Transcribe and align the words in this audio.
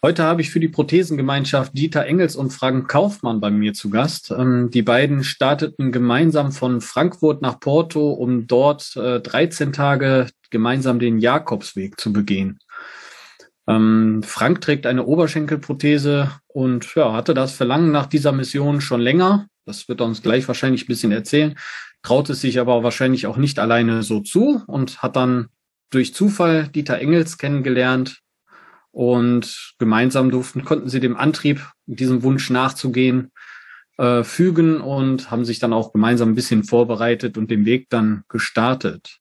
Heute 0.00 0.22
habe 0.22 0.42
ich 0.42 0.50
für 0.50 0.60
die 0.60 0.68
Prothesengemeinschaft 0.68 1.76
Dieter 1.76 2.06
Engels 2.06 2.36
und 2.36 2.52
Frank 2.52 2.88
Kaufmann 2.88 3.40
bei 3.40 3.50
mir 3.50 3.74
zu 3.74 3.90
Gast. 3.90 4.30
Ähm, 4.30 4.70
die 4.70 4.82
beiden 4.82 5.24
starteten 5.24 5.90
gemeinsam 5.90 6.52
von 6.52 6.80
Frankfurt 6.80 7.42
nach 7.42 7.58
Porto, 7.58 8.12
um 8.12 8.46
dort 8.46 8.94
13 8.94 9.68
äh, 9.68 9.72
Tage 9.72 10.28
gemeinsam 10.50 11.00
den 11.00 11.18
Jakobsweg 11.18 11.98
zu 11.98 12.12
begehen. 12.12 12.60
Ähm, 13.66 14.22
Frank 14.22 14.60
trägt 14.60 14.86
eine 14.86 15.04
Oberschenkelprothese 15.04 16.30
und 16.46 16.94
ja, 16.94 17.12
hatte 17.12 17.34
das 17.34 17.50
Verlangen 17.50 17.90
nach 17.90 18.06
dieser 18.06 18.30
Mission 18.30 18.80
schon 18.80 19.00
länger. 19.00 19.48
Das 19.66 19.88
wird 19.88 20.00
er 20.00 20.06
uns 20.06 20.22
gleich 20.22 20.46
wahrscheinlich 20.46 20.84
ein 20.84 20.86
bisschen 20.86 21.10
erzählen. 21.10 21.58
Traut 22.02 22.30
es 22.30 22.40
sich 22.40 22.60
aber 22.60 22.84
wahrscheinlich 22.84 23.26
auch 23.26 23.36
nicht 23.36 23.58
alleine 23.58 24.04
so 24.04 24.20
zu 24.20 24.62
und 24.68 25.02
hat 25.02 25.16
dann 25.16 25.48
durch 25.90 26.14
Zufall 26.14 26.68
Dieter 26.68 27.00
Engels 27.00 27.36
kennengelernt, 27.36 28.22
und 28.92 29.74
gemeinsam 29.78 30.30
durften, 30.30 30.64
konnten 30.64 30.88
sie 30.88 31.00
dem 31.00 31.16
Antrieb, 31.16 31.66
diesem 31.86 32.22
Wunsch 32.22 32.50
nachzugehen, 32.50 33.32
äh, 33.98 34.24
fügen 34.24 34.80
und 34.80 35.30
haben 35.30 35.44
sich 35.44 35.58
dann 35.58 35.72
auch 35.72 35.92
gemeinsam 35.92 36.30
ein 36.30 36.34
bisschen 36.34 36.64
vorbereitet 36.64 37.36
und 37.36 37.50
den 37.50 37.64
Weg 37.64 37.88
dann 37.90 38.22
gestartet. 38.28 39.18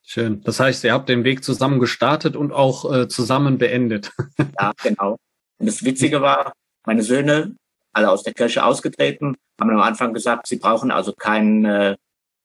Schön. 0.04 0.42
Das 0.42 0.60
heißt, 0.60 0.84
ihr 0.86 0.94
habt 0.94 1.10
den 1.10 1.24
Weg 1.24 1.44
zusammen 1.44 1.80
gestartet 1.80 2.36
und 2.36 2.52
auch 2.52 2.92
äh, 2.92 3.08
zusammen 3.08 3.58
beendet. 3.58 4.12
ja, 4.60 4.72
genau. 4.82 5.18
Und 5.60 5.66
das 5.66 5.84
Witzige 5.84 6.22
war, 6.22 6.54
meine 6.86 7.04
Söhne, 7.04 7.56
alle 7.94 8.10
aus 8.10 8.24
der 8.24 8.34
Kirche 8.34 8.64
ausgetreten, 8.64 9.36
haben 9.60 9.70
am 9.70 9.82
Anfang 9.82 10.14
gesagt, 10.14 10.48
sie 10.48 10.58
brauchen 10.58 10.92
also 10.92 11.14
kein 11.14 11.66
äh, 11.66 11.96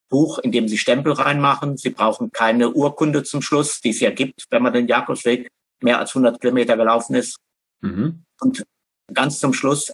Buch, 0.09 0.39
in 0.39 0.51
dem 0.51 0.67
sie 0.67 0.77
Stempel 0.77 1.13
reinmachen. 1.13 1.77
Sie 1.77 1.89
brauchen 1.89 2.31
keine 2.31 2.71
Urkunde 2.71 3.23
zum 3.23 3.41
Schluss, 3.41 3.79
die 3.79 3.89
es 3.89 3.99
ja 3.99 4.11
gibt, 4.11 4.45
wenn 4.49 4.61
man 4.61 4.73
den 4.73 4.87
Jakobsweg 4.87 5.47
mehr 5.81 5.99
als 5.99 6.11
100 6.11 6.39
Kilometer 6.41 6.75
gelaufen 6.75 7.15
ist. 7.15 7.37
Mhm. 7.81 8.23
Und 8.41 8.63
Ganz 9.11 9.39
zum 9.39 9.53
Schluss 9.53 9.91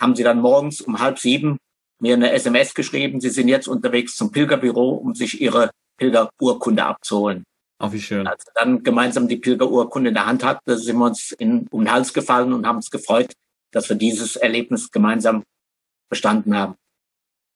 haben 0.00 0.16
sie 0.16 0.22
dann 0.22 0.40
morgens 0.40 0.80
um 0.80 0.98
halb 0.98 1.18
sieben 1.18 1.58
mir 2.00 2.14
eine 2.14 2.32
SMS 2.32 2.74
geschrieben, 2.74 3.20
sie 3.20 3.30
sind 3.30 3.48
jetzt 3.48 3.68
unterwegs 3.68 4.16
zum 4.16 4.30
Pilgerbüro, 4.30 4.90
um 4.90 5.14
sich 5.14 5.40
ihre 5.40 5.70
Pilgerurkunde 5.98 6.84
abzuholen. 6.84 7.44
Auch 7.80 7.92
wie 7.92 8.00
schön. 8.00 8.26
Als 8.26 8.44
wir 8.46 8.52
dann 8.54 8.82
gemeinsam 8.82 9.28
die 9.28 9.36
Pilgerurkunde 9.36 10.08
in 10.08 10.14
der 10.14 10.26
Hand 10.26 10.44
hatten, 10.44 10.76
sind 10.78 10.96
wir 10.96 11.06
uns 11.06 11.32
in, 11.32 11.66
um 11.70 11.82
den 11.82 11.92
Hals 11.92 12.12
gefallen 12.12 12.52
und 12.52 12.66
haben 12.66 12.76
uns 12.76 12.90
gefreut, 12.90 13.32
dass 13.72 13.88
wir 13.88 13.96
dieses 13.96 14.36
Erlebnis 14.36 14.90
gemeinsam 14.90 15.44
bestanden 16.08 16.56
haben. 16.56 16.74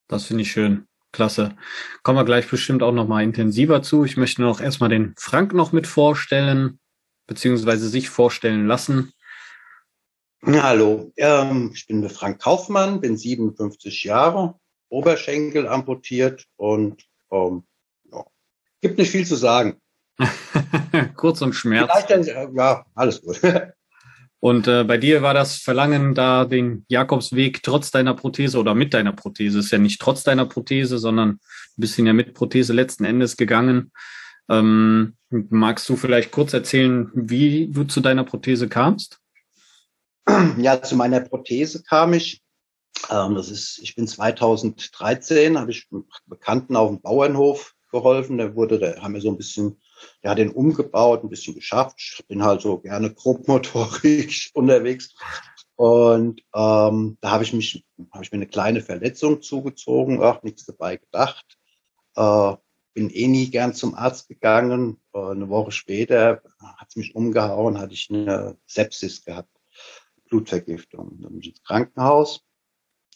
Das 0.09 0.27
finde 0.27 0.43
ich 0.43 0.53
schön. 0.53 0.87
Klasse. 1.13 1.57
Kommen 2.03 2.19
wir 2.19 2.25
gleich 2.25 2.49
bestimmt 2.49 2.83
auch 2.83 2.93
noch 2.93 3.07
mal 3.07 3.23
intensiver 3.23 3.83
zu. 3.83 4.05
Ich 4.05 4.17
möchte 4.17 4.43
noch 4.43 4.61
erstmal 4.61 4.89
den 4.89 5.15
Frank 5.19 5.53
noch 5.53 5.73
mit 5.73 5.87
vorstellen, 5.87 6.79
beziehungsweise 7.27 7.89
sich 7.89 8.09
vorstellen 8.09 8.67
lassen. 8.67 9.13
Hallo, 10.45 11.13
ähm, 11.19 11.71
ich 11.73 11.87
bin 11.87 12.09
Frank 12.09 12.43
Kaufmann, 12.43 13.01
bin 13.01 13.17
57 13.17 14.03
Jahre, 14.03 14.57
Oberschenkel 14.89 15.69
amputiert 15.69 16.47
und 16.57 17.05
ähm, 17.31 17.63
ja, 18.11 18.25
gibt 18.81 18.99
nicht 18.99 19.11
viel 19.11 19.25
zu 19.25 19.37
sagen. 19.37 19.77
Kurz 21.17 21.43
und 21.43 21.53
Schmerz. 21.53 21.93
Dann, 22.09 22.25
äh, 22.25 22.49
ja, 22.57 22.85
alles 22.97 23.23
gut. 23.23 23.41
und 24.41 24.67
äh, 24.67 24.83
bei 24.83 24.99
dir 24.99 25.23
war 25.23 25.33
das 25.33 25.59
Verlangen, 25.59 26.17
da 26.17 26.45
den 26.45 26.87
Jakobsweg 26.89 27.63
trotz 27.63 27.93
deiner 27.93 28.15
Prothese 28.15 28.59
oder 28.59 28.75
mit 28.75 28.95
deiner 28.95 29.13
Prothese, 29.13 29.61
ist 29.61 29.71
ja 29.71 29.79
nicht 29.79 30.01
trotz 30.01 30.25
deiner 30.25 30.47
Prothese, 30.47 30.99
sondern 30.99 31.29
ein 31.29 31.41
bisschen 31.77 32.05
ja 32.09 32.13
mit 32.13 32.35
Prothese 32.35 32.73
letzten 32.73 33.05
Endes 33.05 33.37
gegangen. 33.37 33.93
Ähm, 34.49 35.15
magst 35.31 35.89
du 35.89 35.95
vielleicht 35.95 36.33
kurz 36.33 36.53
erzählen, 36.53 37.13
wie 37.15 37.69
du 37.71 37.85
zu 37.85 38.01
deiner 38.01 38.25
Prothese 38.25 38.69
kamst? 38.69 39.22
Ja, 40.59 40.83
zu 40.83 40.97
meiner 40.97 41.21
Prothese 41.21 41.83
kam 41.83 42.13
ich. 42.13 42.43
Ähm, 43.11 43.35
das 43.35 43.51
ist, 43.51 43.79
ich 43.83 43.95
bin 43.95 44.07
2013, 44.07 45.59
habe 45.59 45.71
ich 45.71 45.89
Bekannten 46.27 46.77
auf 46.77 46.89
dem 46.89 47.01
Bauernhof 47.01 47.75
geholfen. 47.91 48.39
Der 48.39 48.55
wurde, 48.55 48.79
der 48.79 49.03
haben 49.03 49.15
wir 49.15 49.21
so 49.21 49.31
ein 49.31 49.37
bisschen, 49.37 49.81
der 50.23 50.33
hat 50.33 50.39
den 50.39 50.51
umgebaut, 50.51 51.23
ein 51.23 51.31
bisschen 51.31 51.55
geschafft. 51.55 51.97
Ich 51.99 52.27
bin 52.27 52.43
halt 52.43 52.61
so 52.61 52.79
gerne 52.79 53.13
grobmotorisch 53.13 54.51
unterwegs. 54.55 55.15
Und 55.77 56.43
ähm, 56.55 57.19
da 57.21 57.31
habe 57.31 57.45
ich 57.45 57.53
mich, 57.53 57.85
habe 58.13 58.25
ich 58.25 58.31
mir 58.31 58.37
eine 58.37 58.47
kleine 58.47 58.83
Verletzung 58.83 59.43
zugezogen, 59.43 60.23
auch 60.23 60.43
nichts 60.43 60.65
dabei 60.65 60.97
gedacht. 60.99 61.59
Äh, 62.15 62.55
bin 62.95 63.11
eh 63.11 63.27
nie 63.27 63.51
gern 63.51 63.75
zum 63.75 63.95
Arzt 63.95 64.29
gegangen. 64.29 65.01
Äh, 65.15 65.19
eine 65.19 65.49
Woche 65.49 65.73
später 65.73 66.43
hat 66.61 66.89
es 66.91 66.97
mich 66.97 67.15
umgehauen, 67.15 67.79
hatte 67.79 67.95
ich 67.95 68.11
eine 68.11 68.57
Sepsis 68.67 69.25
gehabt. 69.25 69.49
Blutvergiftung. 70.33 71.19
Dann 71.21 71.33
bin 71.33 71.41
ich 71.41 71.51
ins 71.51 71.63
Krankenhaus 71.63 72.41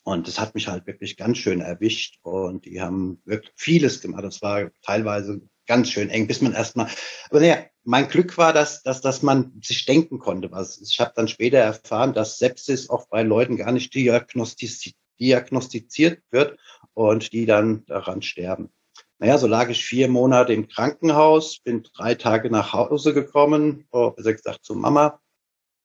und 0.04 0.28
das 0.28 0.38
hat 0.38 0.54
mich 0.54 0.68
halt 0.68 0.86
wirklich 0.86 1.16
ganz 1.16 1.38
schön 1.38 1.60
erwischt 1.60 2.18
und 2.22 2.66
die 2.66 2.80
haben 2.80 3.20
wirklich 3.24 3.52
vieles 3.56 4.02
gemacht. 4.02 4.22
Das 4.22 4.42
war 4.42 4.70
teilweise 4.82 5.40
ganz 5.66 5.90
schön 5.90 6.10
eng, 6.10 6.26
bis 6.26 6.42
man 6.42 6.52
erstmal, 6.52 6.88
aber 7.30 7.40
naja, 7.40 7.64
mein 7.84 8.08
Glück 8.08 8.36
war, 8.36 8.52
dass, 8.52 8.82
dass, 8.82 9.00
dass 9.00 9.22
man 9.22 9.60
sich 9.64 9.86
denken 9.86 10.18
konnte. 10.18 10.52
Was. 10.52 10.80
Ich 10.80 11.00
habe 11.00 11.12
dann 11.16 11.26
später 11.26 11.58
erfahren, 11.58 12.12
dass 12.12 12.38
Sepsis 12.38 12.90
auch 12.90 13.08
bei 13.08 13.22
Leuten 13.22 13.56
gar 13.56 13.72
nicht 13.72 13.94
diagnostiziert, 13.94 14.94
diagnostiziert 15.18 16.22
wird 16.30 16.58
und 16.92 17.32
die 17.32 17.46
dann 17.46 17.84
daran 17.86 18.22
sterben. 18.22 18.70
Naja, 19.18 19.38
so 19.38 19.46
lag 19.46 19.70
ich 19.70 19.84
vier 19.84 20.08
Monate 20.08 20.52
im 20.52 20.68
Krankenhaus, 20.68 21.60
bin 21.60 21.82
drei 21.94 22.14
Tage 22.14 22.50
nach 22.50 22.74
Hause 22.74 23.14
gekommen, 23.14 23.86
oh, 23.90 24.10
besser 24.10 24.34
gesagt 24.34 24.64
zu 24.64 24.74
Mama, 24.74 25.20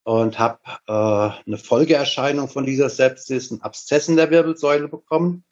und 0.03 0.39
habe 0.39 0.59
äh, 0.87 1.45
eine 1.45 1.57
Folgeerscheinung 1.57 2.49
von 2.49 2.65
dieser 2.65 2.89
Sepsis, 2.89 3.51
einen 3.51 3.61
Abszess 3.61 4.07
in 4.07 4.15
der 4.15 4.31
Wirbelsäule 4.31 4.87
bekommen 4.87 5.43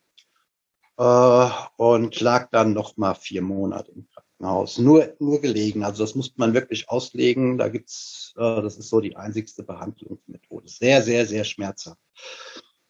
äh, 0.98 1.50
und 1.78 2.20
lag 2.20 2.50
dann 2.52 2.74
noch 2.74 2.98
mal 2.98 3.16
vier 3.16 3.42
Monate 3.42 3.92
im 3.92 4.08
Krankenhaus. 4.08 4.30
Krankenhaus. 4.40 4.78
Nur, 4.78 5.16
nur 5.20 5.42
gelegen. 5.42 5.84
Also 5.84 6.04
das 6.04 6.16
muss 6.16 6.34
man 6.38 6.54
wirklich 6.54 6.90
auslegen. 6.90 7.58
Da 7.58 7.68
gibt's, 7.68 8.34
äh, 8.38 8.62
das 8.62 8.78
ist 8.78 8.90
so 8.90 9.02
die 9.02 9.16
einzigste 9.16 9.64
Behandlungsmethode. 9.64 10.68
Sehr, 10.68 11.02
sehr, 11.02 11.26
sehr 11.26 11.44
schmerzhaft. 11.44 12.00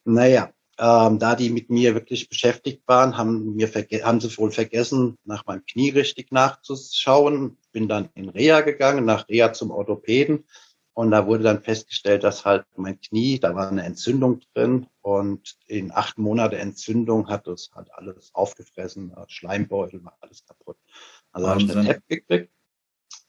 Naja, 0.04 0.52
ähm, 0.78 1.18
da 1.18 1.34
die 1.34 1.50
mit 1.50 1.68
mir 1.68 1.94
wirklich 1.94 2.28
beschäftigt 2.28 2.82
waren, 2.86 3.16
haben, 3.16 3.54
mir 3.54 3.68
haben 3.68 4.20
sie 4.20 4.38
wohl 4.38 4.50
vergessen, 4.50 5.18
nach 5.24 5.44
meinem 5.46 5.64
Knie 5.66 5.90
richtig 5.90 6.32
nachzuschauen. 6.32 7.58
Bin 7.72 7.88
dann 7.88 8.08
in 8.14 8.28
Reha 8.28 8.62
gegangen, 8.62 9.04
nach 9.04 9.28
Reha 9.28 9.52
zum 9.52 9.70
Orthopäden. 9.70 10.44
Und 11.00 11.12
da 11.12 11.26
wurde 11.26 11.44
dann 11.44 11.62
festgestellt, 11.62 12.24
dass 12.24 12.44
halt 12.44 12.66
mein 12.76 13.00
Knie, 13.00 13.38
da 13.40 13.54
war 13.54 13.70
eine 13.70 13.84
Entzündung 13.84 14.42
drin 14.52 14.86
und 15.00 15.56
in 15.66 15.92
acht 15.92 16.18
Monate 16.18 16.58
Entzündung 16.58 17.26
hat 17.26 17.46
das 17.46 17.70
halt 17.74 17.90
alles 17.94 18.34
aufgefressen, 18.34 19.14
Schleimbeutel 19.26 20.04
war 20.04 20.18
alles 20.20 20.44
kaputt. 20.44 20.76
Also 21.32 21.48
habe 21.48 21.62
ich 21.62 21.74
eine 21.74 21.88
App 21.88 22.06
gekriegt 22.06 22.52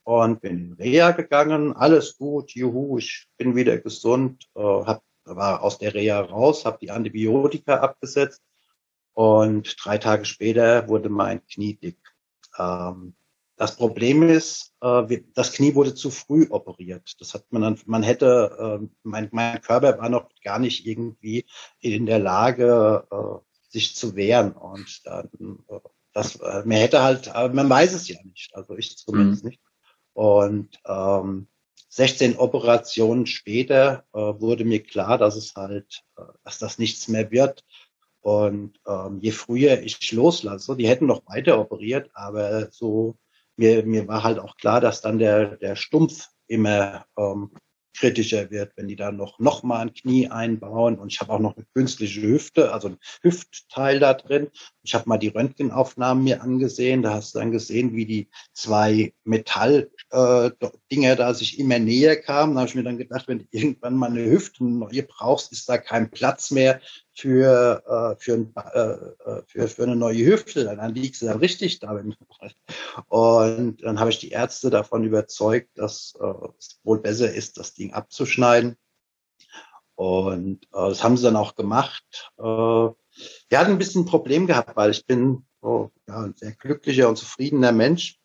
und 0.04 0.42
bin 0.42 0.58
in 0.58 0.74
Reha 0.74 1.12
gegangen, 1.12 1.72
alles 1.72 2.18
gut, 2.18 2.52
juhu, 2.52 2.98
ich 2.98 3.30
bin 3.38 3.56
wieder 3.56 3.78
gesund, 3.78 4.50
äh, 4.56 4.60
hab, 4.60 5.02
war 5.24 5.64
aus 5.64 5.78
der 5.78 5.94
Reha 5.94 6.20
raus, 6.20 6.66
habe 6.66 6.78
die 6.82 6.92
Antibiotika 6.92 7.76
abgesetzt 7.80 8.44
und 9.14 9.78
drei 9.82 9.98
Tage 9.98 10.26
später 10.26 10.90
wurde 10.90 11.08
mein 11.08 11.42
Knie 11.46 11.76
dick. 11.76 12.00
Ähm, 12.60 13.14
das 13.62 13.76
Problem 13.76 14.24
ist, 14.24 14.74
äh, 14.82 15.22
das 15.36 15.54
Knie 15.54 15.76
wurde 15.76 15.94
zu 15.94 16.10
früh 16.10 16.48
operiert. 16.50 17.14
Das 17.20 17.36
hat 17.36 17.46
man 17.52 17.62
dann, 17.62 17.80
man 17.86 18.02
hätte, 18.02 18.80
äh, 18.82 18.88
mein, 19.04 19.30
mein 19.32 19.62
Körper 19.62 20.00
war 20.00 20.10
noch 20.10 20.30
gar 20.44 20.58
nicht 20.58 20.88
irgendwie 20.88 21.46
in 21.80 22.08
der 22.08 22.18
Lage, 22.18 23.06
äh, 23.12 23.70
sich 23.70 23.96
zu 23.96 24.16
wehren. 24.16 24.54
Und 24.54 25.06
dann, 25.06 25.30
das, 26.12 26.40
man 26.40 26.72
hätte 26.72 27.04
halt, 27.04 27.28
man 27.54 27.70
weiß 27.70 27.94
es 27.94 28.08
ja 28.08 28.18
nicht. 28.24 28.50
Also 28.56 28.76
ich 28.76 28.98
zumindest 28.98 29.44
mhm. 29.44 29.50
nicht. 29.52 29.62
Und 30.14 30.80
ähm, 30.88 31.46
16 31.90 32.38
Operationen 32.38 33.28
später 33.28 34.06
äh, 34.12 34.18
wurde 34.18 34.66
mir 34.66 34.82
klar, 34.82 35.20
dass 35.20 35.36
es 35.36 35.54
halt, 35.54 36.02
äh, 36.18 36.24
dass 36.44 36.58
das 36.58 36.80
nichts 36.80 37.08
mehr 37.10 37.30
wird. 37.30 37.64
Und 38.22 38.80
ähm, 38.88 39.20
je 39.22 39.30
früher 39.30 39.84
ich 39.84 40.12
loslasse, 40.12 40.76
die 40.76 40.88
hätten 40.88 41.06
noch 41.06 41.22
weiter 41.28 41.60
operiert, 41.60 42.10
aber 42.16 42.72
so 42.72 43.20
mir, 43.62 43.86
mir 43.86 44.08
war 44.08 44.24
halt 44.24 44.40
auch 44.40 44.58
klar, 44.58 44.82
dass 44.82 45.02
dann 45.02 45.20
der, 45.20 45.58
der 45.58 45.76
Stumpf 45.76 46.28
immer 46.48 47.06
ähm, 47.18 47.52
kritischer 47.96 48.50
wird, 48.50 48.72
wenn 48.76 48.88
die 48.88 48.96
da 48.96 49.12
noch, 49.12 49.38
noch 49.38 49.64
mal 49.64 49.82
ein 49.82 49.94
Knie 49.94 50.28
einbauen. 50.28 50.98
Und 50.98 51.12
ich 51.12 51.20
habe 51.20 51.34
auch 51.34 51.40
noch 51.40 51.56
eine 51.56 51.66
künstliche 51.76 52.22
Hüfte, 52.22 52.74
also 52.74 52.90
ein 52.90 52.98
Hüftteil 53.22 54.00
da 54.00 54.14
drin. 54.14 54.50
Ich 54.82 54.96
habe 54.96 55.08
mal 55.08 55.18
die 55.18 55.28
Röntgenaufnahmen 55.28 56.24
mir 56.24 56.42
angesehen. 56.42 57.04
Da 57.04 57.14
hast 57.14 57.36
du 57.36 57.40
dann 57.40 57.52
gesehen, 57.52 57.94
wie 57.94 58.06
die 58.06 58.30
zwei 58.54 59.14
Metalldinger 59.24 59.92
äh, 60.12 61.16
da 61.16 61.34
sich 61.34 61.60
immer 61.60 61.78
näher 61.78 62.16
kamen. 62.16 62.56
Da 62.56 62.62
habe 62.62 62.70
ich 62.70 62.76
mir 62.76 62.84
dann 62.84 62.98
gedacht, 62.98 63.28
wenn 63.28 63.40
du 63.40 63.46
irgendwann 63.52 63.96
mal 63.96 64.10
eine 64.10 64.26
Hüfte 64.26 64.64
neue 64.64 65.04
brauchst, 65.04 65.52
ist 65.52 65.70
da 65.70 65.78
kein 65.78 66.10
Platz 66.10 66.50
mehr 66.50 66.82
für, 67.14 67.84
äh, 68.18 68.22
für, 68.22 68.48
äh, 68.56 68.80
äh, 69.30 69.44
für, 69.46 69.68
für 69.68 69.84
eine 69.84 69.96
neue 69.96 70.26
Hüfte. 70.26 70.66
Dann 70.66 70.96
liegst 70.96 71.22
du 71.22 71.26
dann 71.28 71.40
richtig 71.40 71.80
da. 71.80 71.92
Und 73.08 73.84
dann 73.84 74.00
habe 74.00 74.10
ich 74.10 74.20
die 74.20 74.30
Ärzte 74.32 74.70
davon 74.70 75.04
überzeugt, 75.04 75.78
dass 75.78 76.14
äh, 76.20 76.48
es 76.58 76.80
wohl 76.84 77.00
besser 77.00 77.34
ist, 77.34 77.58
das 77.58 77.74
Ding 77.74 77.94
abzuschneiden. 77.94 78.78
Und 79.96 80.64
äh, 80.66 80.90
das 80.90 81.04
haben 81.04 81.18
sie 81.18 81.24
dann 81.24 81.36
auch 81.36 81.56
gemacht. 81.56 82.32
Äh, 82.38 82.44
wir 82.44 83.60
hatten 83.60 83.72
ein 83.72 83.78
bisschen 83.78 84.04
ein 84.04 84.08
Problem 84.08 84.48
gehabt, 84.48 84.76
weil 84.76 84.92
ich 84.92 85.06
bin 85.06 85.46
oh, 85.62 85.90
ja, 86.08 86.22
ein 86.22 86.34
sehr 86.36 86.54
glücklicher 86.54 87.10
und 87.10 87.18
zufriedener 87.18 87.72
Mensch 87.72 88.20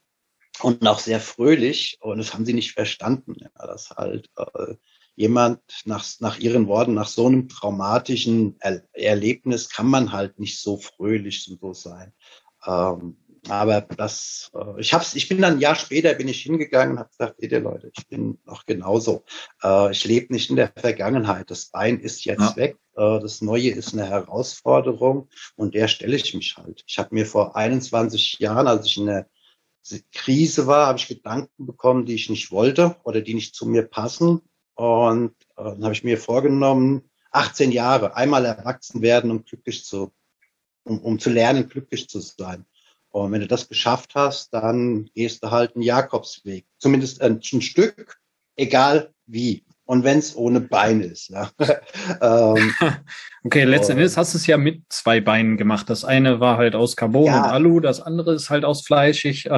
und 0.63 0.87
auch 0.87 1.01
sehr 1.01 1.21
fröhlich. 1.21 1.99
Und 2.01 2.19
das 2.19 2.33
haben 2.33 2.47
sie 2.47 2.55
nicht 2.55 2.73
verstanden, 2.73 3.35
ja, 3.39 3.67
dass 3.67 3.91
halt 3.91 4.31
äh, 4.37 4.77
jemand 5.17 5.61
nach, 5.87 6.07
nach 6.21 6.39
ihren 6.39 6.69
Worten, 6.69 6.95
nach 6.95 7.09
so 7.09 7.27
einem 7.27 7.49
traumatischen 7.49 8.57
er 8.61 8.83
Erlebnis 8.93 9.71
kann 9.71 9.87
man 9.87 10.13
halt 10.13 10.39
nicht 10.39 10.61
so 10.61 10.77
fröhlich 10.77 11.49
und 11.51 11.61
so 11.61 11.73
sein. 11.73 12.13
Ähm, 12.67 13.17
aber 13.49 13.81
das, 13.81 14.51
äh, 14.55 14.81
ich 14.81 14.93
hab's, 14.93 15.15
ich 15.15 15.29
bin 15.29 15.41
dann 15.41 15.55
ein 15.55 15.61
Jahr 15.61 15.77
später 15.77 16.15
bin 16.15 16.29
ich 16.29 16.43
hingegangen 16.43 16.95
und 16.95 16.99
habe 16.99 17.11
gesagt, 17.11 17.43
ihr 17.43 17.61
Leute, 17.61 17.91
ich 17.97 18.07
bin 18.09 18.39
noch 18.45 18.67
genauso. 18.67 19.25
Äh, 19.63 19.93
ich 19.93 20.05
lebe 20.05 20.33
nicht 20.33 20.51
in 20.51 20.57
der 20.57 20.73
Vergangenheit. 20.77 21.51
Das 21.51 21.67
Bein 21.67 22.01
ist 22.01 22.25
jetzt 22.25 22.41
ja. 22.41 22.57
weg. 22.57 22.79
Äh, 22.97 23.21
das 23.21 23.43
Neue 23.43 23.71
ist 23.71 23.93
eine 23.93 24.07
Herausforderung 24.07 25.29
und 25.55 25.75
der 25.75 25.89
stelle 25.89 26.17
ich 26.17 26.35
mich 26.35 26.57
halt. 26.57 26.85
Ich 26.87 26.99
habe 26.99 27.15
mir 27.15 27.27
vor 27.27 27.57
21 27.57 28.39
Jahren, 28.41 28.67
als 28.67 28.87
ich 28.87 28.97
in 28.97 29.07
der 29.07 29.29
Krise 30.13 30.67
war, 30.67 30.89
habe 30.89 30.99
ich 30.99 31.07
Gedanken 31.07 31.67
bekommen, 31.67 32.07
die 32.07 32.15
ich 32.15 32.29
nicht 32.29 32.51
wollte 32.51 32.97
oder 33.05 33.21
die 33.21 33.35
nicht 33.35 33.55
zu 33.55 33.67
mir 33.67 33.83
passen. 33.83 34.43
Und 34.77 35.33
äh, 35.57 35.65
dann 35.65 35.83
habe 35.83 35.95
ich 35.95 36.05
mir 36.05 36.19
vorgenommen, 36.19 37.03
18 37.33 37.73
Jahre, 37.73 38.17
einmal 38.17 38.45
erwachsen 38.45 39.03
werden, 39.03 39.31
um 39.31 39.45
glücklich 39.45 39.85
zu, 39.85 40.13
um, 40.85 41.01
um 41.01 41.19
zu 41.19 41.31
lernen, 41.31 41.69
glücklich 41.69 42.09
zu 42.09 42.21
sein. 42.21 42.65
Und 43.11 43.33
wenn 43.33 43.41
du 43.41 43.47
das 43.47 43.69
geschafft 43.69 44.15
hast, 44.15 44.53
dann 44.53 45.09
gehst 45.15 45.43
du 45.43 45.51
halt 45.51 45.75
einen 45.75 45.83
Jakobsweg. 45.83 46.67
Zumindest 46.79 47.23
ein, 47.23 47.41
ein 47.53 47.63
Stück, 47.63 48.19
egal 48.57 49.13
wie. 49.27 49.65
Und 49.87 50.05
wenn 50.05 50.19
es 50.19 50.37
ohne 50.37 50.61
Bein 50.61 51.01
ist. 51.01 51.31
Ja. 51.31 51.51
ähm, 52.21 52.75
okay, 53.45 53.65
letztendlich 53.65 54.17
hast 54.17 54.35
du 54.35 54.39
es 54.39 54.47
ja 54.47 54.57
mit 54.59 54.83
zwei 54.89 55.21
Beinen 55.21 55.57
gemacht. 55.57 55.89
Das 55.89 56.05
eine 56.05 56.41
war 56.41 56.59
halt 56.59 56.75
aus 56.75 56.97
Carbon 56.97 57.27
ja. 57.27 57.45
und 57.45 57.51
Alu, 57.51 57.81
das 57.81 58.01
andere 58.01 58.35
ist 58.35 58.51
halt 58.51 58.65
aus 58.65 58.83
Fleischig. 58.85 59.49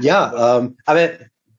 ja, 0.00 0.58
ähm, 0.58 0.76
aber 0.86 1.10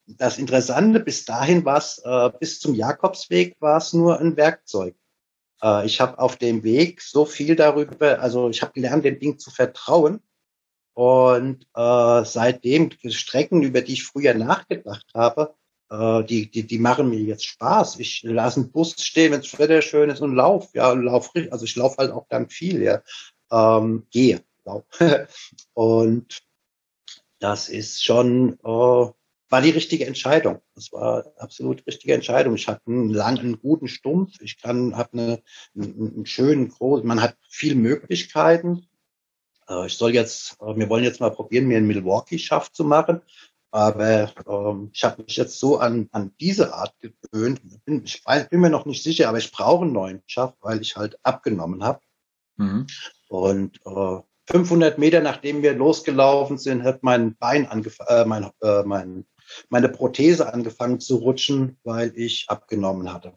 das 0.07 0.38
Interessante, 0.38 1.00
bis 1.00 1.25
dahin 1.25 1.66
war 1.66 1.78
es, 1.78 2.02
äh, 2.04 2.30
bis 2.40 2.60
zum 2.60 2.75
Jakobsweg 2.75 3.56
war 3.60 3.78
es 3.78 3.94
nur 3.94 4.19
ein 4.19 4.38
Werkzeug. 4.38 4.96
Äh, 5.62 5.86
ich 5.86 6.00
habe 6.02 6.19
auf 6.19 6.38
dem 6.38 6.63
Weg 6.63 7.02
so 7.02 7.25
viel 7.25 7.56
darüber, 7.56 8.19
also 8.19 8.50
ich 8.50 8.62
habe 8.62 8.74
gelernt, 8.74 9.06
dem 9.06 9.19
Ding 9.19 9.40
zu 9.40 9.52
vertrauen. 9.52 10.22
Und 10.94 11.68
äh, 11.75 12.24
seitdem 12.24 12.90
Strecken, 13.10 13.63
über 13.63 13.81
die 13.81 13.94
ich 13.94 14.06
früher 14.06 14.34
nachgedacht 14.34 15.06
habe, 15.13 15.54
äh, 15.90 16.24
die, 16.24 16.50
die, 16.50 16.66
die 16.66 16.80
machen 16.80 17.10
mir 17.10 17.19
jetzt 17.19 17.46
Spaß. 17.46 18.00
Ich 18.00 18.24
lasse 18.24 18.62
einen 18.62 18.72
Bus 18.72 18.96
stehen, 19.01 19.34
wenn 19.34 19.42
es 19.42 19.60
Wetter 19.60 19.81
schön 19.81 20.10
ist 20.10 20.22
und 20.22 20.36
lauf. 20.36 20.69
Ja, 20.74 20.94
lauf 20.94 21.31
Also 21.51 21.66
ich 21.66 21.75
laufe 21.75 21.98
halt 21.98 22.12
auch 22.12 22.28
dann 22.30 22.50
viel, 22.50 22.81
ja. 22.81 23.01
Ähm, 23.51 24.08
gehe. 24.10 24.42
Lauf. 24.63 24.86
und 25.74 26.42
das 27.40 27.68
ist 27.69 28.04
schon 28.04 28.58
äh, 28.63 29.12
war 29.50 29.62
die 29.62 29.69
richtige 29.69 30.06
Entscheidung. 30.06 30.62
Das 30.74 30.91
war 30.91 31.25
absolut 31.38 31.86
richtige 31.88 32.13
Entscheidung. 32.13 32.55
Ich 32.55 32.67
hatte 32.67 32.81
einen 32.88 33.10
langen, 33.10 33.60
guten 33.60 33.88
Stumpf. 33.88 34.41
Ich 34.41 34.60
kann, 34.60 34.98
habe 34.98 35.13
eine, 35.13 35.43
einen 35.75 36.25
schönen, 36.25 36.70
großen, 36.70 37.08
man 37.08 37.22
hat 37.22 37.38
viele 37.50 37.75
Möglichkeiten. 37.75 38.88
Äh, 39.70 39.88
ich 39.88 39.98
soll 39.98 40.13
jetzt, 40.13 40.58
äh, 40.62 40.75
wir 40.75 40.89
wollen 40.89 41.03
jetzt 41.03 41.20
mal 41.20 41.31
probieren, 41.31 41.67
mir 41.67 41.77
einen 41.77 41.88
Milwaukee-Schaft 41.88 42.75
zu 42.75 42.84
machen. 42.84 43.22
Aber 43.72 44.31
ähm, 44.48 44.89
ich 44.93 45.03
habe 45.03 45.24
mich 45.24 45.36
jetzt 45.36 45.60
so 45.60 45.79
an, 45.79 46.08
an 46.12 46.31
diese 46.39 46.74
Art 46.74 46.96
gewöhnt. 47.00 47.62
Bin, 47.84 48.03
ich 48.05 48.25
weiß, 48.25 48.50
bin 48.50 48.62
mir 48.62 48.70
noch 48.70 48.86
nicht 48.86 49.03
sicher, 49.03 49.27
aber 49.27 49.38
ich 49.38 49.51
brauche 49.51 49.84
einen 49.84 49.93
neuen 49.93 50.24
Schaft, 50.27 50.55
weil 50.62 50.81
ich 50.81 50.96
halt 50.96 51.20
abgenommen 51.24 51.84
habe. 51.84 52.00
Mhm. 52.55 52.88
Und 53.27 53.79
äh, 53.86 54.20
500 54.48 54.98
Meter 54.98 55.22
nachdem 55.22 55.62
wir 55.62 55.74
losgelaufen 55.74 56.58
sind, 56.58 56.84
hat 56.84 57.03
mein 57.03 57.36
Bein 57.36 57.67
angefangen, 57.67 58.10
äh, 58.10 58.25
mein, 58.25 58.50
äh, 58.62 58.84
mein 58.84 59.25
meine 59.70 59.90
Prothese 59.90 60.52
angefangen 60.52 61.00
zu 61.00 61.18
rutschen, 61.18 61.78
weil 61.84 62.12
ich 62.16 62.46
abgenommen 62.48 63.12
hatte. 63.12 63.34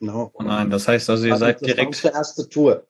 No, 0.00 0.30
oh 0.34 0.42
Nein, 0.42 0.70
das 0.70 0.88
heißt 0.88 1.08
also, 1.10 1.26
ihr 1.26 1.36
seid 1.36 1.60
direkt. 1.60 1.94
Das 1.94 2.04
war 2.04 2.10
die 2.10 2.16
erste 2.16 2.48
Tour. 2.48 2.86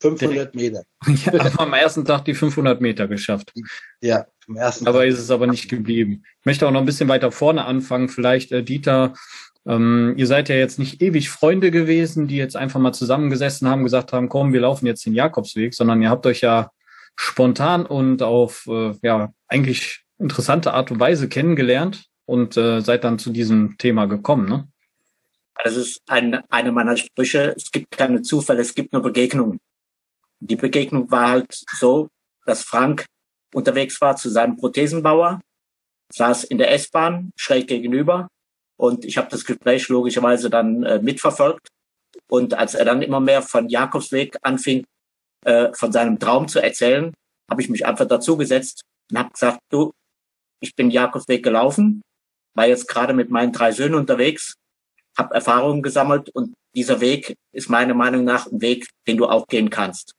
500 0.00 0.54
Meter. 0.54 0.82
ja, 1.06 1.32
am 1.58 1.72
ersten 1.72 2.04
Tag 2.04 2.24
die 2.24 2.34
500 2.34 2.80
Meter 2.80 3.08
geschafft. 3.08 3.52
Ja, 4.00 4.26
am 4.46 4.56
ersten 4.56 4.86
Aber 4.86 5.00
Tag. 5.00 5.08
ist 5.08 5.18
es 5.18 5.30
aber 5.30 5.46
nicht 5.46 5.68
geblieben. 5.68 6.24
Ich 6.40 6.46
möchte 6.46 6.66
auch 6.66 6.70
noch 6.70 6.80
ein 6.80 6.86
bisschen 6.86 7.08
weiter 7.08 7.32
vorne 7.32 7.64
anfangen. 7.64 8.08
Vielleicht, 8.08 8.52
äh, 8.52 8.62
Dieter, 8.62 9.14
ähm, 9.66 10.14
ihr 10.16 10.26
seid 10.26 10.48
ja 10.48 10.56
jetzt 10.56 10.78
nicht 10.78 11.00
ewig 11.02 11.30
Freunde 11.30 11.70
gewesen, 11.70 12.28
die 12.28 12.36
jetzt 12.36 12.56
einfach 12.56 12.80
mal 12.80 12.92
zusammengesessen 12.92 13.68
haben, 13.68 13.84
gesagt 13.84 14.12
haben, 14.12 14.28
komm, 14.28 14.52
wir 14.52 14.60
laufen 14.60 14.86
jetzt 14.86 15.06
den 15.06 15.14
Jakobsweg, 15.14 15.74
sondern 15.74 16.02
ihr 16.02 16.10
habt 16.10 16.26
euch 16.26 16.40
ja 16.40 16.70
spontan 17.16 17.86
und 17.86 18.22
auf 18.22 18.66
äh, 18.68 18.92
ja 19.02 19.32
eigentlich 19.48 20.04
interessante 20.18 20.74
Art 20.74 20.90
und 20.90 21.00
Weise 21.00 21.28
kennengelernt 21.28 22.06
und 22.26 22.56
äh, 22.56 22.80
seid 22.80 23.04
dann 23.04 23.18
zu 23.18 23.30
diesem 23.30 23.78
Thema 23.78 24.06
gekommen, 24.06 24.48
ne? 24.48 24.68
Das 25.64 25.74
ist 25.76 26.02
ein, 26.06 26.42
eine 26.50 26.70
meiner 26.70 26.96
Sprüche. 26.98 27.54
Es 27.56 27.70
gibt 27.70 27.90
keine 27.90 28.20
Zufälle, 28.20 28.60
es 28.60 28.74
gibt 28.74 28.92
nur 28.92 29.00
Begegnungen. 29.00 29.58
Die 30.40 30.56
Begegnung 30.56 31.10
war 31.10 31.30
halt 31.30 31.64
so, 31.78 32.08
dass 32.44 32.62
Frank 32.62 33.06
unterwegs 33.54 34.00
war 34.02 34.16
zu 34.16 34.28
seinem 34.28 34.58
Prothesenbauer, 34.58 35.40
saß 36.12 36.44
in 36.44 36.58
der 36.58 36.72
S-Bahn 36.72 37.30
schräg 37.36 37.68
gegenüber 37.68 38.28
und 38.76 39.04
ich 39.04 39.16
habe 39.16 39.28
das 39.30 39.44
Gespräch 39.44 39.88
logischerweise 39.88 40.50
dann 40.50 40.82
äh, 40.82 41.00
mitverfolgt. 41.00 41.68
Und 42.28 42.54
als 42.54 42.74
er 42.74 42.84
dann 42.84 43.02
immer 43.02 43.20
mehr 43.20 43.42
von 43.42 43.68
Jakobsweg 43.68 44.36
anfing, 44.42 44.84
äh, 45.44 45.72
von 45.72 45.92
seinem 45.92 46.18
Traum 46.18 46.48
zu 46.48 46.62
erzählen, 46.62 47.14
habe 47.50 47.62
ich 47.62 47.68
mich 47.68 47.86
einfach 47.86 48.06
dazugesetzt 48.06 48.82
und 49.10 49.18
habe 49.18 49.30
gesagt, 49.30 49.60
du, 49.70 49.92
ich 50.60 50.74
bin 50.74 50.90
Jakobsweg 50.90 51.42
gelaufen, 51.42 52.02
war 52.56 52.66
jetzt 52.66 52.88
gerade 52.88 53.12
mit 53.12 53.30
meinen 53.30 53.52
drei 53.52 53.70
Söhnen 53.70 53.94
unterwegs, 53.94 54.56
habe 55.16 55.34
Erfahrungen 55.34 55.82
gesammelt 55.82 56.30
und 56.30 56.54
dieser 56.74 57.00
Weg 57.00 57.36
ist 57.52 57.70
meiner 57.70 57.94
Meinung 57.94 58.24
nach 58.24 58.46
ein 58.46 58.60
Weg, 58.60 58.88
den 59.06 59.16
du 59.16 59.26
auch 59.26 59.46
gehen 59.46 59.70
kannst. 59.70 60.12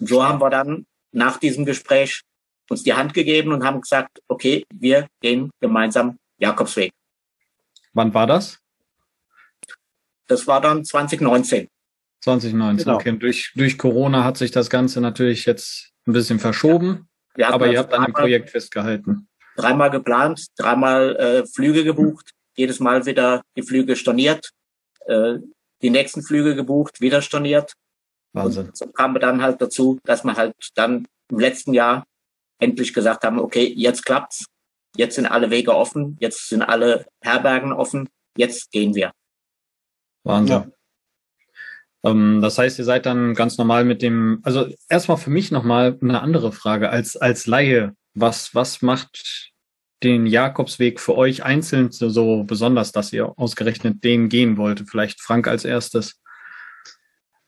Und 0.00 0.08
so 0.08 0.24
haben 0.24 0.40
wir 0.40 0.50
dann 0.50 0.86
nach 1.12 1.38
diesem 1.38 1.64
Gespräch 1.64 2.22
uns 2.68 2.82
die 2.82 2.94
Hand 2.94 3.14
gegeben 3.14 3.52
und 3.52 3.64
haben 3.64 3.80
gesagt, 3.80 4.20
okay, 4.28 4.64
wir 4.72 5.06
gehen 5.20 5.50
gemeinsam 5.60 6.18
Jakobsweg. 6.38 6.92
Wann 7.92 8.12
war 8.12 8.26
das? 8.26 8.58
Das 10.26 10.46
war 10.46 10.60
dann 10.60 10.84
2019. 10.84 11.68
2019, 12.22 12.84
genau. 12.84 12.96
okay. 12.96 13.16
Durch, 13.18 13.52
durch 13.54 13.76
Corona 13.76 14.24
hat 14.24 14.38
sich 14.38 14.50
das 14.50 14.70
Ganze 14.70 15.00
natürlich 15.00 15.44
jetzt 15.44 15.92
ein 16.06 16.12
bisschen 16.12 16.38
verschoben, 16.38 17.08
ja. 17.36 17.50
aber 17.50 17.70
ihr 17.70 17.78
habt 17.78 17.92
an 17.92 18.06
dem 18.06 18.14
Projekt 18.14 18.50
festgehalten. 18.50 19.28
Dreimal 19.56 19.90
geplant, 19.90 20.46
dreimal 20.56 21.16
äh, 21.16 21.46
Flüge 21.46 21.84
gebucht, 21.84 22.30
jedes 22.56 22.80
Mal 22.80 23.06
wieder 23.06 23.42
die 23.56 23.62
Flüge 23.62 23.96
storniert, 23.96 24.50
äh, 25.06 25.38
die 25.82 25.90
nächsten 25.90 26.22
Flüge 26.22 26.54
gebucht, 26.54 27.00
wieder 27.00 27.22
storniert. 27.22 27.74
Wahnsinn. 28.32 28.66
Und 28.66 28.76
so 28.76 28.86
kam 28.86 29.14
wir 29.14 29.20
dann 29.20 29.42
halt 29.42 29.60
dazu, 29.60 29.98
dass 30.04 30.24
wir 30.24 30.34
halt 30.34 30.54
dann 30.74 31.06
im 31.30 31.38
letzten 31.38 31.72
Jahr 31.72 32.04
endlich 32.58 32.92
gesagt 32.92 33.24
haben, 33.24 33.38
okay, 33.38 33.72
jetzt 33.76 34.04
klappt's, 34.04 34.46
jetzt 34.96 35.16
sind 35.16 35.26
alle 35.26 35.50
Wege 35.50 35.74
offen, 35.74 36.16
jetzt 36.20 36.48
sind 36.48 36.62
alle 36.62 37.06
Herbergen 37.22 37.72
offen, 37.72 38.08
jetzt 38.36 38.70
gehen 38.72 38.94
wir. 38.94 39.12
Wahnsinn. 40.24 40.72
Ja. 42.02 42.10
Ähm, 42.10 42.40
das 42.42 42.58
heißt, 42.58 42.78
ihr 42.78 42.84
seid 42.84 43.06
dann 43.06 43.34
ganz 43.34 43.58
normal 43.58 43.84
mit 43.84 44.02
dem, 44.02 44.40
also 44.42 44.66
erstmal 44.88 45.16
für 45.16 45.30
mich 45.30 45.50
nochmal 45.50 45.98
eine 46.00 46.20
andere 46.20 46.52
Frage 46.52 46.90
als, 46.90 47.16
als 47.16 47.46
Laie. 47.46 47.94
Was, 48.14 48.54
was 48.54 48.82
macht 48.82 49.52
den 50.02 50.26
Jakobsweg 50.26 51.00
für 51.00 51.16
euch 51.16 51.44
einzeln 51.44 51.90
so 51.90 52.44
besonders, 52.44 52.92
dass 52.92 53.12
ihr 53.12 53.38
ausgerechnet 53.38 54.04
den 54.04 54.28
gehen 54.28 54.56
wollt? 54.56 54.84
Vielleicht 54.88 55.20
Frank 55.20 55.48
als 55.48 55.64
erstes. 55.64 56.20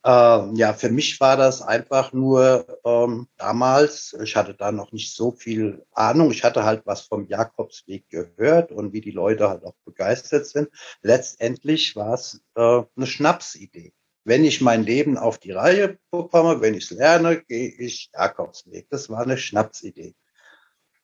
Ähm, 0.07 0.55
ja, 0.55 0.73
für 0.73 0.89
mich 0.89 1.19
war 1.19 1.37
das 1.37 1.63
einfach 1.63 2.13
nur 2.13 2.79
ähm, 2.85 3.27
damals, 3.39 4.17
ich 4.23 4.37
hatte 4.37 4.55
da 4.55 4.71
noch 4.71 4.93
nicht 4.93 5.13
so 5.13 5.33
viel 5.33 5.85
Ahnung, 5.91 6.31
ich 6.31 6.45
hatte 6.45 6.63
halt 6.63 6.83
was 6.87 7.01
vom 7.01 7.27
Jakobsweg 7.27 8.09
gehört 8.09 8.71
und 8.71 8.93
wie 8.93 9.01
die 9.01 9.11
Leute 9.11 9.49
halt 9.49 9.65
auch 9.65 9.75
begeistert 9.85 10.47
sind. 10.47 10.69
Letztendlich 11.03 11.97
war 11.97 12.15
es 12.15 12.41
äh, 12.55 12.83
eine 12.95 13.07
Schnapsidee. 13.07 13.95
Wenn 14.23 14.45
ich 14.45 14.61
mein 14.61 14.85
Leben 14.85 15.19
auf 15.19 15.39
die 15.39 15.51
Reihe 15.51 15.99
bekomme, 16.13 16.61
wenn 16.61 16.75
ich 16.75 16.85
es 16.85 16.91
lerne, 16.91 17.43
gehe 17.43 17.69
ich 17.69 18.11
Jakobsweg. 18.15 18.87
Das 18.91 19.11
war 19.11 19.23
eine 19.23 19.39
Schnapsidee. 19.39 20.15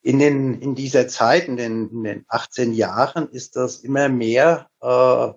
In, 0.03 0.19
den, 0.19 0.61
in 0.61 0.75
dieser 0.75 1.07
Zeit, 1.09 1.47
in 1.47 1.57
den, 1.57 1.89
in 1.91 2.05
den 2.05 2.25
18 2.29 2.73
Jahren, 2.73 3.29
ist 3.31 3.57
das 3.57 3.79
immer 3.79 4.09
mehr 4.09 4.69
äh, 4.81 5.33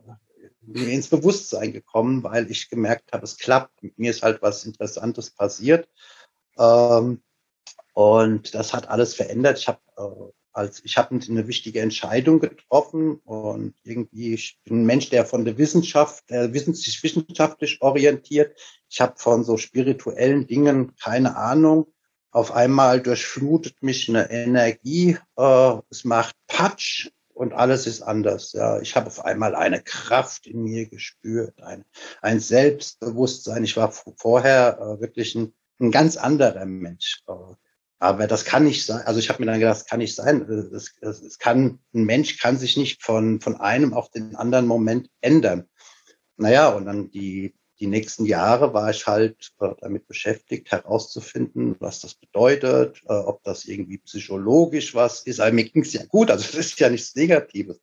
mir 0.67 0.89
ins 0.89 1.10
Bewusstsein 1.10 1.72
gekommen, 1.72 2.24
weil 2.24 2.50
ich 2.50 2.69
gemerkt 2.69 3.13
habe, 3.13 3.24
es 3.24 3.38
klappt. 3.38 3.84
Mit 3.84 3.98
mir 4.00 4.10
ist 4.10 4.24
halt 4.24 4.41
was 4.41 4.65
Interessantes 4.65 5.29
passiert. 5.29 5.88
Ähm, 6.57 7.22
und 7.93 8.53
das 8.55 8.74
hat 8.74 8.89
alles 8.89 9.13
verändert. 9.13 9.60
Ich 9.60 9.67
habe 9.67 9.79
äh, 9.98 10.31
als 10.55 10.84
ich 10.86 10.98
habe 10.98 11.19
eine 11.27 11.48
wichtige 11.48 11.81
Entscheidung 11.81 12.39
getroffen 12.39 13.15
und 13.25 13.75
irgendwie 13.84 14.34
ich 14.34 14.57
bin 14.63 14.81
ein 14.81 14.86
Mensch, 14.86 15.10
der 15.10 15.25
von 15.25 15.43
der 15.43 15.57
Wissenschaft, 15.57 16.29
der 16.29 16.53
wissenschaftlich 16.53 17.81
orientiert. 17.81 18.57
Ich 18.89 19.01
habe 19.01 19.15
von 19.17 19.43
so 19.43 19.57
spirituellen 19.57 20.48
Dingen 20.48 20.95
keine 20.95 21.36
Ahnung. 21.36 21.88
Auf 22.36 22.51
einmal 22.51 23.00
durchflutet 23.00 23.82
mich 23.82 24.10
eine 24.10 24.30
Energie. 24.30 25.18
Äh, 25.38 25.77
es 25.89 26.04
macht 26.04 26.36
Patsch 26.48 27.10
und 27.34 27.54
alles 27.54 27.88
ist 27.88 28.01
anders. 28.01 28.51
Ja, 28.51 28.82
ich 28.82 28.98
habe 28.98 29.08
auf 29.08 29.24
einmal 29.24 29.56
eine 29.56 29.82
Kraft 29.82 30.46
in 30.46 30.63
mir 30.63 30.86
gespürt, 30.86 31.62
ein, 31.62 31.86
ein 32.22 32.42
Selbstbewusstsein. 32.42 33.63
Ich 33.63 33.77
war 33.77 33.94
vorher 34.18 34.77
äh, 34.82 35.00
wirklich 35.00 35.34
ein, 35.36 35.54
ein 35.80 35.92
ganz 35.92 36.18
anderer 36.18 36.65
Mensch. 36.65 37.24
Äh, 37.25 37.56
aber 38.00 38.27
das 38.27 38.44
kann 38.44 38.65
nicht 38.65 38.86
sein. 38.86 39.04
Also 39.06 39.22
ich 39.22 39.30
habe 39.30 39.42
mir 39.42 39.46
dann 39.46 39.62
gedacht, 39.62 39.80
das 39.80 39.88
kann 39.88 40.00
nicht 40.00 40.15
sein. 40.15 40.42
Es, 40.42 40.94
es, 41.00 41.22
es 41.22 41.39
kann 41.39 41.80
ein 41.94 42.04
Mensch 42.04 42.38
kann 42.38 42.58
sich 42.58 42.75
nicht 42.75 43.01
von 43.01 43.39
von 43.39 43.62
einem 43.62 43.94
auf 43.94 44.12
den 44.12 44.36
anderen 44.36 44.68
Moment 44.68 45.10
ändern. 45.22 45.70
Naja, 46.36 46.68
und 46.68 46.86
dann 46.86 47.10
die 47.12 47.56
die 47.79 47.88
nächsten 47.88 48.25
Jahre 48.25 48.74
war 48.74 48.89
ich 48.89 49.05
halt 49.05 49.51
äh, 49.60 49.70
damit 49.82 50.08
beschäftigt, 50.08 50.72
herauszufinden, 50.72 51.75
was 51.79 52.01
das 52.01 52.15
bedeutet, 52.15 53.01
äh, 53.08 53.13
ob 53.13 53.44
das 53.44 53.65
irgendwie 53.65 53.98
psychologisch 54.00 54.96
was 54.96 55.22
ist. 55.24 55.39
Aber 55.39 55.51
mir 55.51 55.65
ging 55.65 55.82
es 55.84 55.94
ja 55.94 56.05
gut, 56.05 56.32
also 56.32 56.44
das 56.55 56.55
ist 56.55 56.79
ja 56.79 56.89
nichts 56.89 57.15
Negatives. 57.15 57.79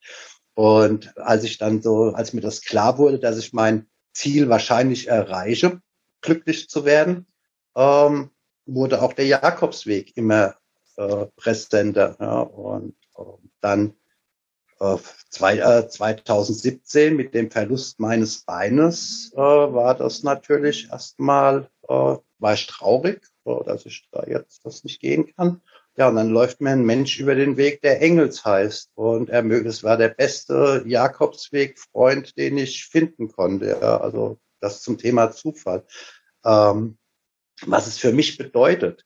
Und 0.55 1.17
als 1.17 1.45
ich 1.45 1.59
dann 1.59 1.83
so, 1.83 2.11
als 2.11 2.33
mir 2.33 2.41
das 2.41 2.63
klar 2.63 2.99
wurde, 2.99 3.19
dass 3.19 3.39
ich 3.39 3.53
mein 3.53 3.87
Ziel 4.13 4.49
wahrscheinlich 4.49 5.09
erreiche, 5.09 5.81
glücklich 6.21 6.69
zu 6.69 6.85
werden, 6.85 7.27
ähm, 7.75 8.31
wurde 8.67 9.03
auch 9.03 9.13
der 9.13 9.27
Jakobsweg 9.27 10.17
immer 10.17 10.57
äh, 10.97 11.27
präsenter. 11.37 12.17
Ja, 12.21 12.41
und 12.41 12.95
äh, 13.17 13.23
dann 13.61 13.95
zwei, 15.31 15.59
äh, 15.59 15.89
2017 15.89 17.17
mit 17.17 17.35
dem 17.35 17.51
Verlust 17.51 18.01
meines 18.01 18.43
Beines 18.43 19.33
äh, 19.35 19.39
war 19.39 19.95
das 19.95 20.23
natürlich 20.23 20.89
erstmal, 20.91 21.69
äh, 21.89 22.17
war 22.39 22.55
ich 22.55 22.67
traurig, 22.67 23.23
äh, 23.45 23.65
dass 23.65 23.87
ich 23.87 24.09
da 24.11 24.25
jetzt 24.27 24.65
das 24.65 24.85
nicht 24.85 25.01
gehen 25.01 25.33
kann. 25.35 25.63
Ja, 25.97 26.09
und 26.09 26.17
dann 26.17 26.31
läuft 26.31 26.61
mir 26.61 26.71
ein 26.71 26.87
Mensch 26.87 27.21
über 27.21 27.35
den 27.35 27.57
Weg, 27.59 27.83
der 27.83 28.01
Engels 28.01 28.45
heißt. 28.45 28.93
Und 28.95 29.29
er 29.29 29.43
möge, 29.43 29.69
es 29.69 29.85
war 29.85 29.99
der 29.99 30.09
beste 30.09 30.83
Jakobsweg-Freund, 30.87 32.37
den 32.39 32.57
ich 32.57 32.87
finden 32.87 33.31
konnte. 33.31 33.79
Ja, 33.81 33.99
also 33.99 34.39
das 34.61 34.81
zum 34.81 34.97
Thema 34.97 35.33
Zufall. 35.33 35.85
Ähm, 36.45 36.97
was 37.67 37.87
es 37.87 37.99
für 37.99 38.13
mich 38.13 38.39
bedeutet. 38.39 39.05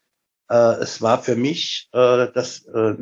Äh, 0.49 0.77
es 0.81 1.03
war 1.03 1.23
für 1.23 1.37
mich 1.37 1.89
äh, 1.93 2.29
das, 2.33 2.65
äh, 2.67 2.95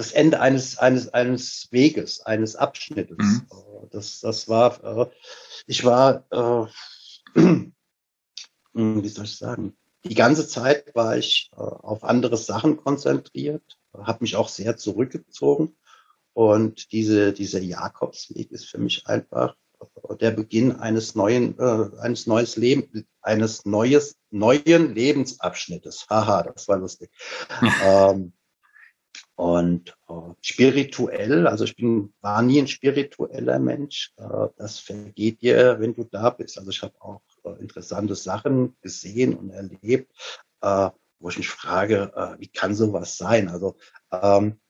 das 0.00 0.12
Ende 0.12 0.40
eines, 0.40 0.78
eines, 0.78 1.12
eines 1.12 1.68
Weges, 1.72 2.22
eines 2.22 2.56
Abschnittes. 2.56 3.18
Mhm. 3.18 3.46
Äh, 3.52 3.86
das, 3.90 4.20
das 4.20 4.48
war, 4.48 4.82
äh, 4.82 5.10
ich 5.66 5.84
war, 5.84 6.24
äh, 6.30 7.38
wie 8.72 9.08
soll 9.08 9.26
ich 9.26 9.36
sagen, 9.36 9.76
die 10.04 10.14
ganze 10.14 10.48
Zeit 10.48 10.94
war 10.94 11.18
ich 11.18 11.50
auf 11.52 12.02
andere 12.02 12.38
Sachen 12.38 12.78
konzentriert, 12.78 13.78
habe 13.92 14.20
mich 14.22 14.36
auch 14.36 14.48
sehr 14.48 14.78
zurückgezogen. 14.78 15.76
Und 16.32 16.92
diese, 16.92 17.34
dieser 17.34 17.60
Jakobsweg 17.60 18.50
ist 18.52 18.70
für 18.70 18.78
mich 18.78 19.06
einfach 19.06 19.54
der 20.18 20.30
Beginn 20.30 20.76
eines 20.76 21.14
neuen, 21.14 21.58
äh, 21.58 21.90
eines 22.00 22.26
neues 22.26 22.56
Leben, 22.56 23.06
eines 23.20 23.66
neues, 23.66 24.16
neuen 24.30 24.94
Lebensabschnittes. 24.94 26.06
Haha, 26.08 26.44
das 26.44 26.68
war 26.68 26.78
lustig. 26.78 27.10
ähm, 27.84 28.32
und 29.40 29.96
äh, 30.08 30.12
spirituell, 30.42 31.46
also 31.46 31.64
ich 31.64 31.74
bin, 31.74 32.12
war 32.20 32.42
nie 32.42 32.60
ein 32.60 32.68
spiritueller 32.68 33.58
Mensch. 33.58 34.12
Äh, 34.18 34.48
das 34.56 34.78
vergeht 34.78 35.40
dir, 35.40 35.80
wenn 35.80 35.94
du 35.94 36.04
da 36.04 36.28
bist. 36.30 36.58
Also 36.58 36.70
ich 36.70 36.82
habe 36.82 37.00
auch 37.00 37.22
äh, 37.44 37.58
interessante 37.60 38.14
Sachen 38.14 38.76
gesehen 38.82 39.34
und 39.34 39.50
erlebt, 39.50 40.12
äh, 40.60 40.90
wo 41.18 41.28
ich 41.30 41.38
mich 41.38 41.48
frage, 41.48 42.12
äh, 42.14 42.38
wie 42.38 42.48
kann 42.48 42.74
sowas 42.74 43.16
sein? 43.16 43.48
Also 43.48 43.76
ähm, 44.12 44.60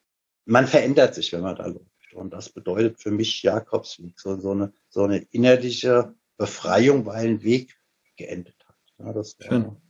man 0.44 0.66
verändert 0.68 1.14
sich, 1.14 1.32
wenn 1.32 1.42
man 1.42 1.56
da 1.56 1.66
läuft. 1.66 2.14
Und 2.14 2.32
das 2.32 2.48
bedeutet 2.48 3.00
für 3.00 3.10
mich 3.10 3.42
Jakobsweg, 3.42 4.18
so, 4.20 4.38
so, 4.38 4.52
eine, 4.52 4.72
so 4.88 5.02
eine 5.02 5.18
innerliche 5.30 6.14
Befreiung, 6.36 7.06
weil 7.06 7.26
ein 7.26 7.42
Weg 7.42 7.76
geendet 8.16 8.56
hat. 8.66 8.76
Ja, 8.98 9.12
das 9.12 9.36
war 9.40 9.80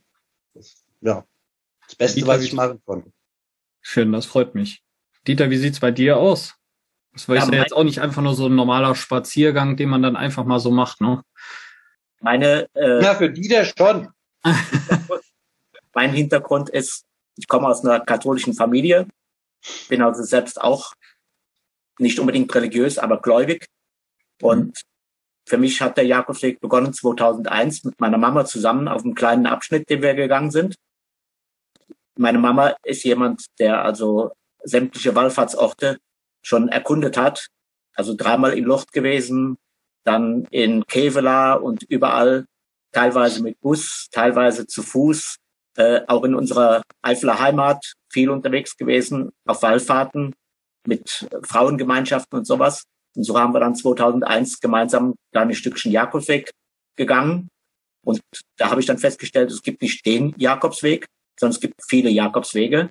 das, 0.53 0.85
ja, 1.01 1.25
das 1.85 1.95
Beste, 1.95 2.25
was 2.27 2.41
ich 2.43 2.53
machen 2.53 2.81
konnte. 2.83 3.11
Schön, 3.81 4.11
das 4.11 4.25
freut 4.25 4.55
mich. 4.55 4.81
Dieter, 5.27 5.49
wie 5.49 5.57
sieht's 5.57 5.79
bei 5.79 5.91
dir 5.91 6.17
aus? 6.17 6.55
Das 7.13 7.27
war 7.27 7.35
ja, 7.35 7.45
ja 7.45 7.61
jetzt 7.61 7.73
auch 7.73 7.83
nicht 7.83 7.99
einfach 7.99 8.21
nur 8.21 8.35
so 8.35 8.47
ein 8.47 8.55
normaler 8.55 8.95
Spaziergang, 8.95 9.75
den 9.75 9.89
man 9.89 10.01
dann 10.01 10.15
einfach 10.15 10.45
mal 10.45 10.59
so 10.59 10.71
macht, 10.71 11.01
ne? 11.01 11.23
Meine, 12.21 12.67
äh, 12.75 13.03
ja, 13.03 13.15
für 13.15 13.29
Dieter 13.29 13.65
schon. 13.65 14.09
mein 15.93 16.11
Hintergrund 16.11 16.69
ist, 16.69 17.03
ich 17.35 17.47
komme 17.47 17.67
aus 17.67 17.83
einer 17.83 17.99
katholischen 17.99 18.53
Familie, 18.53 19.07
bin 19.89 20.01
also 20.01 20.23
selbst 20.23 20.61
auch 20.61 20.93
nicht 21.99 22.19
unbedingt 22.19 22.53
religiös, 22.53 22.97
aber 22.97 23.21
gläubig. 23.21 23.67
Und 24.41 24.67
mhm. 24.67 24.73
für 25.47 25.57
mich 25.57 25.81
hat 25.81 25.97
der 25.97 26.05
Jakobsweg 26.05 26.59
begonnen 26.59 26.93
2001 26.93 27.83
mit 27.83 27.99
meiner 27.99 28.17
Mama 28.17 28.45
zusammen 28.45 28.87
auf 28.87 29.03
einem 29.03 29.15
kleinen 29.15 29.47
Abschnitt, 29.47 29.89
den 29.89 30.01
wir 30.01 30.13
gegangen 30.13 30.51
sind. 30.51 30.75
Meine 32.17 32.39
Mama 32.39 32.75
ist 32.83 33.03
jemand, 33.03 33.45
der 33.59 33.83
also 33.83 34.31
sämtliche 34.63 35.15
Wallfahrtsorte 35.15 35.97
schon 36.43 36.69
erkundet 36.69 37.17
hat. 37.17 37.47
Also 37.95 38.15
dreimal 38.15 38.57
in 38.57 38.65
Locht 38.65 38.91
gewesen, 38.91 39.57
dann 40.03 40.45
in 40.51 40.85
Kevela 40.85 41.53
und 41.53 41.83
überall, 41.83 42.45
teilweise 42.91 43.41
mit 43.41 43.59
Bus, 43.61 44.07
teilweise 44.11 44.67
zu 44.67 44.83
Fuß, 44.83 45.37
äh, 45.77 46.01
auch 46.07 46.23
in 46.23 46.35
unserer 46.35 46.83
Eifeler 47.01 47.39
Heimat 47.39 47.93
viel 48.11 48.29
unterwegs 48.29 48.75
gewesen 48.75 49.31
auf 49.45 49.61
Wallfahrten 49.61 50.33
mit 50.85 51.29
Frauengemeinschaften 51.43 52.39
und 52.39 52.45
sowas. 52.45 52.83
Und 53.15 53.23
so 53.23 53.37
haben 53.39 53.53
wir 53.53 53.59
dann 53.59 53.75
2001 53.75 54.59
gemeinsam 54.59 55.15
da 55.31 55.41
ein 55.41 55.53
Stückchen 55.53 55.91
Jakobsweg 55.91 56.51
gegangen. 56.97 57.49
Und 58.03 58.21
da 58.57 58.69
habe 58.69 58.81
ich 58.81 58.87
dann 58.87 58.97
festgestellt, 58.97 59.51
es 59.51 59.61
gibt 59.61 59.81
nicht 59.81 60.05
den 60.05 60.33
Jakobsweg, 60.37 61.05
sondern 61.41 61.55
es 61.55 61.59
gibt 61.59 61.81
viele 61.83 62.11
Jakobswege. 62.11 62.89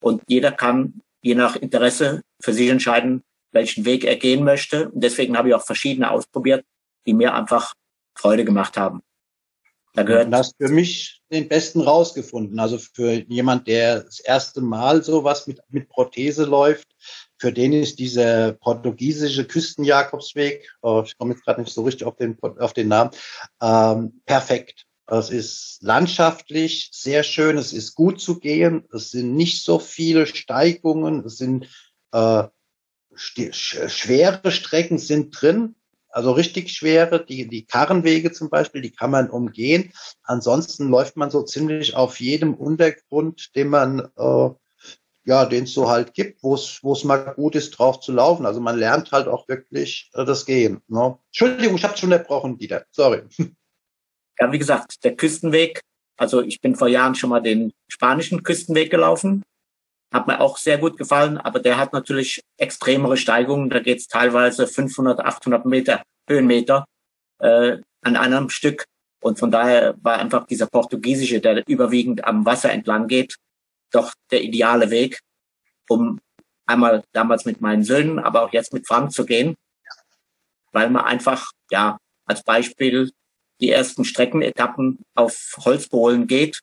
Und 0.00 0.22
jeder 0.28 0.52
kann 0.52 1.00
je 1.22 1.34
nach 1.34 1.56
Interesse 1.56 2.20
für 2.40 2.52
sich 2.52 2.68
entscheiden, 2.68 3.22
welchen 3.50 3.86
Weg 3.86 4.04
er 4.04 4.16
gehen 4.16 4.44
möchte. 4.44 4.90
Und 4.90 5.02
deswegen 5.02 5.36
habe 5.36 5.48
ich 5.48 5.54
auch 5.54 5.64
verschiedene 5.64 6.10
ausprobiert, 6.10 6.64
die 7.06 7.14
mir 7.14 7.34
einfach 7.34 7.72
Freude 8.14 8.44
gemacht 8.44 8.76
haben. 8.76 9.00
Da 9.94 10.02
gehört. 10.02 10.30
Du 10.30 10.36
hast 10.36 10.54
für 10.58 10.68
mich 10.68 11.22
den 11.32 11.48
besten 11.48 11.80
rausgefunden. 11.80 12.60
Also 12.60 12.78
für 12.78 13.12
jemand, 13.12 13.66
der 13.66 14.02
das 14.02 14.20
erste 14.20 14.60
Mal 14.60 15.02
sowas 15.02 15.46
mit, 15.46 15.60
mit 15.70 15.88
Prothese 15.88 16.44
läuft, 16.44 16.86
für 17.38 17.52
den 17.52 17.72
ist 17.72 17.98
dieser 17.98 18.52
portugiesische 18.52 19.46
Küstenjakobsweg, 19.46 20.68
oh, 20.82 21.02
ich 21.06 21.16
komme 21.16 21.32
jetzt 21.32 21.44
gerade 21.44 21.62
nicht 21.62 21.72
so 21.72 21.84
richtig 21.84 22.06
auf 22.06 22.16
den, 22.16 22.36
auf 22.42 22.74
den 22.74 22.88
Namen, 22.88 23.12
ähm, 23.62 24.20
perfekt. 24.26 24.84
Es 25.10 25.30
ist 25.30 25.78
landschaftlich 25.80 26.90
sehr 26.92 27.22
schön, 27.22 27.56
es 27.56 27.72
ist 27.72 27.94
gut 27.94 28.20
zu 28.20 28.38
gehen, 28.38 28.84
es 28.92 29.10
sind 29.10 29.34
nicht 29.34 29.64
so 29.64 29.78
viele 29.78 30.26
Steigungen, 30.26 31.24
es 31.24 31.38
sind 31.38 31.66
äh, 32.12 32.44
schwere 33.14 34.52
Strecken 34.52 34.98
sind 34.98 35.30
drin, 35.30 35.74
also 36.10 36.32
richtig 36.32 36.70
schwere, 36.70 37.24
die, 37.24 37.48
die 37.48 37.64
Karrenwege 37.64 38.32
zum 38.32 38.50
Beispiel, 38.50 38.82
die 38.82 38.92
kann 38.92 39.10
man 39.10 39.30
umgehen. 39.30 39.92
Ansonsten 40.24 40.88
läuft 40.88 41.16
man 41.16 41.30
so 41.30 41.42
ziemlich 41.42 41.96
auf 41.96 42.20
jedem 42.20 42.54
Untergrund, 42.54 43.54
den 43.56 43.68
man, 43.68 44.08
äh, 44.16 44.50
ja, 45.24 45.46
den 45.46 45.64
es 45.64 45.72
so 45.72 45.88
halt 45.88 46.12
gibt, 46.12 46.42
wo 46.42 46.54
es 46.54 46.80
wo 46.82 46.92
es 46.92 47.04
mal 47.04 47.34
gut 47.34 47.54
ist, 47.54 47.70
drauf 47.70 48.00
zu 48.00 48.12
laufen. 48.12 48.46
Also 48.46 48.60
man 48.60 48.78
lernt 48.78 49.12
halt 49.12 49.26
auch 49.28 49.48
wirklich 49.48 50.10
äh, 50.14 50.24
das 50.24 50.44
Gehen. 50.44 50.82
Ne? 50.88 51.18
Entschuldigung, 51.28 51.76
ich 51.76 51.84
habe 51.84 51.96
schon 51.96 52.12
unterbrochen 52.12 52.60
wieder. 52.60 52.84
Sorry. 52.90 53.22
Ja, 54.38 54.52
wie 54.52 54.58
gesagt, 54.58 55.04
der 55.04 55.16
Küstenweg. 55.16 55.80
Also 56.16 56.42
ich 56.42 56.60
bin 56.60 56.76
vor 56.76 56.88
Jahren 56.88 57.14
schon 57.14 57.30
mal 57.30 57.40
den 57.40 57.72
spanischen 57.88 58.42
Küstenweg 58.42 58.90
gelaufen. 58.90 59.42
Hat 60.12 60.26
mir 60.26 60.40
auch 60.40 60.56
sehr 60.56 60.78
gut 60.78 60.96
gefallen, 60.96 61.38
aber 61.38 61.60
der 61.60 61.76
hat 61.76 61.92
natürlich 61.92 62.40
extremere 62.56 63.16
Steigungen. 63.16 63.70
Da 63.70 63.80
geht 63.80 63.98
es 63.98 64.08
teilweise 64.08 64.66
500, 64.66 65.20
800 65.20 65.66
Meter 65.66 66.02
Höhenmeter 66.28 66.84
äh, 67.40 67.78
an 68.02 68.16
einem 68.16 68.48
Stück. 68.48 68.84
Und 69.20 69.38
von 69.38 69.50
daher 69.50 69.96
war 70.02 70.18
einfach 70.18 70.46
dieser 70.46 70.66
portugiesische, 70.66 71.40
der 71.40 71.66
überwiegend 71.66 72.24
am 72.24 72.44
Wasser 72.46 72.70
entlang 72.70 73.08
geht, 73.08 73.36
doch 73.90 74.12
der 74.30 74.42
ideale 74.42 74.90
Weg, 74.90 75.18
um 75.88 76.20
einmal 76.66 77.02
damals 77.12 77.44
mit 77.44 77.60
meinen 77.60 77.82
Söhnen, 77.82 78.18
aber 78.18 78.42
auch 78.42 78.52
jetzt 78.52 78.72
mit 78.72 78.86
Frank 78.86 79.12
zu 79.12 79.24
gehen, 79.26 79.56
weil 80.72 80.90
man 80.90 81.04
einfach, 81.04 81.50
ja, 81.70 81.98
als 82.26 82.44
Beispiel 82.44 83.10
die 83.60 83.70
ersten 83.70 84.04
Streckenetappen 84.04 84.98
auf 85.14 85.56
Holzbohlen 85.64 86.26
geht, 86.26 86.60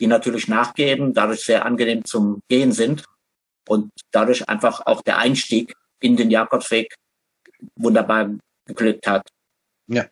die 0.00 0.06
natürlich 0.06 0.48
nachgeben, 0.48 1.12
dadurch 1.12 1.44
sehr 1.44 1.64
angenehm 1.64 2.04
zum 2.04 2.40
Gehen 2.48 2.72
sind 2.72 3.04
und 3.68 3.90
dadurch 4.10 4.48
einfach 4.48 4.86
auch 4.86 5.02
der 5.02 5.18
Einstieg 5.18 5.74
in 6.00 6.16
den 6.16 6.30
Jakobsweg 6.30 6.94
wunderbar 7.76 8.30
geglückt 8.66 9.06
hat. 9.06 9.28
Ja. 9.88 10.06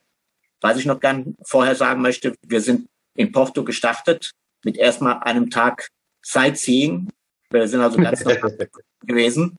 Was 0.61 0.78
ich 0.78 0.87
noch 0.87 1.00
gern 1.00 1.37
vorher 1.45 1.76
sagen 1.76 2.02
möchte, 2.02 2.35
wir 2.47 2.61
sind 2.61 2.88
in 3.14 3.33
Porto 3.33 3.64
gestartet 3.64 4.33
mit 4.64 4.76
erstmal 4.76 5.21
einem 5.21 5.50
Tag 5.50 5.88
Sightseeing. 6.23 7.09
Wir 7.50 7.69
sind 7.69 7.81
also 7.81 7.99
ganz 8.02 8.25
normal 8.25 8.69
gewesen, 9.02 9.57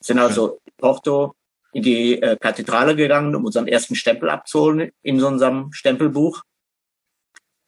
sind 0.00 0.18
also 0.18 0.60
in 0.64 0.72
Porto 0.76 1.34
in 1.72 1.82
die 1.82 2.20
äh, 2.20 2.36
Kathedrale 2.36 2.96
gegangen, 2.96 3.34
um 3.34 3.44
unseren 3.44 3.68
ersten 3.68 3.94
Stempel 3.94 4.30
abzuholen 4.30 4.90
in 5.02 5.22
unserem 5.22 5.72
Stempelbuch. 5.72 6.42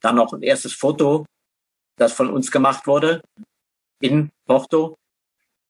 Dann 0.00 0.16
noch 0.16 0.32
ein 0.32 0.42
erstes 0.42 0.72
Foto, 0.72 1.26
das 1.96 2.12
von 2.12 2.30
uns 2.30 2.50
gemacht 2.50 2.86
wurde 2.86 3.22
in 4.00 4.30
Porto. 4.46 4.96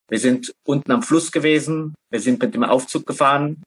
Wir 0.08 0.18
sind 0.18 0.52
unten 0.64 0.90
am 0.92 1.02
Fluss 1.02 1.30
gewesen. 1.30 1.94
Wir 2.10 2.20
sind 2.20 2.42
mit 2.42 2.54
dem 2.54 2.64
Aufzug 2.64 3.06
gefahren. 3.06 3.62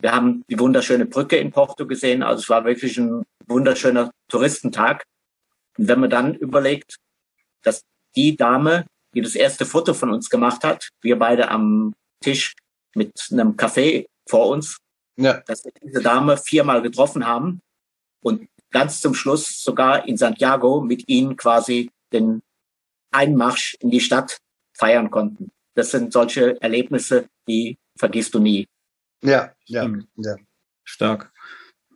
Wir 0.00 0.12
haben 0.12 0.42
die 0.48 0.58
wunderschöne 0.58 1.06
Brücke 1.06 1.36
in 1.36 1.52
Porto 1.52 1.86
gesehen. 1.86 2.22
Also 2.22 2.42
es 2.42 2.48
war 2.48 2.64
wirklich 2.64 2.98
ein 2.98 3.22
wunderschöner 3.46 4.10
Touristentag. 4.28 5.04
Und 5.78 5.88
wenn 5.88 6.00
man 6.00 6.10
dann 6.10 6.34
überlegt, 6.34 6.96
dass 7.62 7.82
die 8.16 8.36
Dame, 8.36 8.84
die 9.14 9.22
das 9.22 9.36
erste 9.36 9.64
Foto 9.64 9.94
von 9.94 10.10
uns 10.10 10.28
gemacht 10.28 10.64
hat, 10.64 10.88
wir 11.02 11.18
beide 11.18 11.48
am 11.48 11.94
Tisch 12.20 12.54
mit 12.94 13.28
einem 13.30 13.56
Café 13.56 14.06
vor 14.28 14.48
uns, 14.48 14.78
ja. 15.16 15.40
dass 15.46 15.64
wir 15.64 15.72
diese 15.82 16.02
Dame 16.02 16.36
viermal 16.36 16.82
getroffen 16.82 17.26
haben 17.26 17.60
und 18.22 18.48
ganz 18.70 19.00
zum 19.00 19.14
Schluss 19.14 19.62
sogar 19.62 20.08
in 20.08 20.16
Santiago 20.16 20.80
mit 20.80 21.08
ihnen 21.08 21.36
quasi 21.36 21.90
den 22.12 22.42
Einmarsch 23.10 23.76
in 23.80 23.90
die 23.90 24.00
Stadt 24.00 24.38
feiern 24.74 25.10
konnten. 25.10 25.50
Das 25.74 25.90
sind 25.90 26.12
solche 26.12 26.60
Erlebnisse, 26.60 27.28
die 27.48 27.78
vergisst 27.96 28.34
du 28.34 28.38
nie. 28.38 28.66
Ja, 29.22 29.52
ja, 29.66 29.88
ja. 30.16 30.36
Stark. 30.84 31.32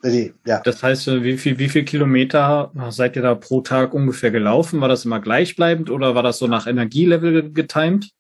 Ja. 0.05 0.61
Das 0.61 0.83
heißt, 0.83 1.07
wie 1.23 1.37
viel, 1.37 1.59
wie 1.59 1.69
viel 1.69 1.85
Kilometer 1.85 2.71
seid 2.91 3.17
ihr 3.17 3.23
da 3.23 3.35
pro 3.35 3.61
Tag 3.63 3.93
ungefähr 3.93 4.31
gelaufen? 4.31 4.81
War 4.81 4.89
das 4.89 5.05
immer 5.05 5.21
gleichbleibend 5.21 5.91
oder 5.91 6.15
war 6.15 6.23
das 6.23 6.39
so 6.39 6.47
nach 6.47 6.67
Energielevel 6.67 7.53
getimt? 7.53 8.13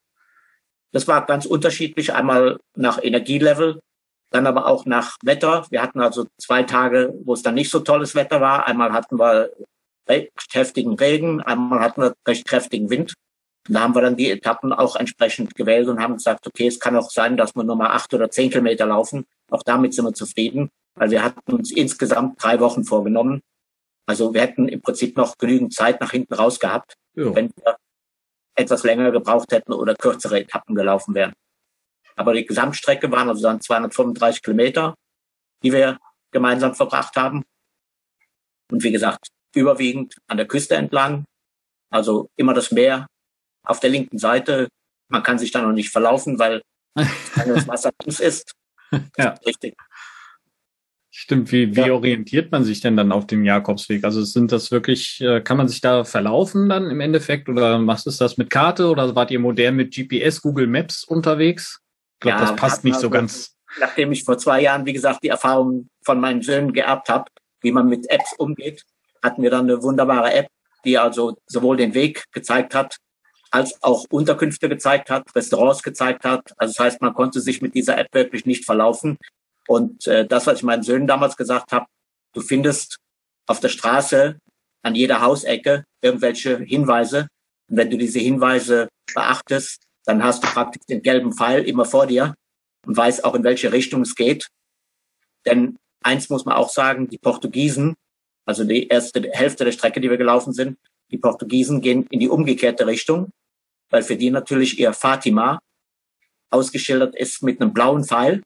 Das 0.96 1.06
war 1.06 1.26
ganz 1.26 1.44
unterschiedlich. 1.44 2.14
Einmal 2.14 2.58
nach 2.74 2.98
Energielevel, 3.04 3.80
dann 4.30 4.46
aber 4.46 4.66
auch 4.66 4.86
nach 4.86 5.18
Wetter. 5.22 5.66
Wir 5.68 5.82
hatten 5.82 6.00
also 6.00 6.24
zwei 6.40 6.62
Tage, 6.62 7.12
wo 7.22 7.34
es 7.34 7.42
dann 7.42 7.54
nicht 7.54 7.68
so 7.68 7.80
tolles 7.80 8.14
Wetter 8.14 8.40
war. 8.40 8.66
Einmal 8.66 8.94
hatten 8.94 9.18
wir 9.18 9.50
recht 10.08 10.32
heftigen 10.54 10.94
Regen, 10.94 11.42
einmal 11.42 11.80
hatten 11.80 12.00
wir 12.00 12.14
recht 12.26 12.48
kräftigen 12.48 12.88
Wind. 12.88 13.12
Und 13.68 13.74
da 13.74 13.80
haben 13.80 13.94
wir 13.94 14.00
dann 14.00 14.16
die 14.16 14.30
Etappen 14.30 14.72
auch 14.72 14.96
entsprechend 14.96 15.54
gewählt 15.54 15.86
und 15.88 16.00
haben 16.00 16.14
gesagt, 16.14 16.46
okay, 16.46 16.66
es 16.66 16.80
kann 16.80 16.96
auch 16.96 17.10
sein, 17.10 17.36
dass 17.36 17.54
wir 17.54 17.62
nur 17.62 17.76
mal 17.76 17.90
acht 17.90 18.14
oder 18.14 18.30
zehn 18.30 18.48
Kilometer 18.48 18.86
laufen. 18.86 19.26
Auch 19.50 19.64
damit 19.64 19.92
sind 19.92 20.06
wir 20.06 20.14
zufrieden, 20.14 20.70
weil 20.94 21.10
wir 21.10 21.22
hatten 21.22 21.52
uns 21.52 21.72
insgesamt 21.72 22.42
drei 22.42 22.58
Wochen 22.58 22.84
vorgenommen. 22.84 23.42
Also 24.06 24.32
wir 24.32 24.40
hätten 24.40 24.66
im 24.66 24.80
Prinzip 24.80 25.18
noch 25.18 25.36
genügend 25.36 25.74
Zeit 25.74 26.00
nach 26.00 26.12
hinten 26.12 26.32
raus 26.32 26.58
gehabt, 26.58 26.94
ja. 27.16 27.34
wenn 27.34 27.50
wir 27.54 27.76
etwas 28.56 28.82
länger 28.82 29.10
gebraucht 29.12 29.52
hätten 29.52 29.72
oder 29.72 29.94
kürzere 29.94 30.40
Etappen 30.40 30.74
gelaufen 30.74 31.14
wären. 31.14 31.32
Aber 32.16 32.32
die 32.32 32.46
Gesamtstrecke 32.46 33.10
waren 33.12 33.28
also 33.28 33.42
dann 33.42 33.60
235 33.60 34.42
Kilometer, 34.42 34.94
die 35.62 35.72
wir 35.72 35.98
gemeinsam 36.32 36.74
verbracht 36.74 37.16
haben. 37.16 37.44
Und 38.70 38.82
wie 38.82 38.92
gesagt, 38.92 39.28
überwiegend 39.54 40.16
an 40.26 40.38
der 40.38 40.46
Küste 40.46 40.76
entlang. 40.76 41.24
Also 41.90 42.28
immer 42.36 42.54
das 42.54 42.72
Meer 42.72 43.06
auf 43.64 43.80
der 43.80 43.90
linken 43.90 44.18
Seite. 44.18 44.68
Man 45.08 45.22
kann 45.22 45.38
sich 45.38 45.50
da 45.50 45.62
noch 45.62 45.72
nicht 45.72 45.90
verlaufen, 45.90 46.38
weil 46.38 46.62
das 46.96 47.68
Wasser 47.68 47.90
ist. 48.18 48.52
ja. 49.16 49.30
Richtig. 49.46 49.76
Stimmt, 51.18 51.50
wie, 51.50 51.74
wie 51.74 51.80
ja. 51.80 51.94
orientiert 51.94 52.52
man 52.52 52.62
sich 52.62 52.82
denn 52.82 52.94
dann 52.94 53.10
auf 53.10 53.26
dem 53.26 53.42
Jakobsweg? 53.42 54.04
Also 54.04 54.22
sind 54.22 54.52
das 54.52 54.70
wirklich, 54.70 55.18
äh, 55.22 55.40
kann 55.40 55.56
man 55.56 55.66
sich 55.66 55.80
da 55.80 56.04
verlaufen 56.04 56.68
dann 56.68 56.90
im 56.90 57.00
Endeffekt 57.00 57.48
oder 57.48 57.84
was 57.86 58.04
ist 58.04 58.20
das 58.20 58.36
mit 58.36 58.50
Karte 58.50 58.90
oder 58.90 59.14
wart 59.14 59.30
ihr 59.30 59.38
modern 59.38 59.76
mit 59.76 59.94
GPS, 59.94 60.42
Google 60.42 60.66
Maps 60.66 61.04
unterwegs? 61.04 61.80
Ich 62.16 62.20
glaube, 62.20 62.40
ja, 62.40 62.44
das 62.44 62.56
passt 62.56 62.84
nicht 62.84 63.00
so 63.00 63.08
ganz. 63.08 63.56
Nachdem 63.80 64.12
ich 64.12 64.24
vor 64.24 64.36
zwei 64.36 64.60
Jahren, 64.60 64.84
wie 64.84 64.92
gesagt, 64.92 65.20
die 65.22 65.30
Erfahrung 65.30 65.88
von 66.04 66.20
meinen 66.20 66.42
Söhnen 66.42 66.74
geerbt 66.74 67.08
habe, 67.08 67.30
wie 67.62 67.72
man 67.72 67.88
mit 67.88 68.10
Apps 68.10 68.34
umgeht, 68.36 68.82
hatten 69.22 69.42
wir 69.42 69.48
dann 69.48 69.70
eine 69.70 69.82
wunderbare 69.82 70.34
App, 70.34 70.48
die 70.84 70.98
also 70.98 71.38
sowohl 71.46 71.78
den 71.78 71.94
Weg 71.94 72.24
gezeigt 72.32 72.74
hat, 72.74 72.98
als 73.50 73.82
auch 73.82 74.04
Unterkünfte 74.10 74.68
gezeigt 74.68 75.08
hat, 75.08 75.34
Restaurants 75.34 75.82
gezeigt 75.82 76.24
hat. 76.26 76.52
Also 76.58 76.74
das 76.76 76.78
heißt, 76.78 77.00
man 77.00 77.14
konnte 77.14 77.40
sich 77.40 77.62
mit 77.62 77.74
dieser 77.74 77.96
App 77.96 78.08
wirklich 78.12 78.44
nicht 78.44 78.66
verlaufen. 78.66 79.16
Und 79.66 80.06
äh, 80.06 80.26
das, 80.26 80.46
was 80.46 80.58
ich 80.58 80.62
meinen 80.62 80.82
Söhnen 80.82 81.06
damals 81.06 81.36
gesagt 81.36 81.72
habe, 81.72 81.86
du 82.32 82.40
findest 82.40 82.98
auf 83.46 83.60
der 83.60 83.68
Straße 83.68 84.38
an 84.82 84.94
jeder 84.94 85.20
Hausecke 85.20 85.84
irgendwelche 86.00 86.58
Hinweise. 86.58 87.28
Und 87.68 87.76
wenn 87.76 87.90
du 87.90 87.98
diese 87.98 88.18
Hinweise 88.18 88.88
beachtest, 89.14 89.82
dann 90.04 90.22
hast 90.22 90.44
du 90.44 90.48
praktisch 90.48 90.82
den 90.88 91.02
gelben 91.02 91.32
Pfeil 91.32 91.64
immer 91.64 91.84
vor 91.84 92.06
dir 92.06 92.34
und 92.86 92.96
weißt 92.96 93.24
auch, 93.24 93.34
in 93.34 93.44
welche 93.44 93.72
Richtung 93.72 94.02
es 94.02 94.14
geht. 94.14 94.46
Denn 95.44 95.76
eins 96.02 96.28
muss 96.28 96.44
man 96.44 96.56
auch 96.56 96.70
sagen, 96.70 97.08
die 97.08 97.18
Portugiesen, 97.18 97.94
also 98.44 98.64
die 98.64 98.86
erste 98.86 99.28
Hälfte 99.32 99.64
der 99.64 99.72
Strecke, 99.72 100.00
die 100.00 100.10
wir 100.10 100.16
gelaufen 100.16 100.52
sind, 100.52 100.78
die 101.10 101.18
Portugiesen 101.18 101.80
gehen 101.80 102.06
in 102.10 102.20
die 102.20 102.28
umgekehrte 102.28 102.86
Richtung, 102.86 103.30
weil 103.90 104.02
für 104.02 104.16
die 104.16 104.30
natürlich 104.30 104.78
ihr 104.78 104.92
Fatima 104.92 105.58
ausgeschildert 106.50 107.16
ist 107.16 107.42
mit 107.42 107.60
einem 107.60 107.72
blauen 107.72 108.04
Pfeil 108.04 108.42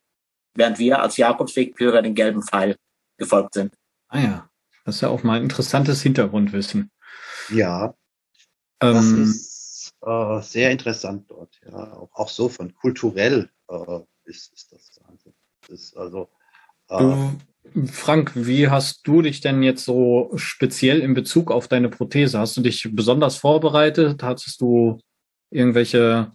während 0.55 0.79
wir 0.79 1.01
als 1.01 1.17
Jakobswegpilger 1.17 2.03
den 2.03 2.15
gelben 2.15 2.43
Pfeil 2.43 2.77
gefolgt 3.17 3.55
sind. 3.55 3.75
Ah 4.09 4.21
ja, 4.21 4.51
das 4.85 4.97
ist 4.97 5.01
ja 5.03 5.09
auch 5.09 5.23
mal 5.23 5.37
ein 5.37 5.45
interessantes 5.45 6.03
Hintergrundwissen. 6.03 6.91
Ja. 7.51 7.95
Ähm, 8.81 8.95
das 8.95 9.07
ist 9.07 9.93
äh, 10.03 10.41
sehr 10.43 10.71
interessant 10.71 11.31
dort. 11.31 11.61
Ja, 11.65 11.93
auch, 11.95 12.11
auch 12.13 12.29
so 12.29 12.49
von 12.49 12.75
kulturell 12.75 13.51
äh, 13.69 14.01
ist, 14.25 14.53
ist 14.53 14.73
das 14.73 14.99
Wahnsinn. 15.05 15.35
Ist 15.69 15.97
also 15.97 16.29
äh, 16.89 16.99
du, 16.99 17.39
Frank, 17.87 18.33
wie 18.35 18.69
hast 18.69 19.07
du 19.07 19.23
dich 19.23 19.41
denn 19.41 19.63
jetzt 19.63 19.85
so 19.85 20.33
speziell 20.35 21.01
in 21.01 21.15
Bezug 21.15 21.51
auf 21.51 21.69
deine 21.69 21.89
Prothese? 21.89 22.39
Hast 22.39 22.57
du 22.57 22.63
dich 22.63 22.89
besonders 22.93 23.37
vorbereitet? 23.37 24.23
Hattest 24.23 24.61
du 24.61 24.99
irgendwelche 25.51 26.33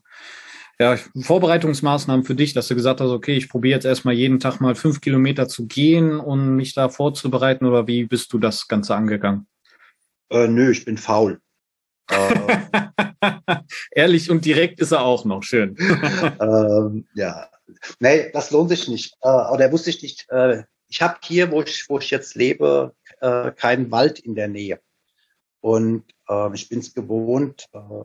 ja, 0.80 0.98
Vorbereitungsmaßnahmen 1.20 2.26
für 2.26 2.36
dich, 2.36 2.54
dass 2.54 2.68
du 2.68 2.76
gesagt 2.76 3.00
hast, 3.00 3.10
okay, 3.10 3.36
ich 3.38 3.50
probiere 3.50 3.76
jetzt 3.76 3.86
erstmal 3.86 4.14
jeden 4.14 4.40
Tag 4.40 4.60
mal 4.60 4.76
fünf 4.76 5.00
Kilometer 5.02 5.48
zu 5.48 5.68
gehen, 5.68 6.20
um 6.20 6.56
mich 6.56 6.74
da 6.74 6.90
vorzubereiten 6.90 7.66
oder 7.66 7.88
wie 7.88 8.06
bist 8.06 8.34
du 8.34 8.40
das 8.40 8.68
Ganze 8.68 8.96
angegangen? 8.96 9.48
Äh, 10.30 10.48
nö, 10.48 10.72
ich 10.72 10.84
bin 10.84 10.98
faul. 10.98 11.40
Äh, 12.10 12.58
Ehrlich 13.92 14.30
und 14.30 14.44
direkt 14.44 14.80
ist 14.80 14.92
er 14.92 15.04
auch 15.04 15.24
noch, 15.24 15.44
schön. 15.44 15.78
ähm, 16.42 17.08
ja, 17.16 17.48
nee, 18.00 18.30
das 18.32 18.52
lohnt 18.52 18.70
sich 18.70 18.88
nicht. 18.88 19.16
Äh, 19.22 19.30
oder 19.30 19.72
wusste 19.72 19.90
ich 19.90 20.02
nicht. 20.02 20.30
Äh, 20.30 20.64
ich 20.88 21.02
habe 21.02 21.18
hier, 21.24 21.52
wo 21.52 21.62
ich, 21.62 21.86
wo 21.90 22.00
ich 22.00 22.12
jetzt 22.12 22.36
lebe, 22.36 22.94
äh, 23.22 23.52
keinen 23.52 23.92
Wald 23.92 24.20
in 24.20 24.36
der 24.36 24.48
Nähe. 24.48 24.80
Und 25.62 26.04
äh, 26.30 26.54
ich 26.54 26.70
bin 26.70 26.80
es 26.80 26.94
gewohnt, 26.94 27.66
äh, 27.74 28.04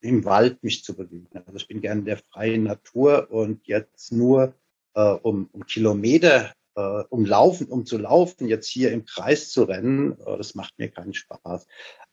im 0.00 0.24
Wald 0.24 0.62
mich 0.62 0.84
zu 0.84 0.94
bewegen. 0.94 1.28
Also 1.46 1.56
ich 1.56 1.68
bin 1.68 1.80
gerne 1.80 2.00
in 2.00 2.06
der 2.06 2.18
freien 2.18 2.64
Natur 2.64 3.30
und 3.30 3.66
jetzt 3.66 4.12
nur 4.12 4.54
äh, 4.94 5.00
um, 5.00 5.48
um 5.52 5.66
Kilometer, 5.66 6.52
äh, 6.76 7.04
um 7.08 7.24
laufen, 7.24 7.66
um 7.66 7.86
zu 7.86 7.98
laufen, 7.98 8.48
jetzt 8.48 8.68
hier 8.68 8.92
im 8.92 9.04
Kreis 9.04 9.50
zu 9.50 9.64
rennen, 9.64 10.18
äh, 10.20 10.36
das 10.36 10.54
macht 10.54 10.78
mir 10.78 10.88
keinen 10.88 11.14
Spaß. 11.14 11.66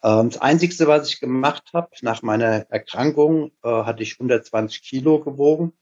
Ähm, 0.04 0.30
das 0.30 0.42
Einzige, 0.42 0.88
was 0.88 1.10
ich 1.10 1.20
gemacht 1.20 1.72
habe, 1.74 1.90
nach 2.02 2.22
meiner 2.22 2.70
Erkrankung 2.70 3.52
äh, 3.64 3.70
hatte 3.70 4.04
ich 4.04 4.14
120 4.14 4.82
Kilo 4.82 5.20
gewogen. 5.20 5.74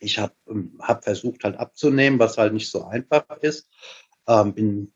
Ich 0.00 0.18
habe 0.18 0.34
hab 0.80 1.04
versucht 1.04 1.44
halt 1.44 1.56
abzunehmen, 1.58 2.18
was 2.18 2.38
halt 2.38 2.52
nicht 2.52 2.70
so 2.70 2.84
einfach 2.84 3.24
ist. 3.40 3.68
Ähm, 4.26 4.54
bin 4.54 4.92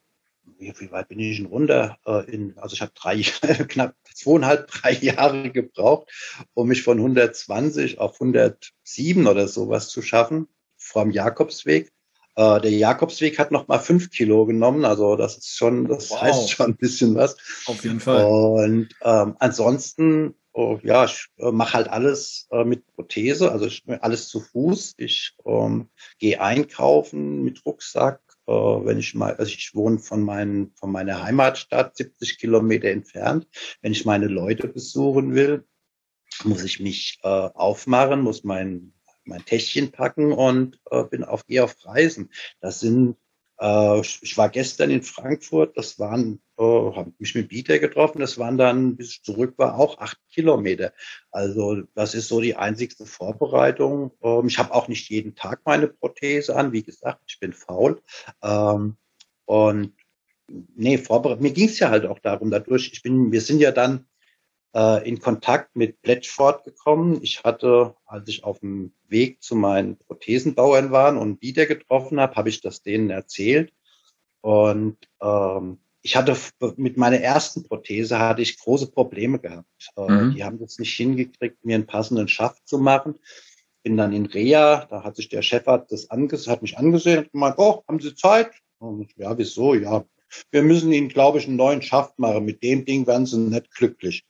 wie, 0.61 0.73
wie 0.79 0.93
weit 0.93 1.09
bin 1.09 1.19
ich 1.19 1.39
denn 1.39 1.47
runter? 1.47 1.99
Äh, 2.07 2.31
in, 2.31 2.59
also 2.59 2.75
ich 2.75 2.83
habe 2.83 2.93
drei, 2.95 3.23
knapp 3.69 3.95
zweieinhalb, 4.15 4.69
drei 4.69 4.93
Jahre 4.93 5.51
gebraucht, 5.51 6.09
um 6.55 6.69
mich 6.69 6.83
von 6.83 6.99
120 6.99 7.99
auf 7.99 8.21
107 8.21 9.27
oder 9.27 9.49
sowas 9.49 9.89
zu 9.89 10.03
schaffen, 10.03 10.49
vom 10.77 11.11
Jakobsweg. 11.11 11.93
Äh, 12.37 12.61
der 12.61 12.71
Jakobsweg 12.71 13.39
hat 13.39 13.51
noch 13.51 13.69
mal 13.69 13.79
fünf 13.79 14.11
Kilo 14.11 14.47
genommen, 14.47 14.85
also 14.85 15.17
das 15.17 15.39
ist 15.39 15.57
schon, 15.57 15.89
das 15.89 16.11
wow. 16.11 16.23
heißt 16.23 16.51
schon 16.51 16.67
ein 16.67 16.77
bisschen 16.77 17.15
was. 17.15 17.37
Auf 17.67 17.83
jeden 17.83 18.01
Fall. 18.01 18.25
Und 18.25 18.89
ähm, 19.03 19.37
ansonsten, 19.41 20.35
oh, 20.53 20.79
ja, 20.83 21.07
ich 21.07 21.27
äh, 21.39 21.51
mache 21.51 21.75
halt 21.75 21.89
alles 21.89 22.47
äh, 22.51 22.65
mit 22.65 22.87
Prothese, 22.95 23.51
also 23.51 23.67
ich, 23.67 23.83
alles 24.01 24.29
zu 24.29 24.41
Fuß. 24.41 24.95
Ich 24.99 25.35
ähm, 25.45 25.89
gehe 26.19 26.41
einkaufen 26.41 27.43
mit 27.43 27.65
Rucksack, 27.67 28.21
äh, 28.51 28.87
wenn 28.87 28.99
ich 28.99 29.15
mal, 29.15 29.35
also 29.37 29.53
ich 29.53 29.75
wohne 29.75 29.99
von, 29.99 30.23
meinen, 30.23 30.73
von 30.75 30.91
meiner 30.91 31.23
Heimatstadt 31.23 31.97
70 31.97 32.39
Kilometer 32.39 32.89
entfernt. 32.89 33.47
Wenn 33.81 33.93
ich 33.93 34.05
meine 34.05 34.27
Leute 34.27 34.69
besuchen 34.69 35.35
will, 35.35 35.65
muss 36.45 36.65
ich 36.65 36.81
mich 36.81 37.21
äh, 37.23 37.29
aufmachen, 37.29 38.23
muss 38.23 38.45
mein 38.45 38.93
mein 39.25 39.45
Täschchen 39.45 39.93
packen 39.93 40.33
und 40.33 40.81
äh, 40.91 41.05
bin 41.05 41.25
auf, 41.25 41.47
gehe 41.47 41.63
auf 41.63 41.77
Reisen. 41.85 42.31
Das 42.61 42.81
sind, 42.81 43.17
äh, 43.61 44.01
ich 44.01 44.37
war 44.37 44.49
gestern 44.49 44.91
in 44.91 45.03
Frankfurt, 45.03 45.77
das 45.77 45.99
waren, 45.99 46.41
äh, 46.59 46.63
habe 46.63 47.13
mich 47.19 47.35
mit 47.35 47.49
Bieter 47.49 47.79
getroffen, 47.79 48.21
das 48.21 48.39
waren 48.39 48.59
dann, 48.59 48.97
bis 48.97 49.11
ich 49.11 49.23
zurück 49.23 49.55
war, 49.59 49.79
auch 49.79 49.99
acht 49.99 50.19
Kilometer. 50.33 50.93
Also 51.31 51.83
das 51.95 52.15
ist 52.15 52.29
so 52.29 52.41
die 52.41 52.57
einzigste 52.57 53.07
Vorbereitung. 53.07 54.13
Ähm, 54.23 54.47
ich 54.49 54.59
habe 54.59 54.75
auch 54.75 54.89
nicht 54.89 55.11
jeden 55.11 55.35
Tag 55.35 55.61
meine 55.65 55.89
Prothese 55.89 56.57
an, 56.57 56.73
wie 56.73 56.83
gesagt, 56.83 57.23
ich 57.27 57.39
bin 57.39 57.53
faul. 57.53 58.01
Ähm, 58.43 58.97
und 59.45 59.93
nee, 60.49 60.99
vorbereitet. 60.99 61.43
Mir 61.43 61.53
ging 61.53 61.69
es 61.69 61.79
ja 61.79 61.91
halt 61.91 62.07
auch 62.07 62.19
darum, 62.19 62.51
dadurch, 62.51 62.91
ich 62.93 63.03
bin, 63.03 63.31
wir 63.33 63.41
sind 63.41 63.61
ja 63.61 63.73
dann 63.73 64.07
äh, 64.75 65.09
in 65.09 65.21
Kontakt 65.21 65.75
mit 65.77 66.01
Pletchford 66.03 66.65
gekommen. 66.65 67.21
Ich 67.23 67.43
hatte, 67.45 67.95
als 68.07 68.29
ich 68.29 68.45
auf 68.45 68.61
dem 68.61 68.93
Weg 69.09 69.43
zu 69.43 69.57
meinen 69.57 69.99
Prothesenbauern 69.99 70.91
war 70.91 71.19
und 71.19 71.43
wieder 71.43 71.67
getroffen 71.67 72.21
habe, 72.21 72.37
habe 72.37 72.49
ich 72.49 72.61
das 72.61 72.83
denen 72.83 73.11
erzählt. 73.11 73.73
Und 74.43 74.97
ähm, 75.21 75.79
ich 76.03 76.17
hatte 76.17 76.37
mit 76.77 76.97
meiner 76.97 77.19
ersten 77.19 77.65
Prothese 77.65 78.19
hatte 78.19 78.43
ich 78.43 78.59
große 78.59 78.91
Probleme 78.91 79.39
gehabt. 79.39 79.69
Äh, 79.97 80.11
mhm. 80.11 80.35
Die 80.35 80.45
haben 80.45 80.59
das 80.59 80.79
nicht 80.79 80.95
hingekriegt, 80.95 81.65
mir 81.65 81.75
einen 81.75 81.87
passenden 81.87 82.29
Schaft 82.29 82.67
zu 82.67 82.79
machen. 82.79 83.17
Bin 83.83 83.97
dann 83.97 84.13
in 84.13 84.27
Rea, 84.27 84.87
da 84.91 85.05
hat 85.05 85.17
sich 85.17 85.29
der 85.29 85.43
Chefart 85.43 85.91
das 85.91 86.11
angesehen, 86.11 86.53
hat 86.53 86.63
mich 86.63 86.79
angesehen 86.79 87.25
und 87.25 87.33
gemeint, 87.33 87.57
oh, 87.59 87.83
haben 87.89 88.01
Sie 88.01 88.15
Zeit? 88.15 88.51
Und 88.79 89.13
ja, 89.17 89.37
wieso? 89.37 89.75
Ja, 89.75 90.05
wir 90.51 90.63
müssen 90.63 90.93
Ihnen, 90.93 91.09
glaube 91.09 91.39
ich, 91.39 91.47
einen 91.47 91.57
neuen 91.57 91.83
Schaft 91.83 92.19
machen. 92.19 92.45
Mit 92.45 92.63
dem 92.63 92.85
Ding 92.85 93.07
werden 93.07 93.27
Sie 93.27 93.39
nicht 93.39 93.75
glücklich. 93.75 94.25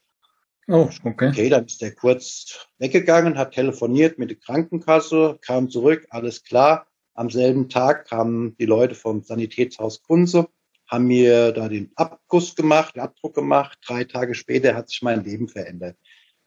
Oh, 0.71 0.89
okay. 1.03 1.27
Okay, 1.27 1.49
dann 1.49 1.65
ist 1.65 1.81
der 1.81 1.93
kurz 1.93 2.65
weggegangen, 2.79 3.37
hat 3.37 3.51
telefoniert 3.51 4.17
mit 4.17 4.29
der 4.29 4.37
Krankenkasse, 4.37 5.37
kam 5.41 5.69
zurück, 5.69 6.07
alles 6.09 6.45
klar. 6.45 6.87
Am 7.13 7.29
selben 7.29 7.67
Tag 7.67 8.07
kamen 8.07 8.55
die 8.55 8.67
Leute 8.67 8.95
vom 8.95 9.21
Sanitätshaus 9.21 10.01
Kunze, 10.01 10.47
haben 10.87 11.07
mir 11.07 11.51
da 11.51 11.67
den 11.67 11.91
Abguss 11.95 12.55
gemacht, 12.55 12.95
den 12.95 13.01
Abdruck 13.01 13.35
gemacht. 13.35 13.79
Drei 13.85 14.05
Tage 14.05 14.33
später 14.33 14.73
hat 14.73 14.87
sich 14.87 15.01
mein 15.01 15.25
Leben 15.25 15.49
verändert. 15.49 15.97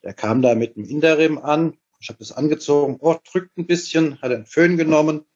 Der 0.02 0.14
kam 0.14 0.40
da 0.40 0.54
mit 0.54 0.74
einem 0.74 0.86
Interim 0.86 1.36
an. 1.36 1.76
Ich 2.00 2.08
habe 2.08 2.18
das 2.18 2.32
angezogen, 2.32 2.96
oh, 3.00 3.16
drückt 3.30 3.58
ein 3.58 3.66
bisschen, 3.66 4.22
hat 4.22 4.32
einen 4.32 4.46
Föhn 4.46 4.78
genommen 4.78 5.26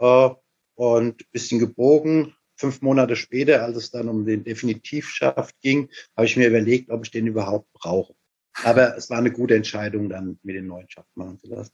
äh, 0.00 0.30
und 0.74 1.30
bisschen 1.30 1.60
gebogen. 1.60 2.34
Fünf 2.56 2.82
Monate 2.82 3.14
später, 3.14 3.62
als 3.62 3.76
es 3.76 3.92
dann 3.92 4.08
um 4.08 4.26
den 4.26 4.42
Definitivschaft 4.42 5.60
ging, 5.60 5.88
habe 6.16 6.26
ich 6.26 6.36
mir 6.36 6.48
überlegt, 6.48 6.90
ob 6.90 7.04
ich 7.04 7.12
den 7.12 7.28
überhaupt 7.28 7.72
brauche. 7.72 8.16
Aber 8.62 8.96
es 8.96 9.10
war 9.10 9.18
eine 9.18 9.32
gute 9.32 9.56
Entscheidung, 9.56 10.08
dann 10.08 10.38
mit 10.42 10.54
den 10.54 10.66
neuen 10.66 10.88
Schaft 10.88 11.08
machen 11.16 11.38
zu 11.38 11.48
lassen. 11.48 11.72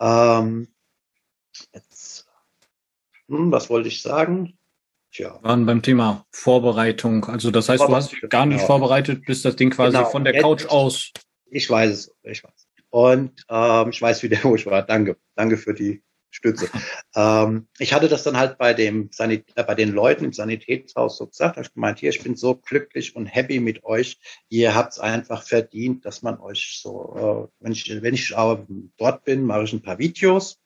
Ähm, 0.00 0.68
jetzt, 1.74 2.26
hm, 3.26 3.52
was 3.52 3.68
wollte 3.68 3.88
ich 3.88 4.00
sagen? 4.00 4.58
Tja. 5.10 5.38
waren 5.42 5.64
beim 5.64 5.82
Thema 5.82 6.26
Vorbereitung. 6.30 7.24
Also 7.24 7.50
das 7.50 7.68
heißt, 7.68 7.82
du 7.82 7.96
hast 7.96 8.12
dich 8.12 8.28
gar 8.28 8.44
nicht 8.44 8.58
genau. 8.58 8.66
vorbereitet, 8.66 9.24
bis 9.24 9.42
das 9.42 9.56
Ding 9.56 9.70
quasi 9.70 9.96
genau. 9.96 10.10
von 10.10 10.22
der 10.22 10.40
Couch 10.40 10.66
aus. 10.66 11.12
Ich 11.46 11.68
weiß 11.68 11.90
es, 11.90 12.14
ich 12.22 12.44
weiß. 12.44 12.68
Und 12.90 13.44
ähm, 13.48 13.90
ich 13.90 14.00
weiß 14.00 14.22
wieder, 14.22 14.38
wo 14.42 14.54
ich 14.54 14.66
war. 14.66 14.82
Danke, 14.82 15.16
danke 15.34 15.56
für 15.56 15.74
die 15.74 16.02
Stütze. 16.30 16.68
ähm, 17.14 17.68
ich 17.78 17.92
hatte 17.92 18.08
das 18.08 18.22
dann 18.22 18.36
halt 18.36 18.58
bei 18.58 18.74
dem 18.74 19.10
Sanit 19.12 19.46
äh, 19.56 19.64
bei 19.64 19.74
den 19.74 19.92
Leuten 19.92 20.24
im 20.24 20.32
Sanitätshaus 20.32 21.16
so 21.16 21.26
gesagt. 21.26 21.58
Ich 21.58 21.72
gemeint, 21.72 21.98
hier, 21.98 22.10
ich 22.10 22.22
bin 22.22 22.36
so 22.36 22.54
glücklich 22.54 23.16
und 23.16 23.26
happy 23.26 23.60
mit 23.60 23.84
euch. 23.84 24.18
Ihr 24.48 24.74
habt 24.74 24.92
es 24.92 24.98
einfach 24.98 25.42
verdient, 25.42 26.04
dass 26.04 26.22
man 26.22 26.38
euch 26.38 26.80
so, 26.82 27.50
äh, 27.60 27.64
wenn 27.64 27.72
ich 27.72 28.02
wenn 28.02 28.14
ich 28.14 28.36
aber 28.36 28.66
dort 28.96 29.24
bin, 29.24 29.42
mache 29.44 29.64
ich 29.64 29.72
ein 29.72 29.82
paar 29.82 29.98
Videos 29.98 30.58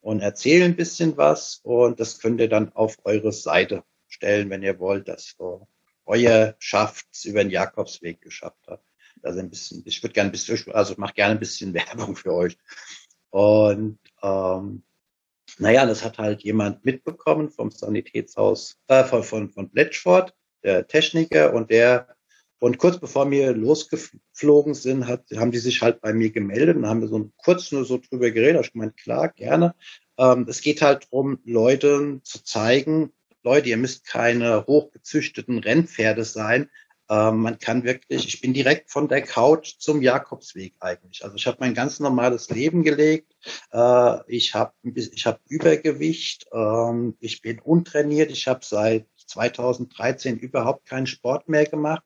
und 0.00 0.20
erzähle 0.20 0.64
ein 0.64 0.76
bisschen 0.76 1.16
was 1.16 1.60
und 1.62 2.00
das 2.00 2.20
könnt 2.20 2.40
ihr 2.40 2.48
dann 2.48 2.72
auf 2.72 2.96
eure 3.04 3.32
Seite 3.32 3.84
stellen, 4.08 4.50
wenn 4.50 4.62
ihr 4.62 4.78
wollt, 4.78 5.08
dass 5.08 5.34
so 5.38 5.68
euer 6.06 6.56
Schafft 6.58 7.06
über 7.24 7.42
den 7.42 7.50
Jakobsweg 7.50 8.20
geschafft 8.20 8.66
hat. 8.66 8.82
Also 9.22 9.40
ein 9.40 9.50
bisschen, 9.50 9.82
ich 9.84 10.02
würde 10.02 10.14
gerne 10.14 10.30
ein 10.30 10.32
bisschen, 10.32 10.72
also 10.72 10.94
mache 10.96 11.14
gerne 11.14 11.32
ein 11.34 11.40
bisschen 11.40 11.74
Werbung 11.74 12.16
für 12.16 12.34
euch. 12.34 12.56
Und 13.30 13.98
ähm, 14.22 14.82
naja, 15.60 15.84
das 15.86 16.02
hat 16.02 16.18
halt 16.18 16.42
jemand 16.42 16.84
mitbekommen 16.84 17.50
vom 17.50 17.70
Sanitätshaus, 17.70 18.78
äh, 18.88 19.04
von, 19.04 19.22
von, 19.22 19.50
von 19.50 19.68
Bletchford, 19.68 20.34
der 20.64 20.86
Techniker, 20.86 21.52
und 21.52 21.70
der, 21.70 22.08
und 22.60 22.78
kurz 22.78 22.98
bevor 22.98 23.30
wir 23.30 23.52
losgeflogen 23.52 24.74
sind, 24.74 25.06
hat, 25.06 25.24
haben 25.36 25.50
die 25.50 25.58
sich 25.58 25.82
halt 25.82 26.00
bei 26.00 26.12
mir 26.12 26.30
gemeldet 26.30 26.76
und 26.76 26.86
haben 26.86 27.02
wir 27.02 27.08
so 27.08 27.30
kurz 27.36 27.72
nur 27.72 27.84
so 27.84 27.98
drüber 27.98 28.30
geredet. 28.30 28.66
Ich 28.66 28.74
meine, 28.74 28.92
klar, 28.92 29.28
gerne. 29.28 29.74
Ähm, 30.18 30.46
es 30.48 30.62
geht 30.62 30.82
halt 30.82 31.08
darum, 31.10 31.38
Leuten 31.44 32.22
zu 32.24 32.42
zeigen, 32.42 33.12
Leute, 33.42 33.68
ihr 33.68 33.76
müsst 33.76 34.06
keine 34.06 34.66
hochgezüchteten 34.66 35.58
Rennpferde 35.58 36.24
sein, 36.24 36.70
ähm, 37.10 37.40
man 37.40 37.58
kann 37.58 37.82
wirklich, 37.82 38.28
ich 38.28 38.40
bin 38.40 38.54
direkt 38.54 38.92
von 38.92 39.08
der 39.08 39.22
Couch 39.22 39.74
zum 39.80 40.00
Jakobsweg 40.00 40.76
eigentlich. 40.78 41.24
Also 41.24 41.34
ich 41.34 41.44
habe 41.48 41.56
mein 41.58 41.74
ganz 41.74 41.98
normales 41.98 42.50
Leben 42.50 42.84
gelegt. 42.84 43.34
Äh, 43.72 44.18
ich 44.28 44.54
habe 44.54 44.72
ich 44.84 45.26
hab 45.26 45.40
Übergewicht. 45.48 46.46
Ähm, 46.52 47.16
ich 47.18 47.42
bin 47.42 47.58
untrainiert. 47.58 48.30
Ich 48.30 48.46
habe 48.46 48.60
seit 48.62 49.08
2013 49.26 50.38
überhaupt 50.38 50.86
keinen 50.86 51.08
Sport 51.08 51.48
mehr 51.48 51.66
gemacht. 51.66 52.04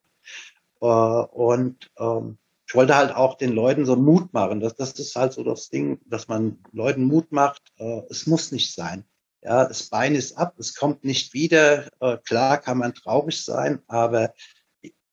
Äh, 0.80 0.86
und 0.86 1.90
ähm, 1.98 2.38
ich 2.66 2.74
wollte 2.74 2.96
halt 2.96 3.14
auch 3.14 3.36
den 3.36 3.52
Leuten 3.52 3.84
so 3.84 3.96
Mut 3.96 4.32
machen. 4.32 4.60
Das, 4.60 4.74
das 4.74 4.92
ist 4.92 5.14
halt 5.16 5.34
so 5.34 5.44
das 5.44 5.68
Ding, 5.68 6.00
dass 6.06 6.28
man 6.28 6.64
Leuten 6.72 7.04
Mut 7.04 7.30
macht. 7.30 7.60
Äh, 7.76 8.00
es 8.08 8.26
muss 8.26 8.52
nicht 8.52 8.72
sein. 8.72 9.04
Ja, 9.42 9.66
das 9.66 9.90
Bein 9.90 10.14
ist 10.14 10.38
ab, 10.38 10.54
es 10.58 10.74
kommt 10.74 11.04
nicht 11.04 11.34
wieder. 11.34 11.88
Äh, 12.00 12.16
klar 12.24 12.56
kann 12.56 12.78
man 12.78 12.94
traurig 12.94 13.44
sein, 13.44 13.82
aber 13.88 14.32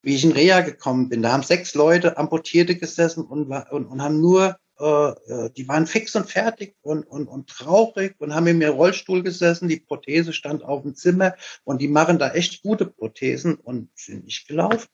wie 0.01 0.15
ich 0.15 0.23
in 0.23 0.31
Reha 0.31 0.61
gekommen 0.61 1.09
bin, 1.09 1.21
da 1.21 1.31
haben 1.31 1.43
sechs 1.43 1.75
Leute 1.75 2.17
Amputierte 2.17 2.75
gesessen 2.75 3.23
und, 3.25 3.51
und, 3.51 3.85
und 3.85 4.01
haben 4.01 4.19
nur, 4.19 4.57
äh, 4.79 5.09
äh, 5.09 5.49
die 5.51 5.67
waren 5.67 5.85
fix 5.85 6.15
und 6.15 6.29
fertig 6.29 6.75
und, 6.81 7.03
und, 7.03 7.27
und 7.27 7.49
traurig 7.49 8.15
und 8.19 8.33
haben 8.33 8.47
in 8.47 8.57
mir 8.57 8.71
Rollstuhl 8.71 9.21
gesessen, 9.21 9.67
die 9.67 9.79
Prothese 9.79 10.33
stand 10.33 10.63
auf 10.63 10.81
dem 10.81 10.95
Zimmer 10.95 11.35
und 11.63 11.81
die 11.81 11.87
machen 11.87 12.17
da 12.17 12.31
echt 12.31 12.63
gute 12.63 12.87
Prothesen 12.87 13.55
und 13.55 13.89
sind 13.95 14.25
nicht 14.25 14.47
gelaufen. 14.47 14.87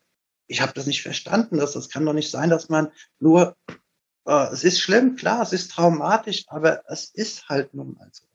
Ich 0.47 0.61
habe 0.61 0.73
das 0.73 0.87
nicht 0.87 1.01
verstanden, 1.01 1.57
dass 1.57 1.73
das 1.73 1.89
kann 1.89 2.05
doch 2.05 2.13
nicht 2.13 2.31
sein, 2.31 2.49
dass 2.49 2.69
man 2.69 2.91
nur, 3.19 3.55
äh, 4.25 4.47
es 4.51 4.63
ist 4.63 4.81
schlimm, 4.81 5.15
klar, 5.15 5.41
es 5.41 5.53
ist 5.53 5.71
traumatisch, 5.71 6.45
aber 6.47 6.83
es 6.87 7.05
ist 7.13 7.47
halt 7.47 7.73
nun 7.73 7.93
mal 7.93 8.09
so. 8.11 8.26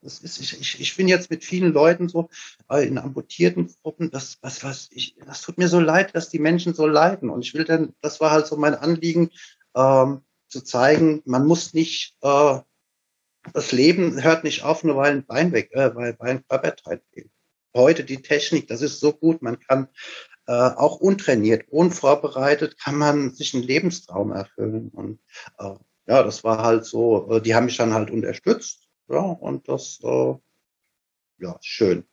Das 0.00 0.20
ist, 0.20 0.40
ich, 0.40 0.60
ich, 0.60 0.80
ich 0.80 0.96
bin 0.96 1.08
jetzt 1.08 1.30
mit 1.30 1.44
vielen 1.44 1.72
Leuten 1.72 2.08
so 2.08 2.28
äh, 2.70 2.86
in 2.86 2.96
amputierten 2.98 3.74
Gruppen, 3.82 4.10
das, 4.10 4.38
was, 4.40 4.64
was, 4.64 4.88
ich, 4.90 5.16
das 5.26 5.42
tut 5.42 5.58
mir 5.58 5.68
so 5.68 5.80
leid, 5.80 6.14
dass 6.14 6.30
die 6.30 6.38
Menschen 6.38 6.74
so 6.74 6.86
leiden. 6.86 7.28
Und 7.28 7.44
ich 7.44 7.54
will 7.54 7.64
dann, 7.64 7.92
das 8.00 8.20
war 8.20 8.30
halt 8.30 8.46
so 8.46 8.56
mein 8.56 8.74
Anliegen, 8.74 9.30
ähm, 9.74 10.22
zu 10.48 10.62
zeigen, 10.62 11.22
man 11.24 11.46
muss 11.46 11.74
nicht, 11.74 12.16
äh, 12.22 12.60
das 13.52 13.72
Leben 13.72 14.22
hört 14.22 14.44
nicht 14.44 14.62
auf, 14.62 14.84
nur 14.84 14.96
weil 14.96 15.12
ein 15.12 15.26
Bein 15.26 15.52
weg, 15.52 15.70
äh, 15.72 15.94
weil, 15.94 16.16
ein 16.20 16.46
Körperteil 16.46 17.02
fehlt. 17.12 17.30
Heute 17.74 18.04
die 18.04 18.22
Technik, 18.22 18.68
das 18.68 18.80
ist 18.80 19.00
so 19.00 19.12
gut, 19.12 19.42
man 19.42 19.58
kann 19.60 19.88
äh, 20.46 20.52
auch 20.52 21.00
untrainiert, 21.00 21.68
unvorbereitet, 21.68 22.78
kann 22.78 22.96
man 22.96 23.34
sich 23.34 23.54
einen 23.54 23.64
Lebenstraum 23.64 24.32
erfüllen. 24.32 24.88
Und 24.88 25.18
äh, 25.58 25.74
ja, 26.06 26.22
das 26.22 26.44
war 26.44 26.62
halt 26.62 26.84
so, 26.84 27.30
äh, 27.30 27.42
die 27.42 27.54
haben 27.54 27.66
mich 27.66 27.76
dann 27.76 27.92
halt 27.92 28.10
unterstützt 28.10 28.85
ja, 29.08 29.20
und 29.20 29.68
das, 29.68 30.00
äh, 30.02 30.34
ja, 31.38 31.58
schön. 31.60 32.04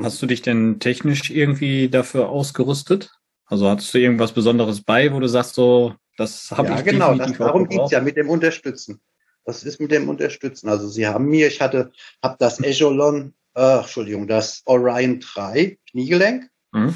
Hast 0.00 0.22
du 0.22 0.26
dich 0.26 0.42
denn 0.42 0.78
technisch 0.80 1.30
irgendwie 1.30 1.88
dafür 1.88 2.28
ausgerüstet? 2.28 3.10
Also 3.46 3.68
hattest 3.68 3.92
du 3.94 3.98
irgendwas 3.98 4.32
Besonderes 4.32 4.82
bei, 4.82 5.12
wo 5.12 5.20
du 5.20 5.28
sagst, 5.28 5.54
so, 5.54 5.94
das 6.16 6.50
habe 6.50 6.68
ja, 6.68 6.78
ich 6.78 6.84
genau, 6.84 7.14
das, 7.14 7.32
darum 7.36 7.68
geht's 7.68 7.90
ja 7.90 8.00
mit 8.00 8.16
dem 8.16 8.28
Unterstützen. 8.28 9.00
Das 9.44 9.62
ist 9.62 9.80
mit 9.80 9.90
dem 9.90 10.08
Unterstützen. 10.08 10.68
Also 10.68 10.88
sie 10.88 11.06
haben 11.06 11.26
mir, 11.26 11.48
ich 11.48 11.60
hatte, 11.60 11.90
habe 12.22 12.36
das 12.38 12.60
Echelon, 12.60 13.34
äh, 13.54 13.78
Entschuldigung, 13.78 14.28
das 14.28 14.62
Orion 14.66 15.20
3 15.20 15.78
Kniegelenk. 15.90 16.50
Mhm. 16.72 16.94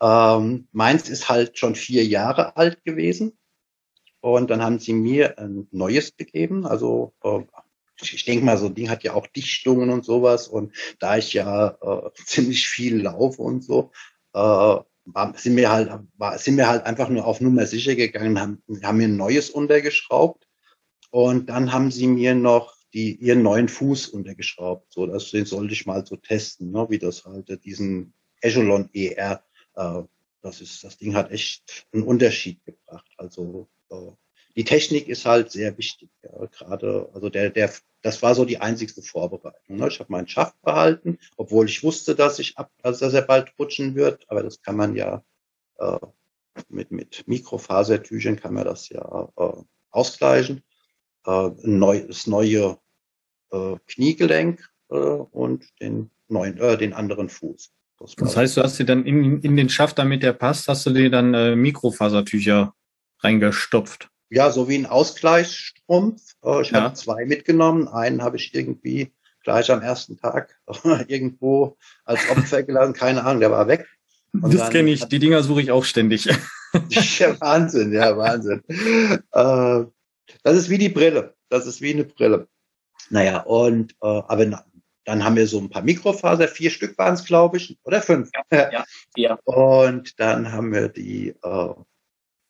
Ähm, 0.00 0.68
meins 0.72 1.08
ist 1.08 1.28
halt 1.28 1.58
schon 1.58 1.74
vier 1.74 2.04
Jahre 2.04 2.56
alt 2.56 2.84
gewesen. 2.84 3.36
Und 4.20 4.50
dann 4.50 4.62
haben 4.62 4.78
sie 4.78 4.94
mir 4.94 5.38
ein 5.38 5.68
neues 5.70 6.16
gegeben, 6.16 6.66
also 6.66 7.12
äh, 7.22 7.40
ich 8.02 8.24
denke 8.24 8.44
mal, 8.44 8.58
so 8.58 8.66
ein 8.66 8.74
Ding 8.74 8.90
hat 8.90 9.02
ja 9.02 9.14
auch 9.14 9.26
Dichtungen 9.26 9.90
und 9.90 10.04
sowas. 10.04 10.48
Und 10.48 10.74
da 10.98 11.16
ich 11.16 11.32
ja 11.32 11.78
äh, 11.80 12.10
ziemlich 12.24 12.68
viel 12.68 13.02
laufe 13.02 13.42
und 13.42 13.62
so, 13.62 13.92
äh, 14.34 14.76
sind 15.36 15.56
wir 15.56 15.70
halt, 15.70 15.90
sind 16.36 16.56
wir 16.56 16.68
halt 16.68 16.84
einfach 16.84 17.08
nur 17.08 17.24
auf 17.24 17.40
Nummer 17.40 17.66
sicher 17.66 17.94
gegangen, 17.94 18.38
haben, 18.38 18.62
haben 18.82 18.98
mir 18.98 19.08
ein 19.08 19.16
neues 19.16 19.50
untergeschraubt. 19.50 20.46
Und 21.10 21.48
dann 21.48 21.72
haben 21.72 21.90
sie 21.90 22.06
mir 22.06 22.34
noch 22.34 22.74
die, 22.92 23.16
ihren 23.16 23.42
neuen 23.42 23.68
Fuß 23.68 24.08
untergeschraubt. 24.08 24.92
So, 24.92 25.06
das 25.06 25.30
den 25.30 25.46
sollte 25.46 25.72
ich 25.72 25.86
mal 25.86 26.04
so 26.04 26.16
testen, 26.16 26.70
ne, 26.70 26.86
wie 26.90 26.98
das 26.98 27.24
halt, 27.24 27.64
diesen 27.64 28.12
Echelon 28.40 28.90
ER, 28.92 29.42
äh, 29.74 30.02
das 30.42 30.60
ist, 30.60 30.84
das 30.84 30.98
Ding 30.98 31.14
hat 31.14 31.30
echt 31.30 31.86
einen 31.92 32.04
Unterschied 32.04 32.64
gebracht. 32.64 33.10
Also, 33.16 33.68
äh, 33.90 34.12
die 34.56 34.64
Technik 34.64 35.08
ist 35.08 35.24
halt 35.24 35.50
sehr 35.50 35.76
wichtig. 35.78 36.10
Ja. 36.22 36.46
Gerade, 36.46 37.08
also 37.14 37.28
der, 37.28 37.50
der, 37.50 37.72
das 38.02 38.22
war 38.22 38.34
so 38.34 38.44
die 38.44 38.60
einzigste 38.60 39.02
Vorbereitung. 39.02 39.76
Ne? 39.76 39.88
Ich 39.88 40.00
habe 40.00 40.12
meinen 40.12 40.28
Schaft 40.28 40.60
behalten, 40.62 41.18
obwohl 41.36 41.66
ich 41.66 41.82
wusste, 41.82 42.14
dass 42.14 42.38
ich 42.38 42.56
ab, 42.56 42.70
also 42.82 43.04
dass 43.04 43.14
er 43.14 43.22
bald 43.22 43.52
rutschen 43.58 43.94
wird. 43.94 44.24
Aber 44.28 44.42
das 44.42 44.62
kann 44.62 44.76
man 44.76 44.94
ja 44.94 45.22
äh, 45.78 45.98
mit 46.68 46.90
mit 46.90 47.26
Mikrofasertüchern 47.26 48.36
kann 48.36 48.54
man 48.54 48.64
das 48.64 48.88
ja 48.88 49.28
äh, 49.36 49.52
ausgleichen. 49.90 50.62
Äh, 51.26 51.50
neu, 51.62 52.06
das 52.06 52.26
neue 52.26 52.78
äh, 53.50 53.76
Kniegelenk 53.86 54.68
äh, 54.90 54.94
und 54.94 55.66
den 55.80 56.10
neuen, 56.28 56.58
äh, 56.58 56.76
den 56.76 56.92
anderen 56.92 57.28
Fuß. 57.28 57.72
Das, 57.98 58.14
das 58.14 58.36
heißt, 58.36 58.56
du 58.56 58.62
hast 58.62 58.78
dir 58.78 58.86
dann 58.86 59.04
in, 59.04 59.40
in 59.42 59.56
den 59.56 59.68
Schaft, 59.68 59.98
damit 59.98 60.22
der 60.22 60.32
passt, 60.32 60.68
hast 60.68 60.86
du 60.86 60.90
dir 60.90 61.10
dann 61.10 61.34
äh, 61.34 61.56
Mikrofasertücher 61.56 62.74
reingestopft. 63.20 64.08
Ja, 64.30 64.50
so 64.50 64.68
wie 64.68 64.76
ein 64.76 64.86
Ausgleichsstrumpf. 64.86 66.34
Äh, 66.44 66.62
ich 66.62 66.70
ja. 66.70 66.82
habe 66.82 66.94
zwei 66.94 67.24
mitgenommen. 67.24 67.88
Einen 67.88 68.22
habe 68.22 68.36
ich 68.36 68.54
irgendwie 68.54 69.12
gleich 69.42 69.70
am 69.70 69.80
ersten 69.80 70.18
Tag 70.18 70.58
irgendwo 71.08 71.76
als 72.04 72.28
Opfer 72.30 72.62
gelassen. 72.62 72.92
Keine 72.92 73.24
Ahnung, 73.24 73.40
der 73.40 73.50
war 73.50 73.68
weg. 73.68 73.86
Und 74.32 74.52
das 74.52 74.70
kenne 74.70 74.90
ich. 74.90 75.04
Die 75.06 75.18
Dinger 75.18 75.42
suche 75.42 75.62
ich 75.62 75.70
auch 75.70 75.84
ständig. 75.84 76.26
ja, 76.88 77.40
Wahnsinn, 77.40 77.92
ja, 77.92 78.16
Wahnsinn. 78.16 78.62
Äh, 78.68 79.84
das 80.42 80.56
ist 80.56 80.68
wie 80.68 80.78
die 80.78 80.90
Brille. 80.90 81.34
Das 81.48 81.66
ist 81.66 81.80
wie 81.80 81.94
eine 81.94 82.04
Brille. 82.04 82.46
Naja, 83.10 83.40
und 83.40 83.92
äh, 84.02 84.06
aber 84.06 84.44
na, 84.44 84.64
dann 85.04 85.24
haben 85.24 85.36
wir 85.36 85.46
so 85.46 85.58
ein 85.58 85.70
paar 85.70 85.82
Mikrofaser, 85.82 86.48
vier 86.48 86.70
Stück 86.70 86.98
waren 86.98 87.14
es, 87.14 87.24
glaube 87.24 87.56
ich, 87.56 87.78
oder 87.84 88.02
fünf. 88.02 88.30
Ja, 88.52 88.70
ja, 88.70 88.84
ja. 89.16 89.38
Und 89.44 90.20
dann 90.20 90.52
haben 90.52 90.72
wir 90.72 90.88
die 90.88 91.30
äh, 91.42 91.74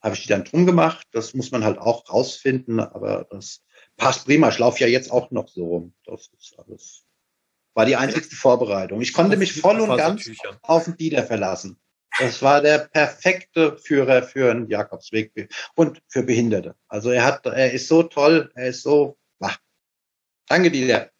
habe 0.01 0.15
ich 0.15 0.23
die 0.23 0.29
dann 0.29 0.45
drum 0.45 0.65
gemacht. 0.65 1.07
Das 1.11 1.33
muss 1.33 1.51
man 1.51 1.63
halt 1.63 1.77
auch 1.77 2.09
rausfinden, 2.09 2.79
aber 2.79 3.27
das 3.29 3.63
passt 3.97 4.25
prima. 4.25 4.49
Ich 4.49 4.59
laufe 4.59 4.79
ja 4.79 4.87
jetzt 4.87 5.11
auch 5.11 5.31
noch 5.31 5.47
so 5.47 5.65
rum. 5.65 5.93
Das 6.05 6.29
ist 6.37 6.57
alles. 6.57 7.05
War 7.73 7.85
die 7.85 7.95
einzigste 7.95 8.35
Vorbereitung. 8.35 9.01
Ich 9.01 9.13
konnte 9.13 9.37
mich 9.37 9.53
voll 9.53 9.79
und 9.79 9.95
ganz 9.95 10.29
auf 10.63 10.85
den 10.85 10.97
Dieter 10.97 11.23
verlassen. 11.23 11.79
Das 12.17 12.41
war 12.41 12.61
der 12.61 12.79
perfekte 12.79 13.77
Führer 13.77 14.23
für 14.23 14.51
einen 14.51 14.67
Jakobsweg 14.67 15.49
und 15.75 16.01
für 16.07 16.23
Behinderte. 16.23 16.75
Also 16.87 17.11
er 17.11 17.23
hat, 17.23 17.45
er 17.45 17.71
ist 17.71 17.87
so 17.87 18.03
toll, 18.03 18.51
er 18.55 18.67
ist 18.69 18.81
so, 18.81 19.17
wach. 19.37 19.57
Danke, 20.47 20.71
Dieter. 20.71 21.11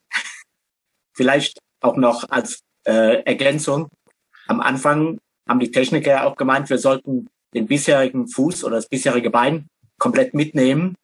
Vielleicht 1.14 1.60
auch 1.82 1.96
noch 1.96 2.30
als 2.30 2.64
äh, 2.86 3.22
Ergänzung. 3.24 3.90
Am 4.48 4.60
Anfang 4.62 5.20
haben 5.48 5.60
die 5.60 5.72
Techniker 5.72 6.26
auch 6.26 6.36
gemeint, 6.36 6.70
wir 6.70 6.80
sollten 6.80 7.30
den 7.54 7.68
bisherigen 7.68 8.28
Fuß 8.28 8.64
oder 8.64 8.76
das 8.76 8.88
bisherige 8.88 9.30
Bein 9.30 9.68
komplett 9.98 10.34
mitnehmen. 10.34 10.96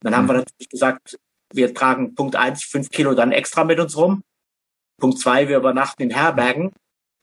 Dann 0.00 0.16
haben 0.16 0.24
mhm. 0.24 0.28
wir 0.28 0.36
natürlich 0.38 0.68
gesagt, 0.68 1.18
wir 1.52 1.74
tragen 1.74 2.14
Punkt 2.14 2.36
eins 2.36 2.64
fünf 2.64 2.90
Kilo 2.90 3.14
dann 3.14 3.32
extra 3.32 3.64
mit 3.64 3.80
uns 3.80 3.96
rum. 3.96 4.22
Punkt 5.00 5.18
zwei 5.18 5.48
wir 5.48 5.56
übernachten 5.56 6.02
in 6.02 6.10
Herbergen. 6.10 6.72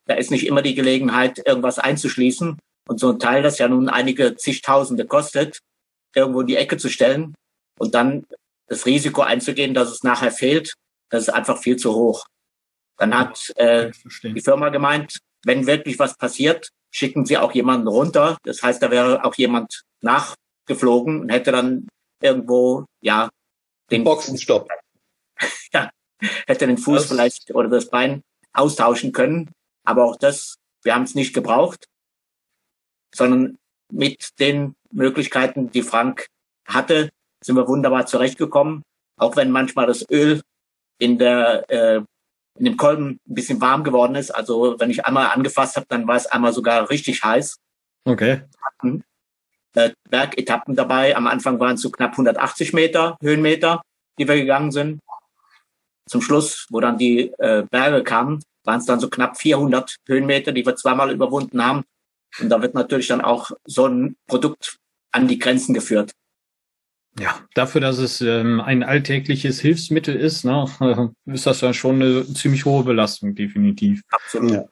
Da 0.08 0.16
ist 0.16 0.32
nicht 0.32 0.46
immer 0.46 0.62
die 0.62 0.76
Gelegenheit, 0.76 1.40
irgendwas 1.46 1.80
einzuschließen. 1.80 2.58
Und 2.88 3.00
so 3.00 3.12
ein 3.12 3.20
Teil, 3.20 3.42
das 3.42 3.58
ja 3.58 3.68
nun 3.68 3.90
einige 3.90 4.36
zigtausende 4.36 5.06
kostet, 5.06 5.60
irgendwo 6.14 6.42
in 6.42 6.48
die 6.48 6.56
Ecke 6.56 6.78
zu 6.78 6.90
stellen 6.90 7.34
und 7.80 7.96
dann 7.96 8.26
das 8.68 8.86
Risiko 8.86 9.22
einzugehen, 9.22 9.74
dass 9.74 9.90
es 9.90 10.04
nachher 10.04 10.32
fehlt, 10.32 10.74
das 11.10 11.24
ist 11.24 11.30
einfach 11.30 11.58
viel 11.60 11.78
zu 11.78 11.94
hoch. 11.94 12.26
Dann 12.98 13.18
hat 13.18 13.52
äh, 13.58 13.92
die 14.24 14.42
Firma 14.42 14.70
gemeint, 14.70 15.20
wenn 15.44 15.68
wirklich 15.68 16.00
was 16.00 16.18
passiert, 16.18 16.70
schicken 16.96 17.26
sie 17.26 17.38
auch 17.38 17.52
jemanden 17.52 17.90
runter. 17.90 18.38
Das 18.44 18.64
heißt, 18.64 18.82
da 18.82 18.90
wäre 18.90 19.26
auch 19.26 19.36
jemand 19.36 19.84
nachgeflogen 20.02 21.20
und 21.20 21.30
hätte 21.30 21.52
dann 21.52 21.90
irgendwo, 22.22 22.86
ja, 23.02 23.30
den 23.92 24.06
Boxenstopp. 24.06 24.70
ja, 25.74 25.92
hätte 26.48 26.68
den 26.68 26.78
Fuß 26.78 27.02
das 27.02 27.08
vielleicht 27.08 27.54
oder 27.54 27.68
das 27.68 27.90
Bein 27.90 28.22
austauschen 28.54 29.12
können. 29.12 29.52
Aber 29.84 30.06
auch 30.06 30.16
das, 30.16 30.56
wir 30.84 30.96
haben 30.96 31.04
es 31.04 31.16
nicht 31.16 31.34
gebraucht, 31.34 31.86
sondern 33.14 33.58
mit 33.92 34.30
den 34.40 34.76
Möglichkeiten, 34.92 35.70
die 35.72 35.84
Frank 35.84 36.28
hatte, 36.66 37.10
sind 37.44 37.58
wir 37.58 37.68
wunderbar 37.68 38.06
zurechtgekommen. 38.06 38.84
Auch 39.18 39.36
wenn 39.36 39.52
manchmal 39.52 39.88
das 39.88 40.06
Öl 40.10 40.42
in 40.98 41.20
der 41.20 41.70
äh, 41.70 42.02
in 42.58 42.66
dem 42.66 42.78
Kolben 42.78 43.20
ein 43.28 43.34
bisschen 43.34 43.62
warm 43.62 43.84
geworden 43.84 44.16
ist. 44.16 44.32
Also 44.32 44.76
wenn 44.80 44.90
ich 44.90 45.06
einmal 45.06 45.28
angefasst 45.28 45.76
habe, 45.76 45.86
dann 45.90 46.08
war 46.08 46.16
es 46.16 46.26
einmal 46.28 46.54
sogar 46.54 46.90
richtig 46.90 47.24
heiß. 47.24 47.58
Okay. 48.06 48.42
Äh, 49.74 49.92
Bergetappen 50.10 50.76
dabei. 50.76 51.16
Am 51.16 51.28
Anfang 51.28 51.60
waren 51.60 51.76
es 51.76 51.82
so 51.82 51.90
knapp 51.92 52.12
180 52.12 52.74
Meter, 52.74 53.18
Höhenmeter, 53.22 53.82
die 54.18 54.28
wir 54.28 54.36
gegangen 54.36 54.72
sind. 54.72 55.02
Zum 56.08 56.22
Schluss, 56.22 56.68
wo 56.70 56.80
dann 56.80 56.98
die 56.98 57.32
äh, 57.40 57.64
Berge 57.70 58.04
kamen, 58.04 58.42
waren 58.64 58.80
es 58.80 58.86
dann 58.86 59.00
so 59.00 59.10
knapp 59.10 59.38
400 59.38 59.98
Höhenmeter, 60.08 60.52
die 60.52 60.66
wir 60.66 60.76
zweimal 60.76 61.12
überwunden 61.12 61.64
haben. 61.64 61.84
Und 62.40 62.50
da 62.50 62.62
wird 62.62 62.74
natürlich 62.74 63.08
dann 63.08 63.22
auch 63.22 63.52
so 63.66 63.88
ein 63.88 64.16
Produkt 64.28 64.78
an 65.12 65.28
die 65.28 65.40
Grenzen 65.40 65.74
geführt. 65.74 66.12
Ja, 67.20 67.40
dafür, 67.54 67.82
dass 67.82 67.98
es 67.98 68.20
ähm, 68.22 68.60
ein 68.60 68.84
alltägliches 68.84 69.62
Hilfsmittel 69.62 70.16
ist, 70.16 70.44
ne, 70.44 70.66
ist 71.26 71.46
das 71.46 71.62
ja 71.62 71.74
schon 71.74 72.02
eine 72.02 72.26
ziemlich 72.34 72.66
hohe 72.66 72.84
Belastung, 72.84 73.36
definitiv. 73.36 74.02
Absolut. 74.10 74.52
Ja. 74.52 74.66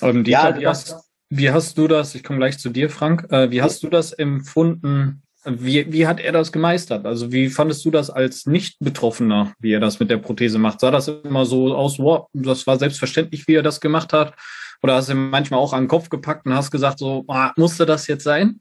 Ähm, 0.00 0.24
Dieter, 0.24 0.54
ja, 0.54 0.60
wie, 0.60 0.66
hast, 0.66 0.96
wie 1.28 1.50
hast 1.50 1.76
du 1.76 1.88
das, 1.88 2.14
ich 2.14 2.24
komme 2.24 2.38
gleich 2.38 2.58
zu 2.58 2.70
dir, 2.70 2.88
Frank, 2.88 3.26
äh, 3.30 3.50
wie 3.50 3.62
hast 3.62 3.82
du 3.82 3.88
das 3.88 4.12
empfunden 4.12 5.22
Wie, 5.44 5.92
wie 5.92 6.06
hat 6.06 6.20
er 6.20 6.32
das 6.32 6.52
gemeistert? 6.52 7.04
Also 7.04 7.32
wie 7.32 7.48
fandest 7.48 7.84
du 7.84 7.90
das 7.90 8.10
als 8.10 8.46
Nicht-Betroffener, 8.46 9.52
wie 9.58 9.72
er 9.72 9.80
das 9.80 9.98
mit 9.98 10.08
der 10.08 10.18
Prothese 10.18 10.58
macht? 10.58 10.80
Sah 10.80 10.90
das 10.90 11.08
immer 11.08 11.44
so 11.44 11.74
aus, 11.74 11.98
wow, 11.98 12.28
das 12.32 12.66
war 12.66 12.78
selbstverständlich, 12.78 13.48
wie 13.48 13.56
er 13.56 13.62
das 13.62 13.80
gemacht 13.80 14.12
hat? 14.12 14.34
Oder 14.82 14.94
hast 14.94 15.08
du 15.08 15.12
ihm 15.12 15.30
manchmal 15.30 15.60
auch 15.60 15.72
an 15.72 15.84
den 15.84 15.88
Kopf 15.88 16.08
gepackt 16.08 16.46
und 16.46 16.54
hast 16.54 16.70
gesagt, 16.70 17.00
so, 17.00 17.24
ah, 17.28 17.52
musste 17.56 17.86
das 17.86 18.06
jetzt 18.06 18.24
sein? 18.24 18.60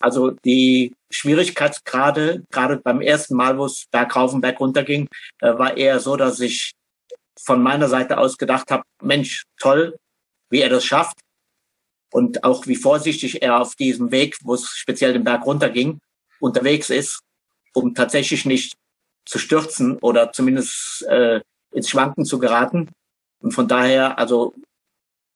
Also 0.00 0.30
die 0.30 0.94
Schwierigkeitsgrade, 1.10 2.44
gerade 2.50 2.78
beim 2.78 3.00
ersten 3.02 3.36
Mal, 3.36 3.58
wo 3.58 3.66
es 3.66 3.86
berg 3.90 4.16
runterging, 4.16 5.08
äh, 5.40 5.58
war 5.58 5.76
eher 5.76 6.00
so, 6.00 6.16
dass 6.16 6.40
ich 6.40 6.72
von 7.38 7.62
meiner 7.62 7.88
Seite 7.88 8.18
aus 8.18 8.38
gedacht 8.38 8.70
habe, 8.70 8.82
Mensch, 9.02 9.44
toll, 9.58 9.96
wie 10.48 10.60
er 10.60 10.68
das 10.68 10.84
schafft 10.84 11.18
und 12.12 12.44
auch 12.44 12.66
wie 12.66 12.76
vorsichtig 12.76 13.42
er 13.42 13.60
auf 13.60 13.76
diesem 13.76 14.10
Weg, 14.10 14.38
wo 14.42 14.54
es 14.54 14.68
speziell 14.68 15.12
den 15.12 15.24
Berg 15.24 15.44
runterging, 15.46 15.98
unterwegs 16.40 16.90
ist, 16.90 17.20
um 17.74 17.94
tatsächlich 17.94 18.46
nicht 18.46 18.74
zu 19.26 19.38
stürzen 19.38 19.98
oder 19.98 20.32
zumindest 20.32 21.02
äh, 21.08 21.40
ins 21.72 21.88
Schwanken 21.88 22.24
zu 22.24 22.38
geraten. 22.38 22.90
Und 23.40 23.52
von 23.52 23.68
daher, 23.68 24.18
also 24.18 24.54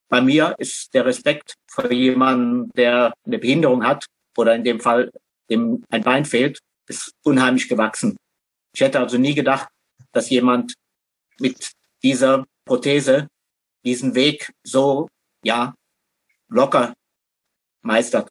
bei 0.08 0.20
mir 0.20 0.54
ist 0.58 0.92
der 0.94 1.06
Respekt 1.06 1.54
vor 1.70 1.90
jemandem, 1.90 2.70
der 2.74 3.12
eine 3.26 3.38
Behinderung 3.38 3.84
hat 3.84 4.06
oder 4.38 4.54
in 4.54 4.64
dem 4.64 4.80
Fall 4.80 5.10
dem 5.50 5.84
ein 5.90 6.02
Bein 6.02 6.24
fehlt, 6.24 6.60
ist 6.88 7.12
unheimlich 7.22 7.68
gewachsen. 7.68 8.16
Ich 8.74 8.80
hätte 8.80 9.00
also 9.00 9.18
nie 9.18 9.34
gedacht, 9.34 9.68
dass 10.12 10.30
jemand 10.30 10.74
mit 11.38 11.72
dieser 12.02 12.44
Prothese 12.64 13.28
diesen 13.84 14.14
Weg 14.14 14.52
so, 14.62 15.08
ja, 15.42 15.74
locker 16.48 16.94
meistert. 17.82 18.28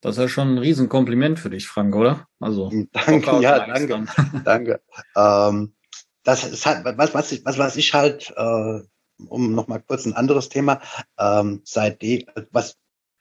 Das 0.00 0.16
ist 0.16 0.22
ja 0.22 0.28
schon 0.28 0.54
ein 0.54 0.58
Riesenkompliment 0.58 1.38
für 1.38 1.50
dich, 1.50 1.66
Frank, 1.66 1.94
oder? 1.94 2.26
Also 2.40 2.70
danke, 2.92 3.40
ja, 3.40 3.66
danke, 3.66 4.06
danke. 4.44 4.80
Ähm, 5.16 5.74
das 6.22 6.44
ist 6.44 6.66
halt 6.66 6.84
was, 6.98 7.14
was 7.14 7.32
ich, 7.32 7.44
was, 7.44 7.58
was 7.58 7.76
ich 7.76 7.94
halt, 7.94 8.32
äh, 8.36 8.80
um 9.28 9.54
noch 9.54 9.68
mal 9.68 9.80
kurz 9.80 10.04
ein 10.04 10.14
anderes 10.14 10.48
Thema, 10.48 10.80
ähm, 11.18 11.62
seitdem, 11.64 12.26
was, 12.50 12.76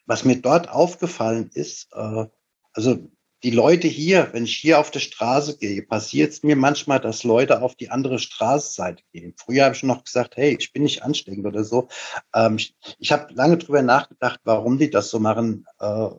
was 0.05 0.25
mir 0.25 0.41
dort 0.41 0.69
aufgefallen 0.69 1.49
ist, 1.53 1.87
äh, 1.93 2.25
also 2.73 2.97
die 3.45 3.51
Leute 3.51 3.87
hier, 3.87 4.29
wenn 4.31 4.45
ich 4.45 4.57
hier 4.57 4.79
auf 4.79 4.89
der 4.89 4.99
Straße 4.99 5.57
gehe, 5.59 5.83
passiert 5.83 6.31
es 6.31 6.41
mir 6.41 6.55
manchmal, 6.55 6.99
dass 6.99 7.23
Leute 7.23 7.61
auf 7.61 7.75
die 7.75 7.91
andere 7.91 8.17
Straßenseite 8.17 9.03
gehen. 9.13 9.35
Früher 9.37 9.65
habe 9.65 9.75
ich 9.75 9.83
noch 9.83 10.03
gesagt, 10.03 10.35
hey, 10.35 10.57
ich 10.59 10.73
bin 10.73 10.81
nicht 10.81 11.03
ansteckend 11.03 11.45
oder 11.45 11.63
so. 11.63 11.87
Ähm, 12.33 12.55
ich 12.55 12.75
ich 12.97 13.11
habe 13.11 13.31
lange 13.35 13.57
drüber 13.57 13.83
nachgedacht, 13.83 14.39
warum 14.45 14.79
die 14.79 14.89
das 14.89 15.11
so 15.11 15.19
machen. 15.19 15.67
Äh, 15.79 16.09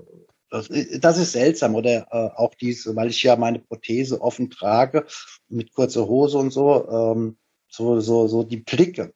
das, 0.50 0.68
das, 1.00 1.18
ist 1.18 1.32
seltsam 1.32 1.74
oder 1.74 2.06
äh, 2.12 2.30
auch 2.36 2.54
diese, 2.54 2.94
weil 2.94 3.08
ich 3.10 3.20
ja 3.24 3.34
meine 3.34 3.58
Prothese 3.58 4.20
offen 4.20 4.48
trage 4.48 5.04
mit 5.48 5.72
kurzer 5.72 6.06
Hose 6.06 6.38
und 6.38 6.52
so, 6.52 6.88
ähm, 6.88 7.38
so 7.68 7.98
so 7.98 8.28
so 8.28 8.44
die 8.44 8.58
Blicke, 8.58 9.12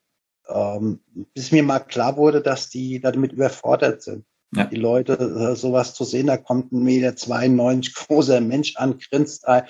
ähm, 0.48 1.00
bis 1.32 1.52
mir 1.52 1.62
mal 1.62 1.78
klar 1.78 2.16
wurde, 2.16 2.42
dass 2.42 2.68
die 2.70 3.00
damit 3.00 3.32
überfordert 3.32 4.02
sind. 4.02 4.24
Ja. 4.52 4.64
Die 4.64 4.76
Leute, 4.76 5.12
äh, 5.12 5.54
sowas 5.54 5.94
zu 5.94 6.04
sehen, 6.04 6.26
da 6.26 6.36
kommt 6.36 6.72
ein 6.72 6.82
Meter 6.82 7.14
92 7.14 7.94
großer 7.94 8.40
Mensch 8.40 8.76
an, 8.76 8.98
grinst, 8.98 9.46
ein, 9.46 9.62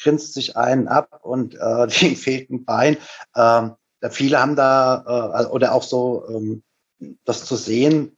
grinst 0.00 0.34
sich 0.34 0.56
einen 0.56 0.88
ab 0.88 1.20
und 1.22 1.54
äh, 1.54 1.86
dem 2.00 2.16
fehlt 2.16 2.50
ein 2.50 2.64
Bein. 2.64 2.98
Ähm, 3.34 3.72
viele 4.10 4.38
haben 4.38 4.56
da, 4.56 5.42
äh, 5.42 5.46
oder 5.46 5.72
auch 5.72 5.82
so, 5.82 6.24
ähm, 6.28 6.62
das 7.24 7.46
zu 7.46 7.56
sehen, 7.56 8.16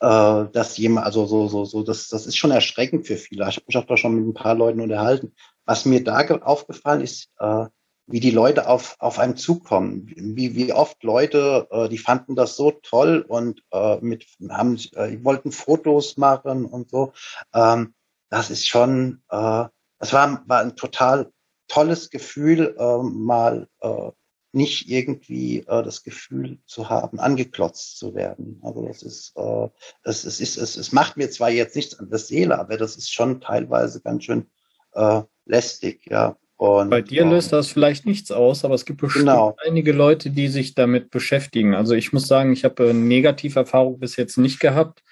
äh, 0.00 0.44
dass 0.52 0.76
jemand, 0.76 1.06
also 1.06 1.24
so, 1.26 1.48
so, 1.48 1.64
so, 1.64 1.82
das, 1.82 2.08
das 2.08 2.26
ist 2.26 2.36
schon 2.36 2.50
erschreckend 2.50 3.06
für 3.06 3.16
viele. 3.16 3.48
Ich 3.48 3.56
habe 3.56 3.66
mich 3.66 3.76
auch 3.78 3.86
da 3.86 3.96
schon 3.96 4.14
mit 4.16 4.26
ein 4.26 4.34
paar 4.34 4.54
Leuten 4.54 4.80
unterhalten. 4.80 5.34
Was 5.64 5.86
mir 5.86 6.04
da 6.04 6.18
aufgefallen 6.42 7.00
ist, 7.00 7.30
äh, 7.38 7.66
wie 8.06 8.20
die 8.20 8.30
Leute 8.30 8.68
auf, 8.68 8.96
auf 8.98 9.18
einem 9.18 9.36
zukommen, 9.36 10.06
wie, 10.06 10.54
wie 10.54 10.72
oft 10.72 11.02
Leute, 11.02 11.68
äh, 11.70 11.88
die 11.88 11.98
fanden 11.98 12.36
das 12.36 12.56
so 12.56 12.70
toll 12.70 13.24
und 13.26 13.62
äh, 13.72 13.98
mit 14.00 14.26
haben, 14.50 14.76
äh, 14.94 15.22
wollten 15.24 15.52
Fotos 15.52 16.16
machen 16.16 16.66
und 16.66 16.90
so. 16.90 17.12
Ähm, 17.54 17.94
das 18.28 18.50
ist 18.50 18.66
schon, 18.66 19.22
äh, 19.30 19.64
das 19.98 20.12
war, 20.12 20.42
war 20.46 20.60
ein 20.60 20.76
total 20.76 21.32
tolles 21.68 22.10
Gefühl, 22.10 22.76
äh, 22.78 23.02
mal 23.02 23.68
äh, 23.80 24.10
nicht 24.52 24.88
irgendwie 24.88 25.60
äh, 25.60 25.82
das 25.82 26.02
Gefühl 26.02 26.58
zu 26.66 26.88
haben, 26.88 27.18
angeklotzt 27.18 27.98
zu 27.98 28.14
werden. 28.14 28.60
Also 28.62 28.86
das 28.86 29.02
ist, 29.02 29.32
äh, 29.36 29.68
das 30.02 30.24
ist, 30.24 30.40
ist 30.40 30.56
es, 30.56 30.76
es 30.76 30.92
macht 30.92 31.16
mir 31.16 31.30
zwar 31.30 31.50
jetzt 31.50 31.74
nichts 31.74 31.98
an 31.98 32.10
der 32.10 32.18
Seele, 32.18 32.58
aber 32.58 32.76
das 32.76 32.96
ist 32.96 33.12
schon 33.12 33.40
teilweise 33.40 34.00
ganz 34.00 34.24
schön 34.24 34.50
äh, 34.92 35.22
lästig, 35.44 36.06
ja. 36.06 36.36
Und, 36.56 36.88
Bei 36.88 37.02
dir 37.02 37.24
löst 37.24 37.52
das 37.52 37.68
vielleicht 37.68 38.06
nichts 38.06 38.30
aus, 38.30 38.64
aber 38.64 38.74
es 38.74 38.84
gibt 38.84 39.00
bestimmt 39.00 39.26
genau. 39.26 39.56
einige 39.66 39.92
Leute, 39.92 40.30
die 40.30 40.48
sich 40.48 40.74
damit 40.74 41.10
beschäftigen. 41.10 41.74
Also 41.74 41.94
ich 41.94 42.12
muss 42.12 42.28
sagen, 42.28 42.52
ich 42.52 42.64
habe 42.64 42.94
Negativerfahrung 42.94 43.98
bis 43.98 44.16
jetzt 44.16 44.38
nicht 44.38 44.60
gehabt. 44.60 45.02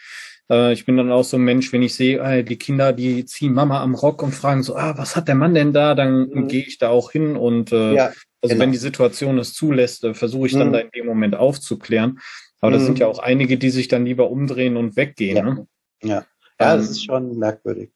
Äh, 0.48 0.72
ich 0.72 0.86
bin 0.86 0.96
dann 0.96 1.10
auch 1.10 1.24
so 1.24 1.36
ein 1.36 1.42
Mensch, 1.42 1.72
wenn 1.72 1.82
ich 1.82 1.94
sehe, 1.94 2.44
die 2.44 2.58
Kinder, 2.58 2.92
die 2.92 3.24
ziehen 3.24 3.52
Mama 3.52 3.82
am 3.82 3.94
Rock 3.94 4.22
und 4.22 4.32
fragen 4.32 4.62
so, 4.62 4.76
ah, 4.76 4.96
was 4.96 5.16
hat 5.16 5.26
der 5.26 5.34
Mann 5.34 5.54
denn 5.54 5.72
da? 5.72 5.94
Dann 5.94 6.28
mhm. 6.28 6.48
gehe 6.48 6.62
ich 6.62 6.78
da 6.78 6.90
auch 6.90 7.10
hin 7.10 7.36
und 7.36 7.72
äh, 7.72 7.94
ja, 7.94 8.12
also 8.42 8.54
genau. 8.54 8.60
wenn 8.60 8.72
die 8.72 8.78
Situation 8.78 9.38
es 9.38 9.54
zulässt, 9.54 10.04
äh, 10.04 10.14
versuche 10.14 10.46
ich 10.46 10.52
dann 10.52 10.68
mhm. 10.68 10.72
da 10.72 10.78
in 10.78 10.90
dem 10.90 11.06
Moment 11.06 11.34
aufzuklären. 11.34 12.20
Aber 12.60 12.70
mhm. 12.70 12.74
das 12.74 12.84
sind 12.84 12.98
ja 12.98 13.08
auch 13.08 13.18
einige, 13.18 13.58
die 13.58 13.70
sich 13.70 13.88
dann 13.88 14.04
lieber 14.04 14.30
umdrehen 14.30 14.76
und 14.76 14.96
weggehen. 14.96 15.36
Ja, 15.36 15.42
ne? 15.42 15.66
ja. 16.02 16.08
ja 16.08 16.24
das 16.58 16.86
ähm, 16.86 16.90
ist 16.90 17.04
schon 17.04 17.38
merkwürdig. 17.38 17.90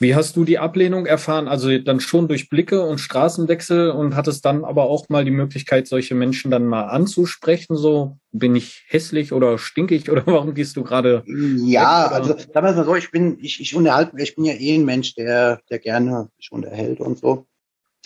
Wie 0.00 0.14
hast 0.14 0.36
du 0.36 0.44
die 0.44 0.58
Ablehnung 0.58 1.06
erfahren? 1.06 1.48
Also 1.48 1.76
dann 1.78 1.98
schon 1.98 2.28
durch 2.28 2.48
Blicke 2.48 2.84
und 2.84 2.98
Straßenwechsel 2.98 3.90
und 3.90 4.14
hattest 4.14 4.44
dann 4.44 4.64
aber 4.64 4.84
auch 4.84 5.08
mal 5.08 5.24
die 5.24 5.32
Möglichkeit, 5.32 5.88
solche 5.88 6.14
Menschen 6.14 6.52
dann 6.52 6.66
mal 6.66 6.84
anzusprechen? 6.84 7.76
So, 7.76 8.16
bin 8.30 8.54
ich 8.54 8.84
hässlich 8.88 9.32
oder 9.32 9.58
stinkig 9.58 10.08
oder 10.08 10.22
warum 10.26 10.54
gehst 10.54 10.76
du 10.76 10.84
gerade? 10.84 11.24
Ja, 11.26 12.06
also 12.06 12.38
sagen 12.38 12.52
wir 12.54 12.62
mal 12.62 12.84
so, 12.84 12.94
ich 12.94 13.10
bin, 13.10 13.38
ich, 13.40 13.60
ich 13.60 13.74
unterhalte, 13.74 14.12
ich 14.18 14.36
bin 14.36 14.44
ja 14.44 14.54
eh 14.54 14.76
ein 14.76 14.84
Mensch, 14.84 15.14
der, 15.16 15.60
der 15.68 15.80
gerne 15.80 16.28
sich 16.38 16.52
unterhält 16.52 17.00
und 17.00 17.18
so. 17.18 17.46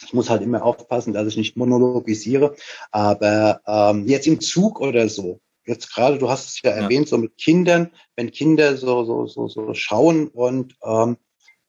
Ich 0.03 0.15
muss 0.15 0.31
halt 0.31 0.43
immer 0.43 0.65
aufpassen, 0.65 1.13
dass 1.13 1.29
ich 1.29 1.37
nicht 1.37 1.57
monologisiere. 1.59 2.57
Aber 2.91 3.61
ähm, 3.67 4.07
jetzt 4.07 4.27
im 4.27 4.41
Zug 4.41 4.81
oder 4.81 5.11
so, 5.11 5.41
jetzt 5.67 5.95
gerade, 5.95 6.17
du 6.17 6.31
hast 6.31 6.49
es 6.49 6.63
ja, 6.63 6.71
ja, 6.71 6.85
erwähnt, 6.85 7.09
so 7.09 7.19
mit 7.19 7.37
Kindern, 7.37 7.91
wenn 8.17 8.31
Kinder 8.31 8.79
so, 8.79 9.05
so, 9.05 9.27
so, 9.27 9.49
so 9.49 9.75
schauen 9.75 10.29
und 10.29 10.75
ähm, 10.83 11.19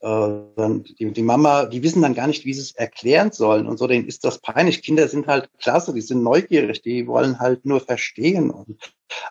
äh, 0.04 0.80
die, 0.98 1.12
die 1.12 1.22
Mama, 1.22 1.64
die 1.64 1.82
wissen 1.82 2.02
dann 2.02 2.14
gar 2.14 2.26
nicht, 2.26 2.44
wie 2.44 2.54
sie 2.54 2.60
es 2.60 2.72
erklären 2.72 3.32
sollen 3.32 3.66
und 3.66 3.78
so, 3.78 3.86
denen 3.86 4.06
ist 4.06 4.24
das 4.24 4.38
peinlich. 4.38 4.82
Kinder 4.82 5.08
sind 5.08 5.26
halt 5.26 5.48
klasse, 5.58 5.94
die 5.94 6.02
sind 6.02 6.22
neugierig, 6.22 6.82
die 6.82 7.06
wollen 7.06 7.38
halt 7.38 7.64
nur 7.64 7.80
verstehen 7.80 8.50
und 8.50 8.78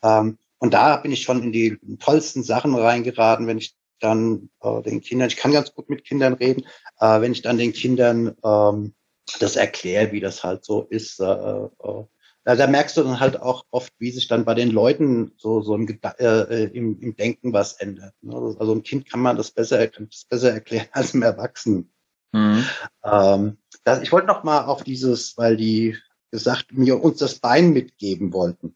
ähm, 0.01 0.37
und 0.59 0.73
da 0.73 0.95
bin 0.95 1.11
ich 1.11 1.23
schon 1.23 1.43
in 1.43 1.51
die 1.51 1.77
tollsten 1.99 2.41
Sachen 2.41 2.73
reingeraten, 2.73 3.47
wenn 3.47 3.57
ich 3.57 3.75
dann 3.99 4.49
äh, 4.61 4.81
den 4.81 5.01
Kindern, 5.01 5.27
ich 5.27 5.35
kann 5.35 5.51
ganz 5.51 5.73
gut 5.73 5.89
mit 5.89 6.05
Kindern 6.05 6.33
reden, 6.35 6.63
äh, 6.99 7.19
wenn 7.19 7.33
ich 7.33 7.41
dann 7.41 7.57
den 7.57 7.73
Kindern 7.73 8.35
ähm, 8.45 8.93
das 9.39 9.57
erkläre, 9.57 10.13
wie 10.13 10.21
das 10.21 10.43
halt 10.43 10.63
so 10.63 10.83
ist, 10.83 11.19
äh, 11.19 11.25
äh, 11.25 12.03
da, 12.43 12.55
da 12.55 12.67
merkst 12.67 12.97
du 12.97 13.03
dann 13.03 13.19
halt 13.19 13.41
auch 13.41 13.65
oft, 13.71 13.93
wie 13.99 14.11
sich 14.11 14.27
dann 14.27 14.45
bei 14.45 14.53
den 14.53 14.71
Leuten 14.71 15.31
so, 15.37 15.61
so 15.61 15.75
im, 15.75 15.87
äh, 15.87 16.23
äh, 16.23 16.63
im, 16.73 16.99
im 16.99 17.15
Denken 17.15 17.53
was 17.53 17.73
ändert. 17.73 18.13
Ne? 18.21 18.55
Also 18.59 18.73
ein 18.73 18.83
Kind 18.83 19.09
kann 19.09 19.21
man 19.21 19.37
das 19.37 19.51
besser, 19.51 19.87
das 19.87 20.25
besser 20.25 20.51
erklären 20.51 20.87
als 20.91 21.13
einem 21.13 21.23
Erwachsenen. 21.23 21.91
Mhm. 22.33 22.65
Ähm, 23.03 23.57
das, 23.83 24.01
ich 24.01 24.11
wollte 24.11 24.27
noch 24.27 24.43
mal 24.43 24.65
auf 24.65 24.83
dieses, 24.83 25.37
weil 25.37 25.55
die 25.55 25.97
gesagt 26.31 26.73
mir 26.73 27.01
uns 27.01 27.19
das 27.19 27.35
Bein 27.35 27.71
mitgeben 27.71 28.33
wollten. 28.33 28.75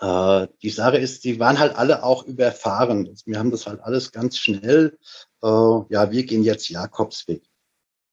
Äh, 0.00 0.46
die 0.62 0.70
Sache 0.70 0.98
ist, 0.98 1.24
die 1.24 1.38
waren 1.40 1.58
halt 1.58 1.76
alle 1.76 2.02
auch 2.02 2.24
überfahren. 2.24 3.14
Wir 3.24 3.38
haben 3.38 3.50
das 3.50 3.66
halt 3.66 3.80
alles 3.80 4.12
ganz 4.12 4.38
schnell. 4.38 4.98
Äh, 5.42 5.48
ja, 5.48 6.10
wir 6.10 6.24
gehen 6.24 6.44
jetzt 6.44 6.68
Jakobsweg. 6.68 7.42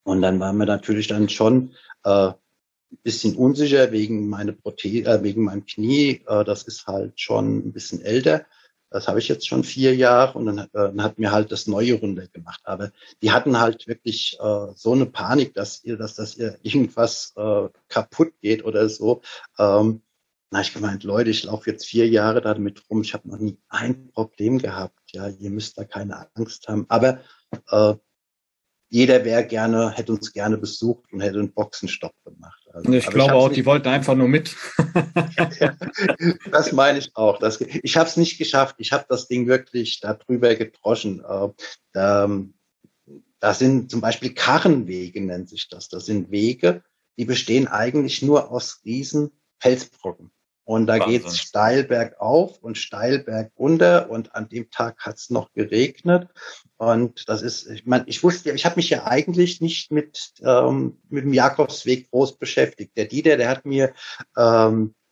Und 0.02 0.20
dann 0.22 0.40
waren 0.40 0.56
wir 0.58 0.66
natürlich 0.66 1.08
dann 1.08 1.28
schon 1.28 1.74
äh, 2.04 2.32
bisschen 3.02 3.36
unsicher 3.36 3.92
wegen 3.92 4.28
meiner 4.28 4.52
Prothese, 4.52 5.08
äh, 5.10 5.22
wegen 5.22 5.44
meinem 5.44 5.66
Knie. 5.66 6.22
Äh, 6.26 6.44
das 6.44 6.62
ist 6.64 6.86
halt 6.86 7.20
schon 7.20 7.58
ein 7.58 7.72
bisschen 7.72 8.00
älter. 8.00 8.46
Das 8.90 9.08
habe 9.08 9.18
ich 9.18 9.26
jetzt 9.26 9.48
schon 9.48 9.64
vier 9.64 9.96
Jahre 9.96 10.38
und 10.38 10.46
dann, 10.46 10.58
äh, 10.58 10.68
dann 10.72 11.02
hat 11.02 11.18
mir 11.18 11.32
halt 11.32 11.50
das 11.50 11.66
neue 11.66 11.94
runter 11.94 12.28
gemacht. 12.28 12.60
Aber 12.62 12.92
die 13.22 13.32
hatten 13.32 13.58
halt 13.58 13.88
wirklich 13.88 14.38
äh, 14.40 14.66
so 14.76 14.92
eine 14.92 15.06
Panik, 15.06 15.52
dass 15.54 15.82
ihr, 15.82 15.96
dass 15.96 16.14
das 16.14 16.36
ihr 16.36 16.58
irgendwas 16.62 17.32
äh, 17.36 17.68
kaputt 17.88 18.34
geht 18.40 18.64
oder 18.64 18.88
so. 18.88 19.22
Ähm, 19.58 20.02
na, 20.52 20.60
ich 20.60 20.72
gemeint, 20.72 21.02
Leute, 21.02 21.30
ich 21.30 21.42
laufe 21.42 21.68
jetzt 21.68 21.86
vier 21.86 22.08
Jahre 22.08 22.40
damit 22.40 22.88
rum. 22.88 23.02
Ich 23.02 23.14
habe 23.14 23.28
noch 23.28 23.38
nie 23.38 23.58
ein 23.68 24.12
Problem 24.12 24.58
gehabt. 24.58 25.00
Ja, 25.10 25.28
ihr 25.28 25.50
müsst 25.50 25.76
da 25.76 25.82
keine 25.82 26.28
Angst 26.36 26.68
haben. 26.68 26.86
Aber 26.88 27.18
äh, 27.70 27.94
jeder 28.94 29.24
wäre 29.24 29.44
gerne, 29.44 29.90
hätte 29.90 30.12
uns 30.12 30.32
gerne 30.32 30.56
besucht 30.56 31.12
und 31.12 31.20
hätte 31.20 31.40
einen 31.40 31.52
Boxenstopp 31.52 32.14
gemacht. 32.24 32.64
Also, 32.72 32.92
ich 32.92 33.04
glaube 33.08 33.32
ich 33.32 33.36
auch, 33.36 33.48
die 33.48 33.66
wollten 33.66 33.88
einfach 33.88 34.14
nur 34.14 34.28
mit. 34.28 34.54
das 36.52 36.70
meine 36.70 37.00
ich 37.00 37.10
auch. 37.16 37.40
Das, 37.40 37.60
ich 37.60 37.96
habe 37.96 38.08
es 38.08 38.16
nicht 38.16 38.38
geschafft. 38.38 38.76
Ich 38.78 38.92
habe 38.92 39.04
das 39.08 39.26
Ding 39.26 39.48
wirklich 39.48 39.98
darüber 39.98 40.54
gedroschen. 40.54 41.24
Äh, 41.28 41.48
da, 41.92 42.30
da 43.40 43.54
sind 43.54 43.90
zum 43.90 44.00
Beispiel 44.00 44.32
Karrenwege, 44.32 45.20
nennt 45.20 45.48
sich 45.48 45.66
das. 45.68 45.88
Das 45.88 46.06
sind 46.06 46.30
Wege, 46.30 46.84
die 47.18 47.24
bestehen 47.24 47.66
eigentlich 47.66 48.22
nur 48.22 48.52
aus 48.52 48.80
riesen 48.84 49.32
Felsbrocken. 49.58 50.30
Und 50.64 50.86
da 50.86 50.98
geht 50.98 51.26
es 51.26 51.38
steil 51.38 51.84
bergauf 51.84 52.58
und 52.62 52.78
steil 52.78 53.18
bergunter 53.18 54.08
und 54.08 54.34
an 54.34 54.48
dem 54.48 54.70
Tag 54.70 54.98
hat 55.00 55.16
es 55.16 55.28
noch 55.28 55.52
geregnet. 55.52 56.28
Und 56.78 57.28
das 57.28 57.42
ist, 57.42 57.66
ich 57.66 57.84
meine, 57.84 58.04
ich 58.06 58.22
wusste, 58.22 58.50
ich 58.52 58.64
habe 58.64 58.76
mich 58.76 58.88
ja 58.88 59.06
eigentlich 59.06 59.60
nicht 59.60 59.92
mit, 59.92 60.32
ähm, 60.42 60.98
mit 61.10 61.24
dem 61.24 61.34
Jakobsweg 61.34 62.10
groß 62.10 62.38
beschäftigt. 62.38 62.96
Der 62.96 63.06
Dieter, 63.06 63.36
der 63.36 63.48
hat 63.48 63.66
mir 63.66 63.92
ähm, 64.38 64.94
äh, 64.94 65.03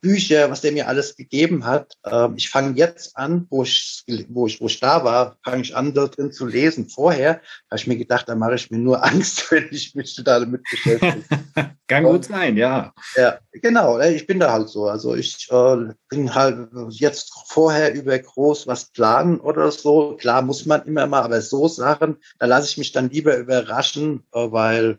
Bücher, 0.00 0.50
was 0.50 0.60
der 0.62 0.72
mir 0.72 0.88
alles 0.88 1.16
gegeben 1.16 1.64
hat. 1.66 1.94
Äh, 2.04 2.28
ich 2.36 2.48
fange 2.48 2.76
jetzt 2.76 3.16
an, 3.16 3.46
wo 3.50 3.62
ich, 3.62 4.04
wo 4.28 4.46
ich, 4.46 4.60
wo 4.60 4.66
ich 4.66 4.80
da 4.80 5.04
war, 5.04 5.36
fange 5.44 5.62
ich 5.62 5.76
an, 5.76 5.92
dort 5.92 6.16
drin 6.16 6.32
zu 6.32 6.46
lesen. 6.46 6.88
Vorher 6.88 7.40
habe 7.70 7.76
ich 7.76 7.86
mir 7.86 7.96
gedacht, 7.96 8.28
da 8.28 8.34
mache 8.34 8.54
ich 8.54 8.70
mir 8.70 8.78
nur 8.78 9.04
Angst, 9.08 9.50
wenn 9.50 9.68
ich 9.70 9.94
mich 9.94 10.14
da 10.16 10.40
damit 10.40 10.62
beschäftige. 10.70 11.24
Kann 11.86 12.04
gut 12.04 12.26
sein, 12.26 12.56
ja. 12.56 12.92
Ja, 13.16 13.38
genau. 13.52 13.98
Ich 14.00 14.26
bin 14.26 14.40
da 14.40 14.52
halt 14.52 14.68
so. 14.68 14.86
Also 14.86 15.14
ich 15.14 15.48
äh, 15.50 15.76
bin 16.08 16.34
halt 16.34 16.68
jetzt 16.90 17.32
vorher 17.46 17.94
über 17.94 18.18
groß 18.18 18.66
was 18.66 18.86
planen 18.86 19.40
oder 19.40 19.70
so. 19.70 20.16
Klar 20.16 20.42
muss 20.42 20.66
man 20.66 20.82
immer 20.82 21.06
mal, 21.06 21.22
aber 21.22 21.40
so 21.40 21.68
Sachen, 21.68 22.18
da 22.38 22.46
lasse 22.46 22.68
ich 22.68 22.78
mich 22.78 22.92
dann 22.92 23.10
lieber 23.10 23.36
überraschen, 23.36 24.24
äh, 24.32 24.50
weil 24.50 24.98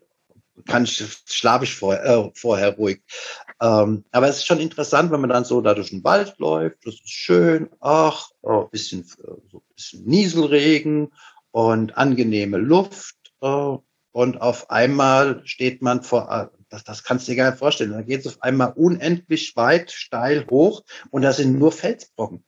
kann 0.67 0.83
ich, 0.83 1.03
schlafe 1.25 1.63
ich 1.63 1.75
vorher, 1.75 2.05
äh, 2.05 2.31
vorher 2.35 2.75
ruhig. 2.75 3.01
Ähm, 3.61 4.05
aber 4.11 4.29
es 4.29 4.37
ist 4.37 4.45
schon 4.45 4.59
interessant, 4.59 5.11
wenn 5.11 5.21
man 5.21 5.29
dann 5.29 5.43
so 5.43 5.61
da 5.61 5.73
durch 5.73 5.89
den 5.89 6.03
Wald 6.03 6.37
läuft, 6.37 6.85
das 6.85 6.95
ist 6.95 7.09
schön, 7.09 7.69
ach, 7.81 8.29
oh, 8.41 8.65
bisschen, 8.65 9.03
so 9.03 9.63
bisschen 9.75 10.05
Nieselregen 10.05 11.11
und 11.51 11.97
angenehme 11.97 12.57
Luft. 12.57 13.15
Äh, 13.41 13.77
und 14.11 14.41
auf 14.41 14.69
einmal 14.69 15.41
steht 15.45 15.81
man 15.81 16.03
vor, 16.03 16.31
äh, 16.31 16.57
das, 16.69 16.83
das 16.83 17.03
kannst 17.03 17.27
du 17.27 17.31
dir 17.31 17.37
gar 17.37 17.49
nicht 17.49 17.59
vorstellen, 17.59 17.91
da 17.91 18.01
geht 18.01 18.21
es 18.21 18.27
auf 18.27 18.43
einmal 18.43 18.73
unendlich 18.75 19.55
weit, 19.55 19.91
steil 19.91 20.45
hoch 20.49 20.83
und 21.09 21.23
da 21.23 21.33
sind 21.33 21.57
nur 21.59 21.71
Felsbrocken. 21.71 22.45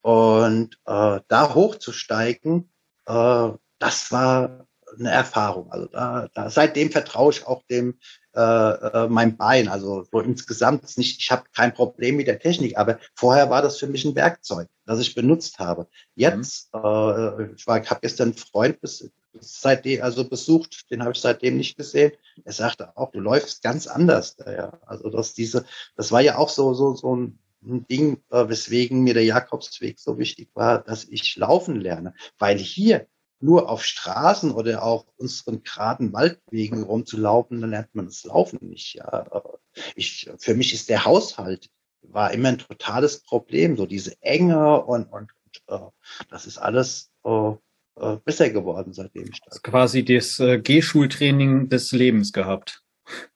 Und 0.00 0.74
äh, 0.86 1.20
da 1.28 1.54
hochzusteigen, 1.54 2.72
äh, 3.06 3.50
das 3.78 4.12
war 4.12 4.66
eine 4.98 5.10
Erfahrung. 5.10 5.70
Also 5.70 5.86
da, 5.86 6.28
da 6.34 6.50
seitdem 6.50 6.90
vertraue 6.90 7.32
ich 7.32 7.46
auch 7.46 7.62
dem 7.64 7.98
äh, 8.34 8.40
äh, 8.40 9.08
mein 9.08 9.36
Bein. 9.36 9.68
Also 9.68 10.04
so 10.10 10.20
insgesamt 10.20 10.84
ist 10.84 10.98
nicht, 10.98 11.20
ich 11.20 11.30
habe 11.30 11.44
kein 11.54 11.74
Problem 11.74 12.16
mit 12.16 12.26
der 12.26 12.38
Technik, 12.38 12.78
aber 12.78 12.98
vorher 13.14 13.50
war 13.50 13.62
das 13.62 13.78
für 13.78 13.86
mich 13.86 14.04
ein 14.04 14.14
Werkzeug, 14.14 14.68
das 14.86 15.00
ich 15.00 15.14
benutzt 15.14 15.58
habe. 15.58 15.86
Jetzt, 16.14 16.72
mhm. 16.74 16.80
äh, 16.80 17.52
ich 17.54 17.66
war, 17.66 17.82
ich 17.82 17.90
habe 17.90 18.00
gestern 18.00 18.28
einen 18.28 18.36
Freund 18.36 18.80
bis, 18.80 19.10
seitdem 19.40 20.02
also 20.02 20.28
besucht, 20.28 20.90
den 20.90 21.02
habe 21.02 21.12
ich 21.12 21.18
seitdem 21.18 21.56
nicht 21.56 21.76
gesehen. 21.76 22.12
Er 22.44 22.52
sagte 22.52 22.96
auch, 22.96 23.10
du 23.12 23.20
läufst 23.20 23.62
ganz 23.62 23.86
anders. 23.86 24.36
Ja. 24.44 24.78
Also 24.86 25.10
das 25.10 25.34
diese, 25.34 25.64
das 25.96 26.12
war 26.12 26.20
ja 26.20 26.36
auch 26.38 26.48
so 26.48 26.74
so 26.74 26.94
so 26.94 27.16
ein 27.16 27.38
ein 27.64 27.86
Ding, 27.86 28.20
äh, 28.30 28.48
weswegen 28.48 29.02
mir 29.02 29.14
der 29.14 29.24
Jakobsweg 29.24 29.98
so 29.98 30.18
wichtig 30.18 30.50
war, 30.54 30.82
dass 30.82 31.04
ich 31.04 31.36
laufen 31.36 31.80
lerne. 31.80 32.14
Weil 32.38 32.58
hier 32.58 33.06
nur 33.42 33.68
auf 33.68 33.84
Straßen 33.84 34.52
oder 34.52 34.82
auf 34.82 35.04
unseren 35.16 35.62
geraden 35.62 36.12
Waldwegen 36.12 36.82
rumzulaufen, 36.82 37.60
dann 37.60 37.70
lernt 37.70 37.94
man 37.94 38.06
das 38.06 38.24
Laufen 38.24 38.58
nicht. 38.62 38.94
Ja, 38.94 39.42
ich, 39.94 40.30
für 40.38 40.54
mich 40.54 40.72
ist 40.72 40.88
der 40.88 41.04
Haushalt 41.04 41.70
war 42.02 42.32
immer 42.32 42.48
ein 42.48 42.58
totales 42.58 43.22
Problem, 43.22 43.76
so 43.76 43.86
diese 43.86 44.20
Enge 44.22 44.84
und, 44.84 45.04
und, 45.04 45.30
und 45.44 45.62
uh, 45.70 45.90
das 46.30 46.46
ist 46.46 46.58
alles 46.58 47.10
uh, 47.24 47.56
uh, 48.00 48.16
besser 48.24 48.50
geworden, 48.50 48.92
seitdem 48.92 49.28
ich 49.30 49.40
das. 49.46 49.62
Quasi 49.62 50.04
das 50.04 50.38
äh, 50.40 50.58
Gehschultraining 50.58 51.68
des 51.68 51.92
Lebens 51.92 52.32
gehabt. 52.32 52.82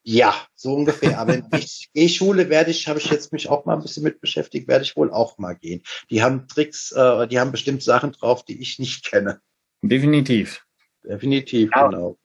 Ja, 0.03 0.35
so 0.55 0.75
ungefähr. 0.75 1.19
Aber 1.19 1.43
ich 1.57 1.91
Gehschule 1.95 2.49
werde 2.49 2.71
ich, 2.71 2.89
habe 2.89 2.99
ich 2.99 3.11
jetzt 3.11 3.33
mich 3.33 3.49
auch 3.49 3.65
mal 3.65 3.75
ein 3.75 3.83
bisschen 3.83 4.05
mit 4.05 4.21
beschäftigt, 4.21 4.69
werde 4.69 4.85
ich 4.85 4.97
wohl 4.97 5.13
auch 5.13 5.39
mal 5.39 5.55
gehen. 5.55 5.83
Die 6.11 6.23
haben 6.23 6.47
Tricks, 6.49 6.93
äh, 6.93 7.27
die 7.29 7.39
haben 7.39 7.53
bestimmt 7.53 7.83
Sachen 7.83 8.13
drauf, 8.13 8.45
die 8.45 8.61
ich 8.61 8.79
nicht 8.79 9.05
kenne. 9.05 9.41
Definitiv. 9.83 10.65
Definitiv, 11.03 11.71
ja, 11.75 11.89
genau. 11.89 12.17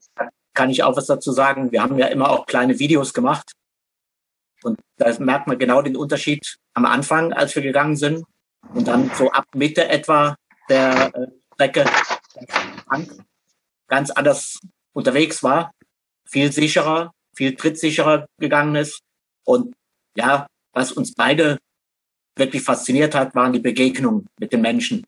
Kann 0.53 0.69
ich 0.69 0.83
auch 0.83 0.97
was 0.97 1.05
dazu 1.05 1.31
sagen? 1.31 1.71
Wir 1.71 1.81
haben 1.81 1.97
ja 1.97 2.07
immer 2.07 2.29
auch 2.29 2.45
kleine 2.45 2.77
Videos 2.79 3.13
gemacht. 3.13 3.51
Und 4.63 4.79
da 4.97 5.17
merkt 5.19 5.47
man 5.47 5.57
genau 5.57 5.81
den 5.81 5.95
Unterschied 5.95 6.57
am 6.73 6.85
Anfang, 6.85 7.33
als 7.33 7.55
wir 7.55 7.61
gegangen 7.61 7.95
sind. 7.95 8.25
Und 8.73 8.87
dann 8.87 9.09
so 9.15 9.31
ab 9.31 9.45
Mitte 9.55 9.87
etwa 9.87 10.35
der 10.69 11.11
äh, 11.15 11.27
Strecke 11.53 11.85
ganz 13.87 14.11
anders 14.11 14.59
unterwegs 14.93 15.41
war. 15.43 15.71
Viel 16.27 16.51
sicherer, 16.51 17.11
viel 17.35 17.55
trittsicherer 17.55 18.27
gegangen 18.39 18.75
ist. 18.75 19.01
Und 19.45 19.73
ja, 20.15 20.47
was 20.73 20.91
uns 20.91 21.13
beide 21.13 21.57
wirklich 22.35 22.63
fasziniert 22.63 23.15
hat, 23.15 23.35
waren 23.35 23.53
die 23.53 23.59
Begegnungen 23.59 24.27
mit 24.39 24.53
den 24.53 24.61
Menschen. 24.61 25.05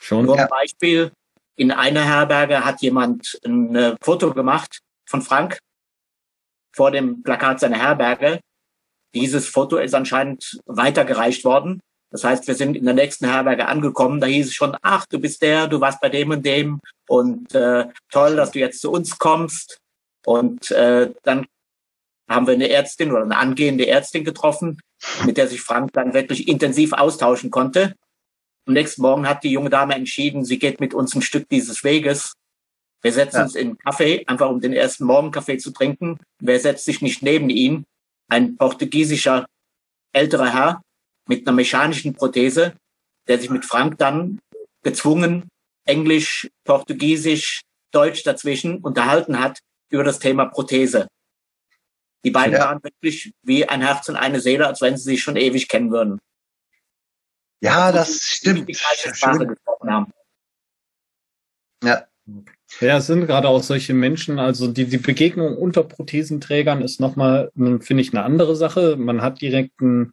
Schon. 0.00 0.26
Nur 0.26 0.38
ein 0.38 0.48
Beispiel, 0.48 1.12
in 1.56 1.70
einer 1.70 2.04
Herberge 2.04 2.64
hat 2.64 2.82
jemand 2.82 3.38
ein 3.44 3.96
Foto 4.02 4.32
gemacht 4.32 4.80
von 5.06 5.22
Frank 5.22 5.58
vor 6.74 6.90
dem 6.90 7.22
Plakat 7.22 7.60
seiner 7.60 7.78
Herberge. 7.78 8.40
Dieses 9.14 9.46
Foto 9.46 9.76
ist 9.76 9.94
anscheinend 9.94 10.60
weitergereicht 10.66 11.44
worden. 11.44 11.80
Das 12.10 12.24
heißt, 12.24 12.46
wir 12.46 12.54
sind 12.54 12.76
in 12.76 12.84
der 12.84 12.94
nächsten 12.94 13.26
Herberge 13.26 13.66
angekommen. 13.66 14.20
Da 14.20 14.26
hieß 14.26 14.48
es 14.48 14.54
schon, 14.54 14.76
ach, 14.82 15.06
du 15.06 15.18
bist 15.18 15.42
der, 15.42 15.68
du 15.68 15.80
warst 15.80 16.00
bei 16.00 16.08
dem 16.08 16.30
und 16.30 16.44
dem 16.44 16.80
und 17.08 17.54
äh, 17.54 17.86
toll, 18.10 18.36
dass 18.36 18.52
du 18.52 18.58
jetzt 18.58 18.80
zu 18.80 18.90
uns 18.90 19.18
kommst. 19.18 19.78
Und 20.24 20.70
äh, 20.70 21.12
dann 21.22 21.46
haben 22.28 22.46
wir 22.46 22.54
eine 22.54 22.70
Ärztin 22.70 23.12
oder 23.12 23.22
eine 23.22 23.36
angehende 23.36 23.86
Ärztin 23.86 24.24
getroffen, 24.24 24.80
mit 25.24 25.36
der 25.36 25.48
sich 25.48 25.60
Frank 25.60 25.92
dann 25.92 26.14
wirklich 26.14 26.48
intensiv 26.48 26.92
austauschen 26.92 27.50
konnte. 27.50 27.94
Am 28.66 28.74
nächsten 28.74 29.02
Morgen 29.02 29.28
hat 29.28 29.44
die 29.44 29.50
junge 29.50 29.70
Dame 29.70 29.94
entschieden, 29.94 30.44
sie 30.44 30.58
geht 30.58 30.80
mit 30.80 30.94
uns 30.94 31.14
ein 31.14 31.22
Stück 31.22 31.48
dieses 31.48 31.84
Weges. 31.84 32.34
Wir 33.02 33.12
setzen 33.12 33.36
ja. 33.36 33.42
uns 33.42 33.54
in 33.54 33.68
einen 33.68 33.78
Kaffee, 33.78 34.24
einfach 34.26 34.48
um 34.48 34.60
den 34.60 34.72
ersten 34.72 35.04
Morgenkaffee 35.04 35.58
zu 35.58 35.70
trinken. 35.70 36.18
Wer 36.40 36.58
setzt 36.58 36.86
sich 36.86 37.02
nicht 37.02 37.22
neben 37.22 37.50
ihn? 37.50 37.84
Ein 38.28 38.56
portugiesischer 38.56 39.46
älterer 40.12 40.52
Herr 40.52 40.82
mit 41.28 41.46
einer 41.46 41.54
mechanischen 41.54 42.14
Prothese, 42.14 42.74
der 43.28 43.38
sich 43.38 43.50
mit 43.50 43.66
Frank 43.66 43.98
dann 43.98 44.40
gezwungen 44.82 45.48
Englisch, 45.84 46.48
Portugiesisch, 46.64 47.62
Deutsch 47.90 48.22
dazwischen 48.22 48.78
unterhalten 48.78 49.38
hat 49.38 49.60
über 49.90 50.04
das 50.04 50.18
Thema 50.18 50.46
Prothese. 50.46 51.06
Die 52.24 52.30
beiden 52.30 52.54
ja. 52.54 52.60
waren 52.60 52.82
wirklich 52.82 53.32
wie 53.42 53.68
ein 53.68 53.82
Herz 53.82 54.08
und 54.08 54.16
eine 54.16 54.40
Seele, 54.40 54.66
als 54.66 54.80
wenn 54.80 54.96
sie 54.96 55.04
sich 55.04 55.22
schon 55.22 55.36
ewig 55.36 55.68
kennen 55.68 55.90
würden. 55.90 56.20
Ja, 57.64 57.92
das 57.92 58.20
stimmt. 58.20 58.68
Die 58.68 58.74
Sprache 58.74 59.46
gesprochen 59.46 59.90
haben. 59.90 60.12
Ja. 61.82 62.04
Ja, 62.80 62.98
es 62.98 63.06
sind 63.06 63.26
gerade 63.26 63.48
auch 63.48 63.62
solche 63.62 63.94
Menschen, 63.94 64.38
also 64.38 64.66
die, 64.66 64.86
die 64.86 64.98
Begegnung 64.98 65.56
unter 65.56 65.82
Prothesenträgern 65.84 66.82
ist 66.82 67.00
nochmal, 67.00 67.50
finde 67.54 68.00
ich, 68.00 68.12
eine 68.12 68.24
andere 68.24 68.56
Sache. 68.56 68.96
Man 68.96 69.22
hat 69.22 69.40
direkt 69.40 69.80
ein, 69.80 70.12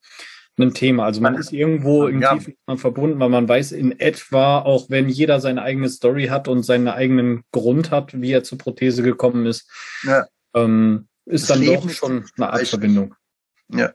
ein 0.57 0.73
Thema. 0.73 1.05
Also 1.05 1.21
man 1.21 1.35
ist 1.35 1.51
irgendwo 1.51 2.07
im 2.07 2.21
ja. 2.21 2.35
Tiefen 2.35 2.55
verbunden, 2.75 3.19
weil 3.19 3.29
man 3.29 3.49
weiß 3.49 3.71
in 3.73 3.99
etwa, 3.99 4.59
auch 4.59 4.89
wenn 4.89 5.09
jeder 5.09 5.41
seine 5.41 5.61
eigene 5.63 5.89
Story 5.89 6.27
hat 6.27 6.47
und 6.47 6.63
seinen 6.63 6.87
eigenen 6.87 7.43
Grund 7.51 7.91
hat, 7.91 8.21
wie 8.21 8.31
er 8.31 8.43
zur 8.43 8.59
Prothese 8.59 9.03
gekommen 9.03 9.45
ist, 9.45 9.69
ja. 10.03 10.25
ähm, 10.53 11.07
ist 11.25 11.49
das 11.49 11.57
dann 11.57 11.65
Leben 11.65 11.87
doch 11.87 11.89
schon 11.89 12.25
eine 12.37 12.53
Art 12.53 12.67
Verbindung. 12.67 13.15
Ja 13.73 13.91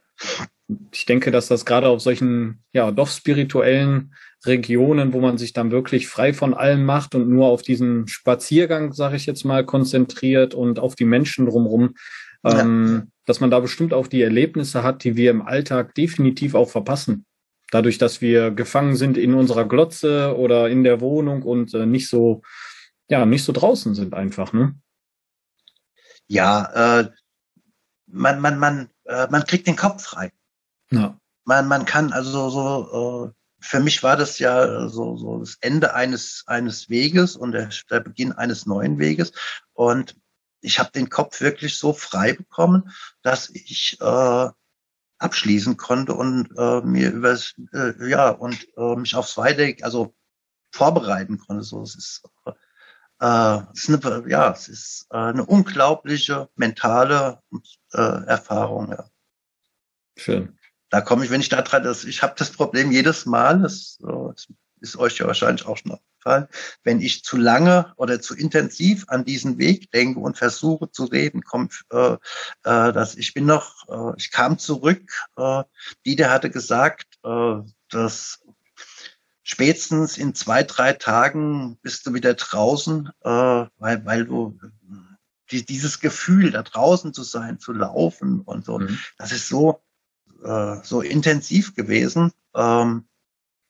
ich 0.91 1.05
denke, 1.05 1.31
dass 1.31 1.47
das 1.47 1.65
gerade 1.65 1.87
auf 1.87 2.01
solchen, 2.01 2.63
ja, 2.73 2.91
doch 2.91 3.07
spirituellen 3.07 4.13
Regionen, 4.45 5.13
wo 5.13 5.19
man 5.19 5.37
sich 5.37 5.53
dann 5.53 5.71
wirklich 5.71 6.07
frei 6.07 6.33
von 6.33 6.53
allem 6.53 6.85
macht 6.85 7.15
und 7.15 7.29
nur 7.29 7.47
auf 7.47 7.61
diesen 7.61 8.07
Spaziergang, 8.07 8.93
sage 8.93 9.15
ich 9.15 9.25
jetzt 9.25 9.45
mal, 9.45 9.65
konzentriert 9.65 10.53
und 10.53 10.79
auf 10.79 10.95
die 10.95 11.05
Menschen 11.05 11.45
drumherum, 11.45 11.95
ja. 12.43 12.61
ähm, 12.61 13.11
dass 13.25 13.39
man 13.39 13.49
da 13.49 13.59
bestimmt 13.59 13.93
auch 13.93 14.07
die 14.07 14.21
Erlebnisse 14.21 14.83
hat, 14.83 15.03
die 15.03 15.15
wir 15.15 15.31
im 15.31 15.41
Alltag 15.41 15.95
definitiv 15.95 16.53
auch 16.53 16.69
verpassen. 16.69 17.25
Dadurch, 17.71 17.97
dass 17.97 18.21
wir 18.21 18.51
gefangen 18.51 18.95
sind 18.95 19.17
in 19.17 19.33
unserer 19.33 19.67
Glotze 19.67 20.37
oder 20.37 20.69
in 20.69 20.83
der 20.83 21.01
Wohnung 21.01 21.43
und 21.43 21.73
äh, 21.73 21.85
nicht 21.85 22.07
so, 22.07 22.41
ja, 23.09 23.25
nicht 23.25 23.43
so 23.43 23.51
draußen 23.51 23.95
sind 23.95 24.13
einfach, 24.13 24.53
ne? 24.53 24.75
Ja, 26.27 26.99
äh, 26.99 27.09
man, 28.05 28.39
man, 28.41 28.59
man, 28.59 28.89
äh, 29.05 29.27
man 29.29 29.43
kriegt 29.45 29.67
den 29.67 29.75
Kopf 29.75 30.03
frei. 30.03 30.31
Ja. 30.91 31.19
Man, 31.45 31.67
man 31.67 31.85
kann 31.85 32.11
also 32.11 32.49
so, 32.49 33.27
äh, 33.27 33.33
für 33.59 33.79
mich 33.79 34.03
war 34.03 34.15
das 34.15 34.39
ja 34.39 34.87
so, 34.89 35.17
so 35.17 35.39
das 35.39 35.57
Ende 35.61 35.93
eines, 35.93 36.43
eines 36.47 36.89
Weges 36.89 37.35
und 37.35 37.53
der, 37.53 37.69
der 37.89 38.01
Beginn 38.01 38.33
eines 38.33 38.65
neuen 38.65 38.99
Weges. 38.99 39.31
Und 39.73 40.15
ich 40.61 40.79
habe 40.79 40.91
den 40.91 41.09
Kopf 41.09 41.41
wirklich 41.41 41.77
so 41.77 41.93
frei 41.93 42.33
bekommen, 42.33 42.91
dass 43.21 43.49
ich 43.49 43.97
äh, 44.01 44.49
abschließen 45.19 45.77
konnte 45.77 46.13
und 46.13 46.49
äh, 46.57 46.81
mir 46.81 47.11
über 47.11 47.37
äh, 47.73 48.09
ja 48.09 48.29
und 48.29 48.67
äh, 48.77 48.95
mich 48.95 49.15
aufs 49.15 49.37
Weiter 49.37 49.83
also 49.83 50.15
vorbereiten 50.71 51.39
konnte. 51.39 51.63
So, 51.63 51.81
es 51.81 51.95
ist, 51.95 52.23
äh, 53.19 53.59
es 53.73 53.89
ist 53.89 54.05
eine, 54.05 54.29
ja, 54.29 54.51
es 54.51 54.67
ist 54.67 55.07
äh, 55.09 55.17
eine 55.17 55.45
unglaubliche 55.45 56.49
mentale 56.55 57.41
äh, 57.93 58.25
Erfahrung. 58.25 58.91
Ja. 58.91 59.09
Schön. 60.15 60.56
Da 60.89 61.01
komme 61.01 61.25
ich, 61.25 61.31
wenn 61.31 61.41
ich 61.41 61.49
da 61.49 61.61
dran, 61.61 61.83
das, 61.83 62.03
ich 62.05 62.23
habe 62.23 62.35
das 62.37 62.51
Problem 62.51 62.91
jedes 62.91 63.25
Mal, 63.25 63.61
das, 63.61 63.99
das 63.99 64.47
ist 64.79 64.97
euch 64.97 65.17
ja 65.17 65.27
wahrscheinlich 65.27 65.65
auch 65.65 65.77
schon 65.77 65.93
aufgefallen, 65.93 66.47
wenn 66.83 67.01
ich 67.01 67.23
zu 67.23 67.37
lange 67.37 67.93
oder 67.97 68.21
zu 68.21 68.35
intensiv 68.35 69.05
an 69.07 69.25
diesen 69.25 69.57
Weg 69.57 69.91
denke 69.91 70.19
und 70.19 70.37
versuche 70.37 70.91
zu 70.91 71.05
reden, 71.05 71.41
kommt, 71.43 71.83
äh, 71.91 72.13
äh, 72.13 72.17
dass 72.63 73.15
ich 73.15 73.33
bin 73.33 73.45
noch, 73.45 73.87
äh, 73.89 74.17
ich 74.17 74.31
kam 74.31 74.57
zurück, 74.59 75.27
äh, 75.37 75.63
Dieter 76.05 76.29
hatte 76.29 76.49
gesagt, 76.49 77.19
äh, 77.23 77.55
dass 77.89 78.41
spätestens 79.43 80.17
in 80.17 80.35
zwei, 80.35 80.63
drei 80.63 80.93
Tagen 80.93 81.77
bist 81.81 82.05
du 82.05 82.13
wieder 82.13 82.33
draußen, 82.33 83.09
äh, 83.21 83.29
weil, 83.29 84.05
weil 84.05 84.25
du 84.25 84.59
die, 85.51 85.65
dieses 85.65 86.01
Gefühl, 86.01 86.51
da 86.51 86.63
draußen 86.63 87.13
zu 87.13 87.23
sein, 87.23 87.57
zu 87.59 87.71
laufen 87.71 88.41
und 88.41 88.65
so, 88.65 88.79
mhm. 88.79 88.99
das 89.17 89.31
ist 89.31 89.47
so, 89.47 89.81
äh, 90.43 90.77
so 90.83 91.01
intensiv 91.01 91.75
gewesen. 91.75 92.31
Ähm, 92.55 93.07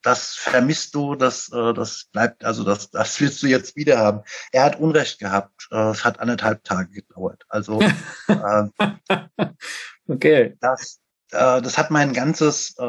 das 0.04 0.36
vermisst 0.36 0.96
du, 0.96 1.16
das, 1.16 1.52
äh, 1.52 1.74
das 1.74 2.06
bleibt, 2.12 2.46
also 2.46 2.64
das, 2.64 2.92
das 2.92 3.20
willst 3.20 3.44
du 3.44 3.48
jetzt 3.48 3.76
wieder 3.76 3.98
haben. 3.98 4.22
Er 4.52 4.64
hat 4.64 4.80
Unrecht 4.80 5.20
gehabt. 5.20 5.68
Äh, 5.72 5.90
es 5.90 6.06
hat 6.06 6.20
anderthalb 6.20 6.64
Tage 6.64 6.92
gedauert. 6.92 7.44
Also 7.50 7.82
äh, 8.28 8.88
okay. 10.08 10.56
Das, 10.62 11.00
äh, 11.32 11.62
das 11.62 11.78
hat 11.78 11.92
mein 11.92 12.14
ganzes 12.14 12.76
äh, 12.78 12.84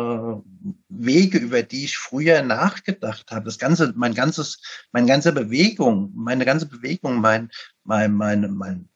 Wege, 0.89 1.39
über 1.39 1.63
die 1.63 1.85
ich 1.85 1.99
früher 1.99 2.43
nachgedacht 2.43 3.31
habe, 3.31 3.47
das 3.47 3.59
ganze, 3.59 3.93
mein 3.97 4.15
ganzes, 4.15 4.63
meine 4.93 5.07
ganze 5.07 5.33
Bewegung, 5.33 6.13
meine 6.15 6.45
ganze 6.45 6.67
Bewegung, 6.67 7.17
mein, 7.21 7.51
mein, 7.85 8.13
mein, 8.13 8.53
mein 8.53 8.89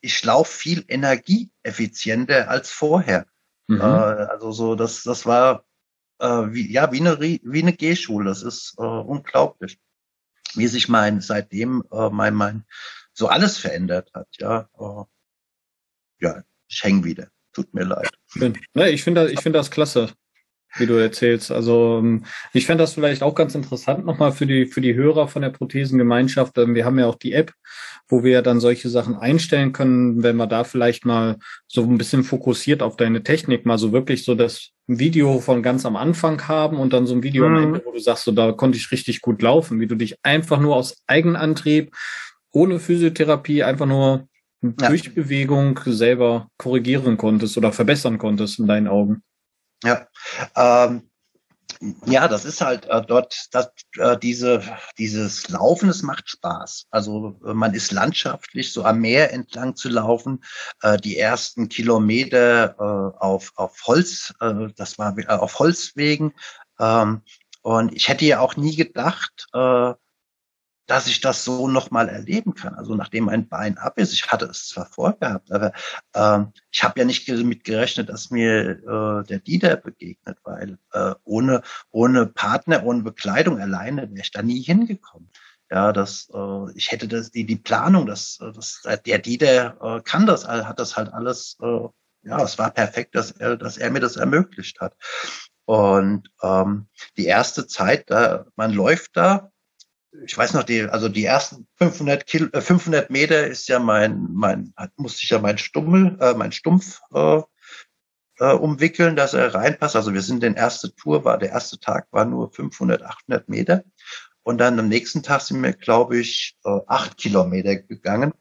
ich 0.00 0.22
laufe 0.24 0.52
viel 0.52 0.84
energieeffizienter 0.86 2.48
als 2.48 2.70
vorher. 2.70 3.26
Mhm. 3.70 3.80
Äh, 3.80 3.84
also 3.84 4.50
so, 4.50 4.74
das, 4.74 5.04
das 5.04 5.26
war 5.26 5.64
äh, 6.18 6.26
wie, 6.26 6.72
ja 6.72 6.90
wie 6.90 7.00
eine 7.00 7.20
wie 7.20 7.62
eine 7.62 7.72
Gehschule. 7.72 8.24
Das 8.28 8.42
ist 8.42 8.74
äh, 8.78 8.82
unglaublich, 8.82 9.78
wie 10.54 10.66
sich 10.66 10.88
mein 10.88 11.20
seitdem 11.20 11.84
äh, 11.92 12.10
mein 12.10 12.34
mein 12.34 12.64
so 13.12 13.28
alles 13.28 13.58
verändert 13.58 14.10
hat. 14.12 14.26
Ja, 14.38 14.68
äh, 14.76 15.04
ja, 16.20 16.42
ich 16.66 16.82
häng 16.82 17.04
wieder. 17.04 17.28
Tut 17.52 17.72
mir 17.72 17.84
leid. 17.84 18.10
Schön. 18.26 18.58
Ne, 18.74 18.90
ich 18.90 19.04
finde 19.04 19.30
ich 19.30 19.40
finde 19.40 19.60
das 19.60 19.70
klasse 19.70 20.12
wie 20.76 20.86
du 20.86 20.94
erzählst. 20.94 21.50
Also 21.50 21.98
ähm, 21.98 22.24
ich 22.52 22.66
fände 22.66 22.82
das 22.82 22.94
vielleicht 22.94 23.22
auch 23.22 23.34
ganz 23.34 23.54
interessant 23.54 24.04
nochmal 24.04 24.32
für 24.32 24.46
die, 24.46 24.66
für 24.66 24.80
die 24.80 24.94
Hörer 24.94 25.28
von 25.28 25.42
der 25.42 25.50
Prothesengemeinschaft. 25.50 26.56
Ähm, 26.58 26.74
wir 26.74 26.84
haben 26.84 26.98
ja 26.98 27.06
auch 27.06 27.16
die 27.16 27.32
App, 27.32 27.52
wo 28.08 28.22
wir 28.22 28.42
dann 28.42 28.60
solche 28.60 28.88
Sachen 28.88 29.16
einstellen 29.16 29.72
können, 29.72 30.22
wenn 30.22 30.36
wir 30.36 30.46
da 30.46 30.64
vielleicht 30.64 31.04
mal 31.04 31.38
so 31.66 31.82
ein 31.82 31.98
bisschen 31.98 32.24
fokussiert 32.24 32.82
auf 32.82 32.96
deine 32.96 33.22
Technik, 33.22 33.66
mal 33.66 33.78
so 33.78 33.92
wirklich 33.92 34.24
so 34.24 34.34
das 34.34 34.70
Video 34.86 35.40
von 35.40 35.62
ganz 35.62 35.86
am 35.86 35.96
Anfang 35.96 36.46
haben 36.48 36.78
und 36.78 36.92
dann 36.92 37.06
so 37.06 37.14
ein 37.14 37.22
Video 37.22 37.48
mhm. 37.48 37.56
am 37.56 37.62
Ende, 37.62 37.82
wo 37.84 37.92
du 37.92 37.98
sagst, 37.98 38.24
so 38.24 38.32
da 38.32 38.52
konnte 38.52 38.78
ich 38.78 38.90
richtig 38.90 39.20
gut 39.20 39.42
laufen, 39.42 39.80
wie 39.80 39.86
du 39.86 39.94
dich 39.94 40.16
einfach 40.22 40.60
nur 40.60 40.76
aus 40.76 41.02
Eigenantrieb, 41.06 41.94
ohne 42.52 42.80
Physiotherapie, 42.80 43.62
einfach 43.62 43.86
nur 43.86 44.28
ja. 44.62 44.88
durch 44.88 45.14
Bewegung 45.14 45.78
selber 45.84 46.48
korrigieren 46.58 47.16
konntest 47.16 47.56
oder 47.56 47.72
verbessern 47.72 48.18
konntest 48.18 48.58
in 48.58 48.66
deinen 48.66 48.88
Augen. 48.88 49.22
Ja, 49.84 50.06
ähm, 50.56 51.10
ja, 52.04 52.28
das 52.28 52.44
ist 52.44 52.60
halt 52.60 52.86
äh, 52.86 53.00
dort, 53.06 53.48
das, 53.52 53.70
äh, 53.96 54.18
diese, 54.18 54.62
dieses 54.98 55.48
Laufen, 55.48 55.88
es 55.88 56.02
macht 56.02 56.28
Spaß. 56.28 56.86
Also 56.90 57.40
äh, 57.46 57.54
man 57.54 57.72
ist 57.72 57.92
landschaftlich 57.92 58.72
so 58.72 58.84
am 58.84 59.00
Meer 59.00 59.32
entlang 59.32 59.76
zu 59.76 59.88
laufen. 59.88 60.44
Äh, 60.82 60.98
die 60.98 61.18
ersten 61.18 61.68
Kilometer 61.70 62.74
äh, 62.78 63.18
auf, 63.18 63.52
auf 63.56 63.78
Holz, 63.86 64.34
äh, 64.40 64.68
das 64.76 64.98
war 64.98 65.16
äh, 65.16 65.26
auf 65.28 65.58
Holzwegen. 65.58 66.34
Ähm, 66.78 67.22
und 67.62 67.94
ich 67.94 68.08
hätte 68.08 68.26
ja 68.26 68.40
auch 68.40 68.56
nie 68.56 68.76
gedacht, 68.76 69.46
äh, 69.54 69.94
dass 70.90 71.06
ich 71.06 71.20
das 71.20 71.44
so 71.44 71.68
nochmal 71.68 72.08
erleben 72.08 72.54
kann. 72.54 72.74
Also 72.74 72.96
nachdem 72.96 73.26
mein 73.26 73.48
Bein 73.48 73.78
ab 73.78 73.96
ist, 73.96 74.12
ich 74.12 74.26
hatte 74.26 74.46
es 74.46 74.66
zwar 74.66 74.86
vorgehabt, 74.86 75.52
aber 75.52 75.72
ähm, 76.14 76.52
ich 76.72 76.82
habe 76.82 76.98
ja 76.98 77.06
nicht 77.06 77.28
damit 77.28 77.62
gerechnet, 77.62 78.08
dass 78.08 78.30
mir 78.30 78.70
äh, 78.70 79.24
der 79.24 79.38
Dieter 79.38 79.76
begegnet, 79.76 80.38
weil 80.42 80.78
äh, 80.92 81.14
ohne, 81.22 81.62
ohne 81.92 82.26
Partner, 82.26 82.84
ohne 82.84 83.04
Bekleidung 83.04 83.60
alleine 83.60 84.10
wäre 84.10 84.20
ich 84.20 84.32
da 84.32 84.42
nie 84.42 84.60
hingekommen. 84.62 85.30
Ja, 85.70 85.92
das, 85.92 86.28
äh, 86.34 86.72
ich 86.74 86.90
hätte 86.90 87.06
das, 87.06 87.30
die, 87.30 87.46
die 87.46 87.54
Planung, 87.54 88.06
das, 88.06 88.38
das, 88.40 88.82
der 89.06 89.18
Dieter 89.20 89.76
äh, 89.80 90.00
kann 90.02 90.26
das, 90.26 90.48
hat 90.48 90.80
das 90.80 90.96
halt 90.96 91.12
alles, 91.12 91.56
äh, 91.62 91.86
ja, 92.22 92.42
es 92.42 92.58
war 92.58 92.72
perfekt, 92.72 93.14
dass 93.14 93.30
er, 93.30 93.56
dass 93.56 93.76
er 93.76 93.92
mir 93.92 94.00
das 94.00 94.16
ermöglicht 94.16 94.80
hat. 94.80 94.96
Und 95.66 96.28
ähm, 96.42 96.88
die 97.16 97.26
erste 97.26 97.68
Zeit, 97.68 98.10
da, 98.10 98.46
man 98.56 98.72
läuft 98.72 99.16
da, 99.16 99.52
ich 100.24 100.36
weiß 100.36 100.54
noch, 100.54 100.64
die, 100.64 100.82
also 100.82 101.08
die 101.08 101.24
ersten 101.24 101.66
500, 101.76 102.26
Kilo, 102.26 102.48
äh, 102.52 102.60
500 102.60 103.10
Meter 103.10 103.46
ist 103.46 103.68
ja 103.68 103.78
mein, 103.78 104.28
mein, 104.32 104.74
musste 104.96 105.22
ich 105.24 105.30
ja 105.30 105.38
mein 105.38 105.58
Stummel, 105.58 106.18
äh, 106.20 106.34
mein 106.34 106.52
Stumpf 106.52 107.00
äh, 107.14 107.40
äh, 108.38 108.52
umwickeln, 108.52 109.16
dass 109.16 109.34
er 109.34 109.54
reinpasst. 109.54 109.96
Also 109.96 110.12
wir 110.12 110.22
sind 110.22 110.42
den 110.42 110.54
erste 110.54 110.94
Tour 110.94 111.24
war, 111.24 111.38
der 111.38 111.50
erste 111.50 111.78
Tag 111.78 112.08
war 112.10 112.24
nur 112.24 112.50
500, 112.50 113.02
800 113.02 113.48
Meter. 113.48 113.84
Und 114.42 114.58
dann 114.58 114.78
am 114.78 114.88
nächsten 114.88 115.22
Tag 115.22 115.42
sind 115.42 115.62
wir, 115.62 115.72
glaube 115.72 116.18
ich, 116.18 116.56
äh, 116.64 116.80
acht 116.86 117.16
Kilometer 117.18 117.76
gegangen. 117.76 118.32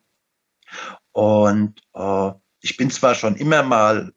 Und 1.11 1.81
äh, 1.93 2.31
ich 2.61 2.77
bin 2.77 2.89
zwar 2.89 3.15
schon 3.15 3.35
immer 3.35 3.63
mal 3.63 4.13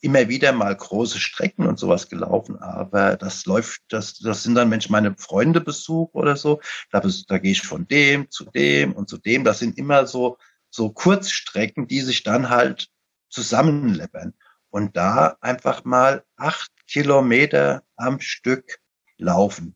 immer 0.00 0.28
wieder 0.28 0.52
mal 0.52 0.74
große 0.74 1.18
Strecken 1.18 1.66
und 1.66 1.78
sowas 1.78 2.08
gelaufen, 2.08 2.58
aber 2.58 3.16
das 3.16 3.46
läuft, 3.46 3.82
das, 3.88 4.18
das 4.18 4.42
sind 4.42 4.54
dann, 4.54 4.70
wenn 4.70 4.80
ich 4.80 4.90
meine 4.90 5.14
Freunde 5.16 5.60
besuche 5.60 6.12
oder 6.12 6.36
so, 6.36 6.60
da, 6.90 7.02
da 7.28 7.38
gehe 7.38 7.52
ich 7.52 7.62
von 7.62 7.86
dem 7.88 8.30
zu 8.30 8.44
dem 8.44 8.92
und 8.92 9.08
zu 9.08 9.18
dem. 9.18 9.44
Das 9.44 9.58
sind 9.58 9.78
immer 9.78 10.06
so, 10.06 10.38
so 10.70 10.90
Kurzstrecken, 10.90 11.88
die 11.88 12.00
sich 12.00 12.22
dann 12.22 12.50
halt 12.50 12.88
zusammenleppern. 13.28 14.34
Und 14.70 14.96
da 14.96 15.36
einfach 15.40 15.84
mal 15.84 16.24
acht 16.36 16.70
Kilometer 16.86 17.82
am 17.96 18.20
Stück 18.20 18.78
laufen. 19.18 19.74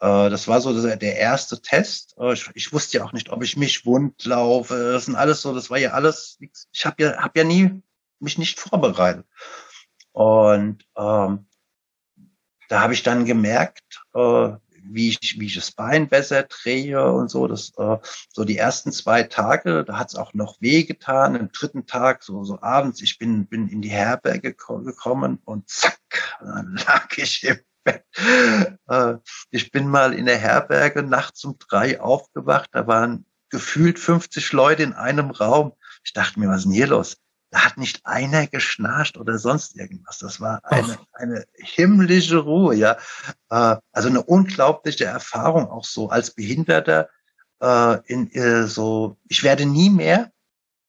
Äh, 0.00 0.30
das 0.30 0.48
war 0.48 0.60
so 0.60 0.72
der 0.82 1.16
erste 1.16 1.60
Test. 1.60 2.16
Äh, 2.18 2.32
ich, 2.32 2.50
ich, 2.54 2.72
wusste 2.72 2.98
ja 2.98 3.04
auch 3.04 3.12
nicht, 3.12 3.30
ob 3.30 3.42
ich 3.44 3.56
mich 3.56 3.86
wund 3.86 4.24
laufe. 4.24 4.92
Das 4.92 5.06
sind 5.06 5.14
alles 5.14 5.42
so, 5.42 5.54
das 5.54 5.70
war 5.70 5.78
ja 5.78 5.92
alles, 5.92 6.38
ich 6.72 6.86
habe 6.86 7.02
ja, 7.02 7.16
hab 7.18 7.36
ja 7.36 7.44
nie 7.44 7.82
mich 8.20 8.38
nicht 8.38 8.60
vorbereitet. 8.60 9.26
Und 10.12 10.86
ähm, 10.96 11.46
da 12.68 12.80
habe 12.80 12.94
ich 12.94 13.02
dann 13.02 13.24
gemerkt, 13.24 14.02
äh, 14.14 14.52
wie 14.88 15.08
ich, 15.08 15.38
wie 15.38 15.46
ich 15.46 15.54
das 15.54 15.72
Bein 15.72 16.08
besser 16.08 16.44
drehe 16.44 17.12
und 17.12 17.28
so. 17.28 17.46
Das, 17.46 17.72
äh, 17.76 17.98
so 18.32 18.44
die 18.44 18.58
ersten 18.58 18.92
zwei 18.92 19.24
Tage, 19.24 19.84
da 19.84 19.98
hat 19.98 20.08
es 20.08 20.16
auch 20.16 20.34
noch 20.34 20.60
weh 20.60 20.84
getan. 20.84 21.34
Im 21.34 21.50
dritten 21.52 21.86
Tag, 21.86 22.22
so, 22.22 22.44
so 22.44 22.60
abends, 22.62 23.02
ich 23.02 23.18
bin, 23.18 23.46
bin 23.46 23.68
in 23.68 23.82
die 23.82 23.90
Herberge 23.90 24.54
gekommen 24.54 25.40
und 25.44 25.68
zack, 25.68 25.98
dann 26.40 26.76
lag 26.86 27.16
ich 27.16 27.44
im 27.44 27.58
Bett. 27.84 28.04
Äh, 28.88 29.14
ich 29.50 29.70
bin 29.70 29.88
mal 29.88 30.12
in 30.12 30.26
der 30.26 30.38
Herberge 30.38 31.02
nachts 31.02 31.44
um 31.44 31.58
drei 31.58 32.00
aufgewacht. 32.00 32.70
Da 32.72 32.86
waren 32.86 33.26
gefühlt 33.50 33.98
50 33.98 34.52
Leute 34.52 34.82
in 34.82 34.92
einem 34.92 35.30
Raum. 35.30 35.72
Ich 36.04 36.12
dachte 36.12 36.40
mir, 36.40 36.48
was 36.48 36.58
ist 36.58 36.64
denn 36.64 36.72
hier 36.72 36.88
los? 36.88 37.18
Da 37.56 37.64
hat 37.64 37.78
nicht 37.78 38.04
einer 38.04 38.46
geschnarcht 38.46 39.16
oder 39.16 39.38
sonst 39.38 39.76
irgendwas. 39.76 40.18
Das 40.18 40.42
war 40.42 40.60
eine, 40.64 40.98
eine 41.14 41.46
himmlische 41.54 42.36
Ruhe, 42.36 42.74
ja. 42.74 42.98
Äh, 43.48 43.76
also 43.92 44.08
eine 44.08 44.22
unglaubliche 44.22 45.06
Erfahrung 45.06 45.66
auch 45.70 45.84
so 45.84 46.10
als 46.10 46.32
Behinderter 46.32 47.08
äh, 47.62 47.98
in 48.12 48.30
äh, 48.32 48.66
so. 48.66 49.16
Ich 49.26 49.42
werde 49.42 49.64
nie 49.64 49.88
mehr, 49.88 50.32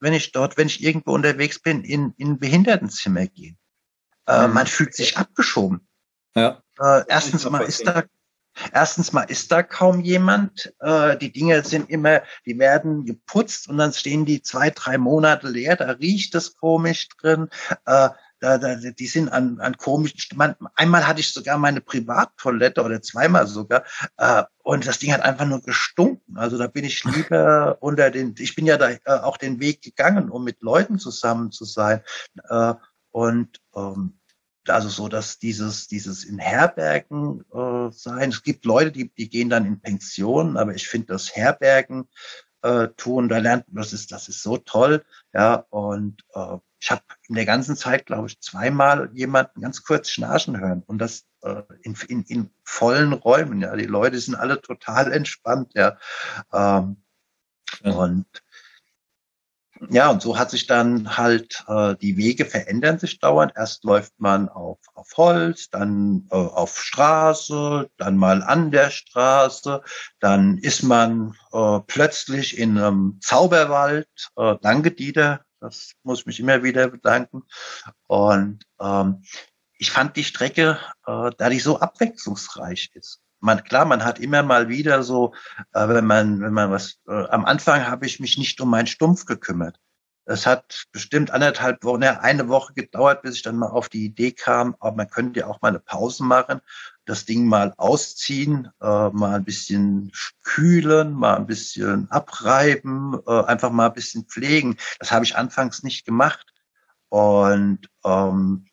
wenn 0.02 0.12
ich 0.12 0.34
dort, 0.34 0.58
wenn 0.58 0.68
ich 0.68 0.84
irgendwo 0.84 1.14
unterwegs 1.14 1.60
bin, 1.60 1.86
in 1.86 2.14
in 2.18 2.32
ein 2.32 2.40
Behindertenzimmer 2.40 3.28
gehen. 3.28 3.58
Mhm. 4.28 4.54
Man 4.54 4.68
fühlt 4.68 4.94
sich 4.94 5.16
abgeschoben. 5.16 5.88
Ja. 6.36 6.62
Erstens 7.08 7.50
mal 7.50 7.64
ist 7.64 7.88
da 7.88 8.04
Erstens 8.74 9.14
mal 9.14 9.24
ist 9.24 9.52
da 9.52 9.64
kaum 9.64 10.02
jemand. 10.02 10.74
Äh, 10.80 11.18
die 11.18 11.32
Dinge 11.32 11.64
sind 11.64 11.90
immer, 11.90 12.22
die 12.46 12.58
werden 12.60 13.06
geputzt 13.06 13.68
und 13.68 13.78
dann 13.78 13.94
stehen 13.94 14.26
die 14.26 14.42
zwei, 14.42 14.70
drei 14.70 14.98
Monate 14.98 15.48
leer. 15.48 15.76
Da 15.76 15.92
riecht 15.92 16.36
es 16.36 16.56
komisch 16.58 17.08
drin. 17.10 17.50
Äh, 17.86 18.10
da, 18.40 18.58
da, 18.58 18.76
die 18.76 19.08
sind 19.08 19.30
an, 19.30 19.60
an 19.60 19.78
komischen, 19.78 20.38
man, 20.38 20.56
einmal 20.76 21.08
hatte 21.08 21.20
ich 21.20 21.34
sogar 21.34 21.58
meine 21.58 21.82
Privattoilette 21.82 22.84
oder 22.84 23.02
zweimal 23.02 23.48
sogar, 23.48 23.84
äh, 24.18 24.44
und 24.64 24.86
das 24.86 25.00
Ding 25.00 25.14
hat 25.14 25.22
einfach 25.22 25.46
nur 25.46 25.62
gestunken. 25.62 26.38
Also 26.38 26.58
da 26.58 26.68
bin 26.68 26.86
ich 26.86 27.04
lieber 27.04 27.78
unter 27.82 28.12
den, 28.12 28.36
ich 28.38 28.56
bin 28.56 28.66
ja 28.66 28.78
da 28.78 28.92
äh, 28.92 29.00
auch 29.06 29.38
den 29.38 29.60
Weg 29.60 29.82
gegangen, 29.82 30.30
um 30.30 30.44
mit 30.44 30.62
Leuten 30.62 31.00
zusammen 31.00 31.52
zu 31.52 31.66
sein. 31.66 32.02
Äh, 32.50 32.74
und 33.12 33.60
ähm, 33.76 34.20
also 34.70 34.90
so, 34.90 35.08
dass 35.08 35.40
dieses, 35.40 35.88
dieses 35.88 36.24
in 36.24 36.40
Herbergen 36.40 37.44
äh, 37.54 37.92
sein. 37.92 38.30
Es 38.30 38.44
gibt 38.44 38.66
Leute, 38.66 38.92
die, 38.92 39.10
die 39.14 39.30
gehen 39.30 39.50
dann 39.50 39.66
in 39.66 39.80
Pensionen, 39.80 40.58
aber 40.58 40.76
ich 40.76 40.88
finde 40.88 41.08
das 41.08 41.36
Herbergen 41.36 42.08
äh, 42.62 42.90
tun, 42.98 43.30
da 43.30 43.38
lernt 43.38 43.68
man, 43.68 43.82
das 43.82 43.94
ist, 43.94 44.12
das 44.12 44.30
ist 44.30 44.44
so 44.44 44.58
toll. 44.58 45.04
Ja, 45.34 45.66
und 45.70 46.24
äh, 46.34 46.58
ich 46.80 46.92
habe 46.92 47.02
in 47.28 47.36
der 47.36 47.46
ganzen 47.46 47.76
Zeit, 47.76 48.06
glaube 48.06 48.28
ich, 48.28 48.40
zweimal 48.40 49.10
jemanden 49.14 49.62
ganz 49.62 49.84
kurz 49.84 50.10
schnarchen 50.10 50.60
hören 50.60 50.84
und 50.86 51.00
das 51.00 51.26
äh, 51.42 51.64
in, 51.82 51.96
in, 52.08 52.24
in 52.24 52.50
vollen 52.64 53.14
Räumen. 53.14 53.62
Ja, 53.62 53.76
die 53.76 53.86
Leute 53.86 54.20
sind 54.20 54.36
alle 54.36 54.62
total 54.62 55.12
entspannt. 55.12 55.72
Ja, 55.74 55.98
ähm, 56.54 56.98
ja. 57.84 57.92
und 57.94 58.26
ja, 59.90 60.10
und 60.10 60.22
so 60.22 60.38
hat 60.38 60.52
sich 60.52 60.68
dann 60.68 61.18
halt 61.18 61.64
äh, 61.68 61.96
die 61.96 62.18
Wege 62.18 62.46
verändern 62.46 63.00
sich 63.00 63.20
dauernd. 63.20 63.54
Erst 63.56 63.84
läuft 63.84 64.14
man 64.20 64.50
auf, 64.50 64.80
auf 64.94 65.10
Holz, 65.18 65.70
dann 65.70 66.28
äh, 66.32 66.36
auf 66.36 66.82
Straße, 66.82 67.90
dann 67.98 68.18
mal 68.18 68.44
an 68.44 68.72
der 68.72 68.90
Straße, 68.90 69.82
dann 70.20 70.58
ist 70.58 70.84
man 70.84 71.36
äh, 71.52 71.80
plötzlich 71.88 72.58
in 72.58 72.78
einem 72.78 73.20
Zauberwald. 73.22 74.08
Äh, 74.36 74.56
danke, 74.62 74.92
Dieter, 74.92 75.46
das 75.60 75.94
muss 76.04 76.22
ich 76.22 76.26
mich 76.26 76.40
immer 76.40 76.64
wieder 76.64 76.88
bedanken. 76.90 77.44
Und 78.08 78.64
ähm, 78.80 79.24
ich 79.78 79.92
fand 79.92 80.16
die 80.16 80.24
Strecke, 80.24 80.80
äh, 81.06 81.32
da 81.38 81.50
die 81.50 81.60
so 81.60 81.80
abwechslungsreich 81.80 82.92
ist. 82.94 83.22
Man, 83.40 83.64
klar, 83.64 83.86
man 83.86 84.04
hat 84.04 84.20
immer 84.20 84.44
mal 84.44 84.68
wieder 84.68 85.04
so, 85.04 85.34
äh, 85.74 85.88
wenn 85.88 86.06
man, 86.06 86.42
wenn 86.42 86.54
man 86.54 86.72
was, 86.72 87.00
äh, 87.08 87.28
am 87.30 87.46
Anfang 87.46 87.88
habe 87.88 88.06
ich 88.06 88.20
mich 88.20 88.38
nicht 88.38 88.60
um 88.62 88.70
meinen 88.70 88.88
Stumpf 88.88 89.26
gekümmert. 89.26 89.80
Es 90.30 90.46
hat 90.46 90.88
bestimmt 90.92 91.32
anderthalb 91.32 91.84
Wochen, 91.86 92.02
ja, 92.02 92.20
eine 92.20 92.50
Woche 92.50 92.74
gedauert, 92.74 93.22
bis 93.22 93.36
ich 93.36 93.44
dann 93.44 93.56
mal 93.56 93.70
auf 93.70 93.88
die 93.88 94.04
Idee 94.04 94.34
kam, 94.34 94.76
aber 94.80 94.98
man 94.98 95.10
könnte 95.10 95.40
ja 95.40 95.48
auch 95.48 95.62
mal 95.62 95.70
eine 95.70 95.80
Pause 95.80 96.24
machen, 96.26 96.60
das 97.06 97.24
Ding 97.24 97.48
mal 97.48 97.74
ausziehen, 97.78 98.70
äh, 98.82 99.10
mal 99.10 99.36
ein 99.36 99.46
bisschen 99.46 100.12
kühlen, 100.44 101.14
mal 101.14 101.38
ein 101.38 101.48
bisschen 101.48 102.12
abreiben, 102.12 103.18
äh, 103.26 103.44
einfach 103.46 103.72
mal 103.72 103.88
ein 103.88 103.94
bisschen 103.94 104.26
pflegen. 104.26 104.78
Das 105.00 105.12
habe 105.12 105.24
ich 105.24 105.38
anfangs 105.38 105.84
nicht 105.84 106.06
gemacht. 106.06 106.54
Und 107.08 107.90
ähm, 108.04 108.66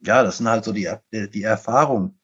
ja, 0.00 0.24
das 0.24 0.38
sind 0.38 0.48
halt 0.48 0.64
so 0.64 0.72
die, 0.72 0.90
die 1.12 1.42
Erfahrungen 1.42 2.19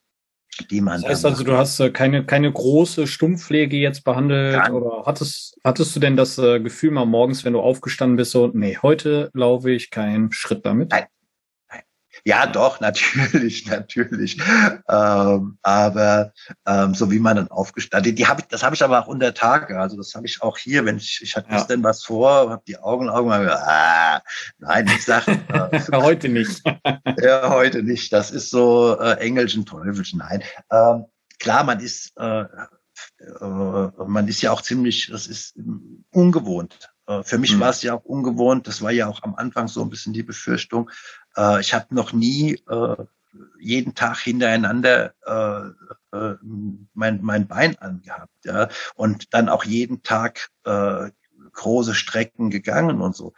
die 0.70 0.80
man. 0.80 1.02
Das 1.02 1.11
heißt 1.11 1.26
also, 1.26 1.44
du 1.44 1.57
hast 1.57 1.80
äh, 1.80 1.90
keine, 1.90 2.24
keine 2.24 2.52
große 2.52 3.07
Stumpfpflege 3.07 3.76
jetzt 3.76 4.04
behandelt 4.04 4.57
Nein. 4.57 4.72
oder 4.72 5.04
hattest, 5.07 5.59
hattest 5.64 5.94
du 5.96 6.00
denn 6.00 6.16
das 6.16 6.38
äh, 6.38 6.61
Gefühl 6.61 6.90
mal 6.90 7.07
morgens, 7.07 7.44
wenn 7.44 7.52
du 7.52 7.61
aufgestanden 7.61 8.16
bist, 8.16 8.32
so, 8.32 8.50
nee, 8.52 8.78
heute 8.82 9.30
laufe 9.34 9.70
ich 9.70 9.90
keinen 9.90 10.32
Schritt 10.32 10.64
damit? 10.64 10.90
Nein. 10.90 11.04
Ja, 12.27 12.45
doch, 12.45 12.81
natürlich, 12.81 13.66
natürlich. 13.66 14.37
Ähm, 14.89 15.59
aber 15.62 16.33
ähm, 16.66 16.93
so 16.93 17.09
wie 17.12 17.20
man 17.20 17.37
dann 17.37 17.49
aufgestanden, 17.49 18.16
die, 18.16 18.27
habe 18.27 18.41
ich, 18.41 18.49
das 18.49 18.64
habe 18.64 18.74
ich 18.74 18.83
aber 18.83 18.99
auch 18.99 19.07
unter 19.07 19.33
Tage. 19.33 19.79
Also 19.79 19.97
das 19.97 20.12
habe 20.16 20.27
ich 20.27 20.43
auch 20.43 20.59
hier, 20.59 20.85
wenn 20.85 20.97
ich, 20.97 21.20
ich 21.22 21.37
hatte 21.37 21.53
ja. 21.53 21.62
denn 21.62 21.85
was 21.85 22.03
vor, 22.03 22.51
habe 22.51 22.64
die 22.66 22.79
Augen, 22.79 23.09
Augen, 23.09 23.31
ah, 23.31 24.20
nein, 24.59 24.89
ich 24.89 25.05
sage 25.05 25.39
äh, 25.70 25.81
heute 25.93 26.29
nicht. 26.29 26.62
ja, 27.22 27.49
heute 27.49 27.85
nicht. 27.85 28.12
Das 28.12 28.33
ist 28.33 28.51
so 28.51 28.99
äh, 28.99 29.20
Engelchen, 29.20 29.64
Teufelchen. 29.64 30.18
Nein, 30.18 30.43
ähm, 30.72 31.05
klar, 31.39 31.62
man 31.62 31.79
ist, 31.79 32.12
äh, 32.16 32.41
äh, 32.41 33.91
man 34.05 34.27
ist 34.27 34.43
ja 34.43 34.51
auch 34.51 34.62
ziemlich, 34.62 35.11
das 35.12 35.29
ist 35.29 35.57
ungewohnt. 36.11 36.91
Äh, 37.07 37.22
für 37.22 37.38
mich 37.38 37.54
mhm. 37.54 37.61
war 37.61 37.70
es 37.70 37.82
ja 37.82 37.94
auch 37.94 38.04
ungewohnt. 38.04 38.66
Das 38.66 38.82
war 38.82 38.90
ja 38.90 39.07
auch 39.09 39.22
am 39.22 39.34
Anfang 39.34 39.68
so 39.68 39.82
ein 39.82 39.90
bisschen 39.90 40.12
die 40.12 40.22
Befürchtung. 40.22 40.90
Äh, 41.36 41.61
ich 41.61 41.74
habe 41.74 41.94
noch 41.94 42.12
nie 42.12 42.54
äh, 42.68 42.96
jeden 43.59 43.94
Tag 43.94 44.18
hintereinander 44.18 45.14
äh, 45.26 46.16
äh, 46.16 46.36
mein, 46.94 47.20
mein 47.22 47.46
Bein 47.46 47.76
angehabt. 47.78 48.44
Ja? 48.44 48.68
Und 48.94 49.34
dann 49.34 49.48
auch 49.48 49.64
jeden 49.64 50.02
Tag 50.02 50.50
äh, 50.64 51.11
große 51.52 51.94
Strecken 51.94 52.50
gegangen 52.50 53.00
und 53.00 53.16
so. 53.16 53.32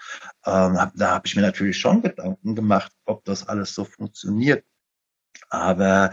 Ähm, 0.45 0.79
hab, 0.79 0.93
da 0.95 1.11
habe 1.11 1.27
ich 1.27 1.37
mir 1.37 1.43
natürlich 1.43 1.79
schon 1.79 2.03
Gedanken 2.03 2.55
gemacht, 2.55 2.93
ob 3.05 3.25
das 3.25 3.49
alles 3.49 3.75
so 3.75 3.85
funktioniert. 3.85 4.65
Aber 5.51 6.13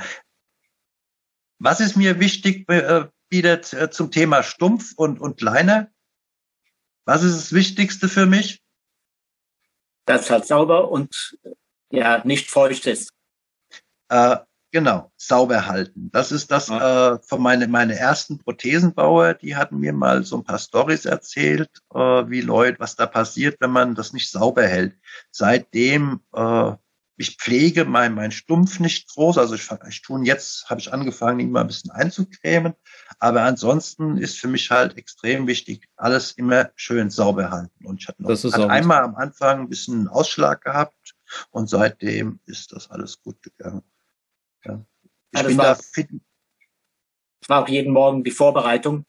was 1.60 1.80
ist 1.80 1.96
mir 1.96 2.20
wichtig 2.20 2.70
äh, 2.70 3.06
wieder 3.30 3.62
zum 3.62 4.12
Thema 4.12 4.44
Stumpf 4.44 4.94
und, 4.96 5.20
und 5.20 5.42
Leiner? 5.42 5.90
Was 7.06 7.24
ist 7.24 7.38
das 7.38 7.54
Wichtigste 7.54 8.10
für 8.10 8.26
mich? 8.26 8.62
Dass 10.06 10.24
es 10.24 10.30
halt 10.30 10.46
sauber 10.46 10.92
und 10.92 11.38
ja 11.92 12.24
nicht 12.26 12.50
feucht 12.50 12.86
ist. 12.88 13.10
Äh, 14.10 14.38
genau, 14.72 15.12
sauber 15.16 15.68
halten. 15.68 16.10
Das 16.12 16.32
ist 16.32 16.52
das 16.52 16.70
äh, 16.70 17.20
von 17.22 17.42
meine 17.42 17.68
meine 17.68 17.98
ersten 17.98 18.38
Prothesenbauer, 18.40 19.36
die 19.36 19.56
hatten 19.56 19.80
mir 19.80 19.94
mal 19.94 20.24
so 20.24 20.38
ein 20.38 20.44
paar 20.44 20.60
Stories 20.60 21.06
erzählt, 21.06 21.70
äh, 21.94 22.00
wie 22.00 22.42
Leute, 22.42 22.80
was 22.80 22.96
da 22.96 23.06
passiert, 23.06 23.58
wenn 23.60 23.72
man 23.72 23.96
das 23.96 24.14
nicht 24.14 24.30
sauber 24.30 24.68
hält. 24.68 24.98
Seitdem 25.32 26.22
äh, 26.34 26.74
ich 27.18 27.38
pflege 27.38 27.86
mein, 27.86 28.14
mein 28.14 28.32
Stumpf 28.32 28.80
nicht 28.80 29.10
groß. 29.10 29.38
Also 29.38 29.56
ich, 29.56 29.70
ich 29.88 30.02
tun 30.02 30.26
jetzt, 30.26 30.70
habe 30.70 30.82
ich 30.82 30.92
angefangen, 30.92 31.40
ihn 31.40 31.52
mal 31.52 31.62
ein 31.62 31.68
bisschen 31.68 31.92
einzucremen. 31.92 32.74
Aber 33.20 33.44
ansonsten 33.44 34.18
ist 34.18 34.38
für 34.38 34.48
mich 34.48 34.70
halt 34.70 34.98
extrem 34.98 35.48
wichtig, 35.48 35.88
alles 35.96 36.34
immer 36.34 36.72
schön 36.76 37.10
sauber 37.10 37.52
halten. 37.52 37.86
Und 37.86 38.02
ich 38.02 38.08
hatte 38.08 38.22
noch 38.22 38.30
hatte 38.30 38.70
einmal 38.70 39.04
am 39.04 39.16
Anfang 39.16 39.62
ein 39.62 39.70
bisschen 39.70 39.96
einen 39.96 40.08
Ausschlag 40.08 40.62
gehabt 40.62 41.16
und 41.52 41.70
seitdem 41.70 42.40
ist 42.46 42.74
das 42.74 42.90
alles 42.90 43.22
gut 43.22 43.42
gegangen. 43.42 43.84
Ja. 44.66 44.84
Ich 45.32 45.42
ja, 45.42 45.48
bin 45.48 45.58
war, 45.58 45.66
da 45.66 45.76
fit. 45.76 46.10
Es 47.42 47.50
war 47.50 47.64
auch 47.64 47.70
jeden 47.70 47.94
Morgen 47.94 48.24
die 48.24 48.32
Vorbereitung, 48.32 49.06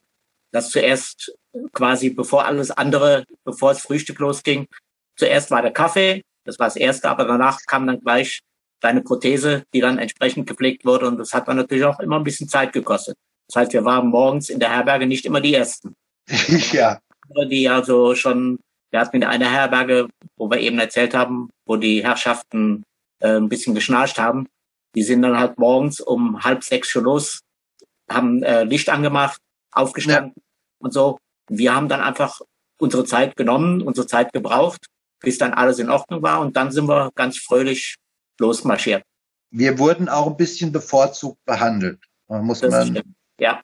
dass 0.53 0.71
zuerst 0.71 1.33
quasi, 1.73 2.11
bevor 2.11 2.45
alles 2.45 2.71
andere, 2.71 3.25
bevor 3.45 3.73
das 3.73 3.83
Frühstück 3.83 4.19
losging, 4.21 4.69
zuerst 5.17 5.51
war 5.51 5.63
der 5.63 5.73
Kaffee, 5.73 6.23
das 6.47 6.59
war 6.59 6.69
das 6.69 6.77
Erste, 6.77 7.11
aber 7.11 7.25
danach 7.25 7.59
kam 7.67 7.87
dann 7.87 8.01
gleich 8.01 8.41
deine 8.81 9.03
Prothese, 9.03 9.65
die 9.75 9.81
dann 9.81 9.99
entsprechend 9.99 10.47
gepflegt 10.47 10.85
wurde. 10.85 11.09
Und 11.09 11.19
das 11.19 11.35
hat 11.35 11.49
dann 11.49 11.57
natürlich 11.57 11.85
auch 11.85 12.01
immer 12.01 12.17
ein 12.17 12.25
bisschen 12.25 12.49
Zeit 12.49 12.73
gekostet. 12.73 13.17
Das 13.49 13.57
heißt, 13.57 13.73
wir 13.73 13.85
waren 13.85 14.09
morgens 14.09 14.49
in 14.49 14.61
der 14.61 14.71
Herberge 14.71 15.07
nicht 15.07 15.25
immer 15.25 15.41
die 15.41 15.55
Ersten. 15.55 15.95
ja. 16.73 16.99
Die 17.51 17.69
also 17.69 18.15
schon, 18.15 18.59
wir 18.91 19.01
hatten 19.01 19.17
in 19.17 19.25
einer 19.25 19.51
Herberge, 19.51 20.09
wo 20.37 20.49
wir 20.49 20.61
eben 20.61 20.79
erzählt 20.79 21.15
haben, 21.15 21.51
wo 21.67 21.77
die 21.77 22.05
Herrschaften 22.05 22.85
äh, 23.21 23.37
ein 23.37 23.49
bisschen 23.49 23.75
geschnarcht 23.75 24.19
haben. 24.19 24.47
Die 24.95 25.03
sind 25.03 25.23
dann 25.23 25.39
halt 25.39 25.59
morgens 25.59 26.01
um 26.01 26.43
halb 26.45 26.63
sechs 26.63 26.89
schon 26.89 27.05
los, 27.05 27.41
haben 28.09 28.43
äh, 28.43 28.65
Licht 28.65 28.89
angemacht, 28.89 29.41
aufgestanden 29.73 30.33
ja. 30.37 30.43
und 30.79 30.93
so. 30.93 31.19
Wir 31.49 31.75
haben 31.75 31.89
dann 31.89 32.01
einfach 32.01 32.41
unsere 32.79 33.05
Zeit 33.05 33.37
genommen, 33.37 33.83
unsere 33.83 34.07
Zeit 34.07 34.33
gebraucht 34.33 34.87
bis 35.21 35.39
dann 35.39 35.55
alles 35.55 35.79
in 35.79 35.91
Ordnung 35.91 36.23
war. 36.23 36.41
Und 36.41 36.57
dann 36.57 36.71
sind 36.71 36.89
wir 36.89 37.11
ganz 37.15 37.39
fröhlich 37.39 37.97
losmarschiert. 38.39 39.03
Wir 39.51 39.79
wurden 39.79 40.09
auch 40.09 40.27
ein 40.27 40.37
bisschen 40.37 40.73
bevorzugt 40.73 41.45
behandelt. 41.45 42.01
Muss 42.29 42.61
das 42.61 42.71
man, 42.71 42.89
stimmt. 42.89 43.17
ja. 43.39 43.63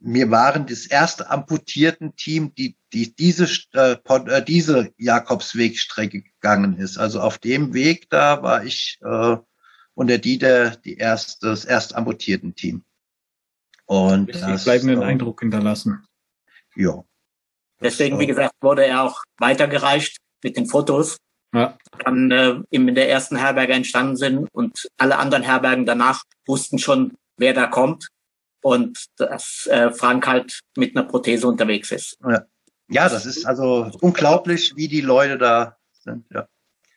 Wir 0.00 0.30
waren 0.30 0.66
das 0.66 0.86
erste 0.86 1.28
amputierten 1.28 2.16
Team, 2.16 2.54
die, 2.54 2.76
die 2.94 3.14
diese, 3.14 3.46
äh, 3.74 3.96
äh, 4.08 4.42
diese 4.42 4.90
Jakobswegstrecke 4.96 6.22
gegangen 6.22 6.78
ist. 6.78 6.96
Also 6.96 7.20
auf 7.20 7.36
dem 7.38 7.74
Weg 7.74 8.08
da 8.08 8.42
war 8.42 8.64
ich 8.64 8.98
äh, 9.02 9.36
und 9.94 10.06
der 10.08 10.18
Dieter 10.18 10.70
die 10.76 10.96
erste, 10.96 11.48
das 11.48 11.66
erste 11.66 11.94
amputierten 11.96 12.54
Team. 12.54 12.84
Und 13.86 14.34
das 14.34 14.64
bleibenden 14.64 15.02
äh, 15.02 15.04
Eindruck 15.04 15.40
hinterlassen. 15.40 16.06
Ja. 16.74 17.04
Deswegen, 17.80 18.18
wie 18.18 18.26
gesagt, 18.26 18.54
wurde 18.62 18.86
er 18.86 19.02
auch 19.02 19.22
weitergereicht 19.38 20.16
mit 20.44 20.56
den 20.56 20.66
Fotos, 20.66 21.16
ja. 21.52 21.76
dann 22.04 22.30
äh, 22.30 22.60
in 22.70 22.94
der 22.94 23.10
ersten 23.10 23.36
Herberge 23.36 23.72
entstanden 23.72 24.16
sind 24.16 24.48
und 24.52 24.86
alle 24.98 25.18
anderen 25.18 25.42
Herbergen 25.42 25.86
danach 25.86 26.22
wussten 26.46 26.78
schon, 26.78 27.14
wer 27.36 27.54
da 27.54 27.66
kommt 27.66 28.06
und 28.62 29.06
dass 29.16 29.66
äh, 29.66 29.90
Frank 29.90 30.26
halt 30.26 30.60
mit 30.76 30.96
einer 30.96 31.06
Prothese 31.06 31.48
unterwegs 31.48 31.90
ist. 31.90 32.16
Ja. 32.22 32.44
ja, 32.88 33.08
das 33.08 33.26
ist 33.26 33.44
also 33.44 33.90
unglaublich, 34.00 34.74
wie 34.76 34.88
die 34.88 35.00
Leute 35.00 35.38
da 35.38 35.76
sind. 35.92 36.24
Ja. 36.30 36.46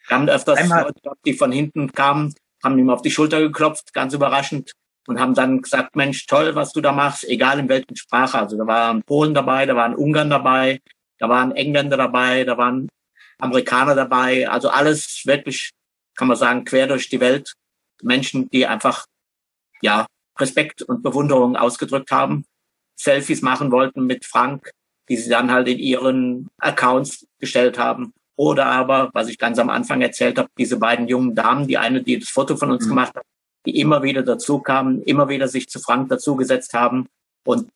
Wir 0.07 0.17
haben 0.17 0.29
öfters 0.29 0.59
Einmal. 0.59 0.83
Leute, 0.83 1.19
die 1.25 1.33
von 1.33 1.51
hinten 1.51 1.91
kamen, 1.91 2.33
haben 2.63 2.77
ihm 2.77 2.89
auf 2.89 3.01
die 3.01 3.11
Schulter 3.11 3.39
geklopft, 3.39 3.93
ganz 3.93 4.13
überraschend, 4.13 4.71
und 5.07 5.19
haben 5.19 5.33
dann 5.33 5.61
gesagt, 5.61 5.95
Mensch, 5.95 6.25
toll, 6.25 6.53
was 6.55 6.73
du 6.73 6.81
da 6.81 6.91
machst, 6.91 7.23
egal 7.27 7.59
in 7.59 7.69
welchen 7.69 7.95
Sprache. 7.95 8.37
Also 8.37 8.57
da 8.57 8.67
waren 8.67 9.03
Polen 9.03 9.33
dabei, 9.33 9.65
da 9.65 9.75
waren 9.75 9.95
Ungarn 9.95 10.29
dabei, 10.29 10.81
da 11.17 11.29
waren 11.29 11.53
Engländer 11.53 11.97
dabei, 11.97 12.43
da 12.43 12.57
waren 12.57 12.89
Amerikaner 13.39 13.95
dabei, 13.95 14.49
also 14.49 14.69
alles 14.69 15.21
wirklich 15.25 15.71
kann 16.15 16.27
man 16.27 16.37
sagen, 16.37 16.65
quer 16.65 16.87
durch 16.87 17.09
die 17.09 17.19
Welt 17.19 17.53
Menschen, 18.01 18.49
die 18.49 18.65
einfach, 18.65 19.05
ja, 19.81 20.05
Respekt 20.39 20.81
und 20.81 21.01
Bewunderung 21.01 21.55
ausgedrückt 21.55 22.11
haben, 22.11 22.45
Selfies 22.99 23.41
machen 23.41 23.71
wollten 23.71 24.05
mit 24.05 24.25
Frank, 24.25 24.71
die 25.09 25.17
sie 25.17 25.29
dann 25.29 25.51
halt 25.51 25.67
in 25.67 25.79
ihren 25.79 26.47
Accounts 26.57 27.25
gestellt 27.39 27.77
haben. 27.77 28.13
Oder 28.35 28.67
aber, 28.67 29.09
was 29.13 29.29
ich 29.29 29.37
ganz 29.37 29.57
am 29.57 29.69
Anfang 29.69 30.01
erzählt 30.01 30.37
habe, 30.37 30.49
diese 30.57 30.77
beiden 30.77 31.07
jungen 31.07 31.33
Damen, 31.33 31.67
die 31.67 31.77
eine, 31.77 32.03
die 32.03 32.19
das 32.19 32.29
Foto 32.29 32.55
von 32.55 32.71
uns 32.71 32.85
mhm. 32.85 32.89
gemacht 32.89 33.15
hat, 33.15 33.23
die 33.65 33.79
immer 33.79 34.03
wieder 34.03 34.21
dazu 34.21 34.59
kamen, 34.59 35.01
immer 35.03 35.27
wieder 35.29 35.47
sich 35.47 35.69
zu 35.69 35.79
Frank 35.79 36.09
dazugesetzt 36.09 36.73
haben 36.73 37.07
und 37.45 37.69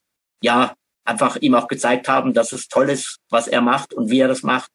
ja, 0.44 0.76
einfach 1.04 1.38
ihm 1.38 1.56
auch 1.56 1.68
gezeigt 1.68 2.08
haben, 2.08 2.34
dass 2.34 2.52
es 2.52 2.68
toll 2.68 2.90
ist, 2.90 3.18
was 3.30 3.48
er 3.48 3.62
macht 3.62 3.94
und 3.94 4.10
wie 4.10 4.20
er 4.20 4.28
das 4.28 4.44
macht. 4.44 4.70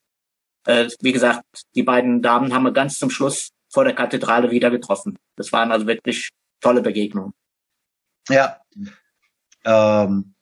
Äh, 0.67 0.89
wie 0.99 1.13
gesagt, 1.13 1.45
die 1.75 1.83
beiden 1.83 2.21
Damen 2.21 2.53
haben 2.53 2.63
wir 2.63 2.73
ganz 2.73 2.99
zum 2.99 3.09
Schluss 3.09 3.51
vor 3.71 3.85
der 3.85 3.95
Kathedrale 3.95 4.51
wieder 4.51 4.69
getroffen. 4.69 5.17
Das 5.37 5.53
waren 5.53 5.71
also 5.71 5.87
wirklich 5.87 6.29
tolle 6.59 6.81
Begegnungen. 6.81 7.33
Ja, 8.27 8.59
ähm, 9.63 10.35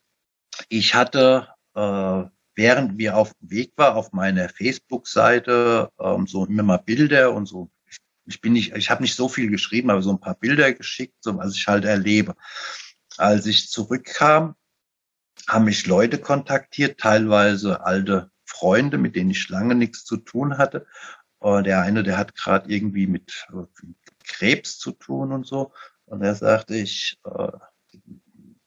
ich 0.67 0.95
hatte, 0.95 1.49
äh, 1.75 2.23
während 2.55 2.97
wir 2.97 3.15
auf 3.15 3.33
dem 3.35 3.51
Weg 3.51 3.73
war, 3.75 3.95
auf 3.95 4.13
meiner 4.13 4.49
Facebook-Seite 4.49 5.91
ähm, 5.99 6.25
so 6.25 6.45
immer 6.45 6.63
mal 6.63 6.77
Bilder 6.77 7.31
und 7.31 7.45
so. 7.45 7.69
Ich, 8.25 8.41
bin 8.41 8.53
nicht, 8.53 8.75
ich 8.75 8.89
habe 8.89 9.03
nicht 9.03 9.15
so 9.15 9.29
viel 9.29 9.51
geschrieben, 9.51 9.91
aber 9.91 10.01
so 10.01 10.09
ein 10.09 10.19
paar 10.19 10.35
Bilder 10.35 10.73
geschickt, 10.73 11.17
so 11.19 11.37
was 11.37 11.55
ich 11.55 11.67
halt 11.67 11.85
erlebe. 11.85 12.35
Als 13.17 13.45
ich 13.45 13.69
zurückkam, 13.69 14.55
haben 15.47 15.65
mich 15.65 15.85
Leute 15.85 16.17
kontaktiert, 16.17 16.99
teilweise 16.99 17.85
alte 17.85 18.31
Freunde, 18.45 18.97
mit 18.97 19.15
denen 19.15 19.31
ich 19.31 19.49
lange 19.49 19.75
nichts 19.75 20.05
zu 20.05 20.17
tun 20.17 20.57
hatte. 20.57 20.85
Der 21.43 21.81
eine, 21.81 22.01
der 22.01 22.17
hat 22.17 22.35
gerade 22.35 22.71
irgendwie 22.71 23.05
mit 23.05 23.45
äh, 23.53 23.65
Krebs 24.23 24.79
zu 24.79 24.93
tun 24.93 25.31
und 25.31 25.45
so. 25.45 25.73
Und 26.05 26.23
er 26.23 26.33
sagte, 26.33 26.75
ich, 26.75 27.19
äh, 27.23 27.51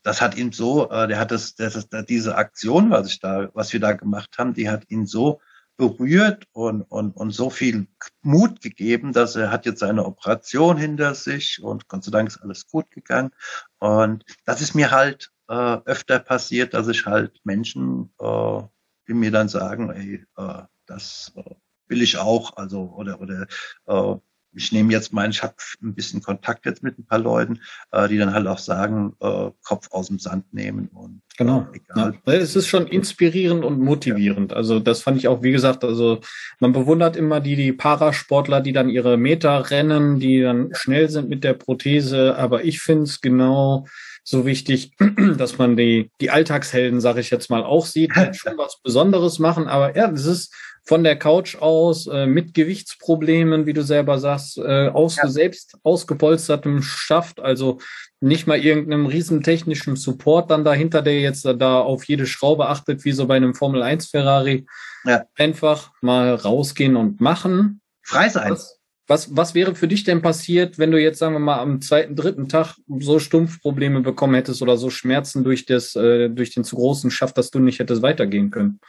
das 0.03 0.21
hat 0.21 0.37
ihn 0.37 0.53
so, 0.53 0.89
äh, 0.91 1.09
der 1.09 1.19
hat 1.19 1.31
das, 1.31 1.55
das, 1.55 1.89
das, 1.89 2.07
diese 2.07 2.37
Aktion, 2.37 2.91
was 2.91 3.09
ich 3.09 3.21
da, 3.21 3.51
was 3.55 3.73
wir 3.73 3.81
da 3.81 3.93
gemacht 3.93 4.39
haben, 4.39 4.55
die 4.55 4.69
hat 4.71 4.91
ihn 4.91 5.07
so 5.07 5.41
berührt 5.77 6.45
und, 6.53 6.83
und, 6.83 7.13
und 7.13 7.31
so 7.31 7.51
viel 7.51 7.87
Mut 8.23 8.61
gegeben, 8.61 9.13
dass 9.13 9.37
er 9.37 9.51
hat 9.51 9.65
jetzt 9.65 9.79
seine 9.79 10.05
Operation 10.05 10.77
hinter 10.77 11.15
sich 11.15 11.63
und 11.63 11.89
Gott 11.89 12.05
sei 12.05 12.11
Dank 12.11 12.29
ist 12.29 12.39
alles 12.39 12.67
gut 12.67 12.91
gegangen. 12.91 13.31
Und 13.79 14.25
das 14.45 14.61
ist 14.61 14.75
mir 14.75 14.91
halt 14.91 15.31
äh, 15.49 15.79
öfter 15.85 16.19
passiert, 16.19 16.75
dass 16.75 16.89
ich 16.89 17.07
halt 17.07 17.41
Menschen, 17.45 18.13
äh, 18.19 18.63
die 19.09 19.15
mir 19.15 19.31
dann 19.31 19.49
sagen, 19.49 19.91
ey, 19.91 20.25
äh, 20.37 20.63
das 20.87 21.33
äh, 21.37 21.55
will 21.89 22.03
ich 22.03 22.19
auch, 22.19 22.57
also 22.57 22.93
oder 22.97 23.21
oder 23.21 23.47
äh, 23.87 24.17
ich 24.55 24.73
nehme 24.73 24.93
jetzt 24.93 25.13
mal, 25.13 25.29
ich 25.29 25.43
habe 25.43 25.55
ein 25.83 25.95
bisschen 25.95 26.23
Kontakt 26.23 26.67
jetzt 26.67 26.83
mit 26.83 26.99
ein 26.99 27.07
paar 27.07 27.19
Leuten, 27.19 27.61
äh, 27.93 28.09
die 28.09 28.19
dann 28.19 28.33
halt 28.33 28.47
auch 28.47 28.59
sagen, 28.59 29.15
äh, 29.21 29.51
Kopf 29.63 29.89
aus 29.91 30.09
dem 30.09 30.19
Sand 30.19 30.53
nehmen 30.53 30.89
und 30.89 31.23
genau. 31.37 31.69
Äh, 31.73 31.77
egal. 31.77 32.15
Ja, 32.27 32.33
es 32.33 32.57
ist 32.57 32.67
schon 32.67 32.87
inspirierend 32.87 33.65
und 33.65 33.79
motivierend. 33.79 34.53
Ja. 34.53 34.57
Also 34.57 34.81
das 34.81 35.03
fand 35.03 35.19
ich 35.19 35.29
auch, 35.29 35.43
wie 35.43 35.53
gesagt, 35.53 35.85
also 35.85 36.21
man 36.61 36.73
bewundert 36.73 37.17
immer 37.17 37.41
die, 37.41 37.57
die 37.57 37.73
Parasportler, 37.73 38.61
die 38.61 38.73
dann 38.73 38.89
ihre 38.89 39.17
Meter 39.17 39.71
rennen, 39.71 40.19
die 40.19 40.41
dann 40.41 40.71
schnell 40.73 41.09
sind 41.09 41.29
mit 41.29 41.45
der 41.45 41.55
Prothese, 41.55 42.37
aber 42.37 42.65
ich 42.65 42.81
finde 42.81 43.05
es 43.05 43.21
genau 43.21 43.87
so 44.29 44.45
wichtig, 44.45 44.93
dass 45.39 45.57
man 45.57 45.77
die, 45.77 46.11
die 46.21 46.31
Alltagshelden, 46.31 47.01
sage 47.01 47.21
ich 47.21 47.31
jetzt 47.31 47.49
mal, 47.49 47.65
auch 47.65 47.87
sieht, 47.87 48.13
die 48.15 48.33
schon 48.35 48.59
was 48.59 48.81
Besonderes 48.83 49.39
machen, 49.39 49.69
aber 49.69 49.97
ja, 49.97 50.09
das 50.09 50.27
ist 50.27 50.55
von 50.85 51.05
der 51.05 51.19
Couch 51.19 51.57
aus 51.57 52.07
äh, 52.07 52.27
mit 52.27 52.55
Gewichtsproblemen, 52.55 53.67
wie 53.67 53.73
du 53.73 53.83
selber 53.83 54.19
sagst, 54.19 54.59
äh, 54.59 54.89
aus 54.89 55.17
ja. 55.17 55.29
selbst 55.29 55.77
ausgepolstertem 55.83 56.83
Schaft, 56.83 57.41
also 57.41 57.79
nicht 58.21 58.47
mal 58.47 58.59
irgendeinem 58.59 59.07
riesen 59.07 59.43
technischen 59.43 59.97
Support 59.97 60.51
dann 60.51 60.65
dahinter, 60.65 61.03
der 61.03 61.21
jetzt 61.21 61.45
da 61.45 61.81
auf 61.81 62.05
jede 62.05 62.27
Schraube 62.27 62.69
achtet, 62.69 63.05
wie 63.05 63.13
so 63.13 63.27
bei 63.27 63.37
einem 63.37 63.55
Formel 63.55 63.83
1 63.83 64.07
Ferrari. 64.07 64.67
Ja. 65.05 65.25
Einfach 65.37 65.93
mal 66.01 66.35
rausgehen 66.35 66.97
und 66.97 67.21
machen. 67.21 67.81
Frei 68.03 68.29
sein. 68.29 68.51
Was, 68.51 68.78
was, 69.09 69.35
was 69.35 69.55
wäre 69.55 69.75
für 69.75 69.89
dich 69.89 70.05
denn 70.05 70.21
passiert, 70.21 70.79
wenn 70.79 70.91
du 70.91 71.01
jetzt, 71.01 71.19
sagen 71.19 71.35
wir 71.35 71.41
mal, 71.41 71.59
am 71.59 71.81
zweiten, 71.81 72.15
dritten 72.15 72.49
Tag 72.49 72.77
so 73.01 73.19
Stumpfprobleme 73.19 74.03
bekommen 74.03 74.35
hättest 74.35 74.61
oder 74.61 74.77
so 74.77 74.91
Schmerzen 74.91 75.45
durch 75.45 75.65
das, 75.65 75.97
äh, 75.97 76.29
durch 76.29 76.55
den 76.55 76.63
zu 76.63 76.77
großen 76.77 77.11
Schaft, 77.11 77.39
dass 77.39 77.51
du 77.51 77.59
nicht 77.59 77.79
hättest 77.79 78.03
weitergehen 78.03 78.51
können? 78.51 78.81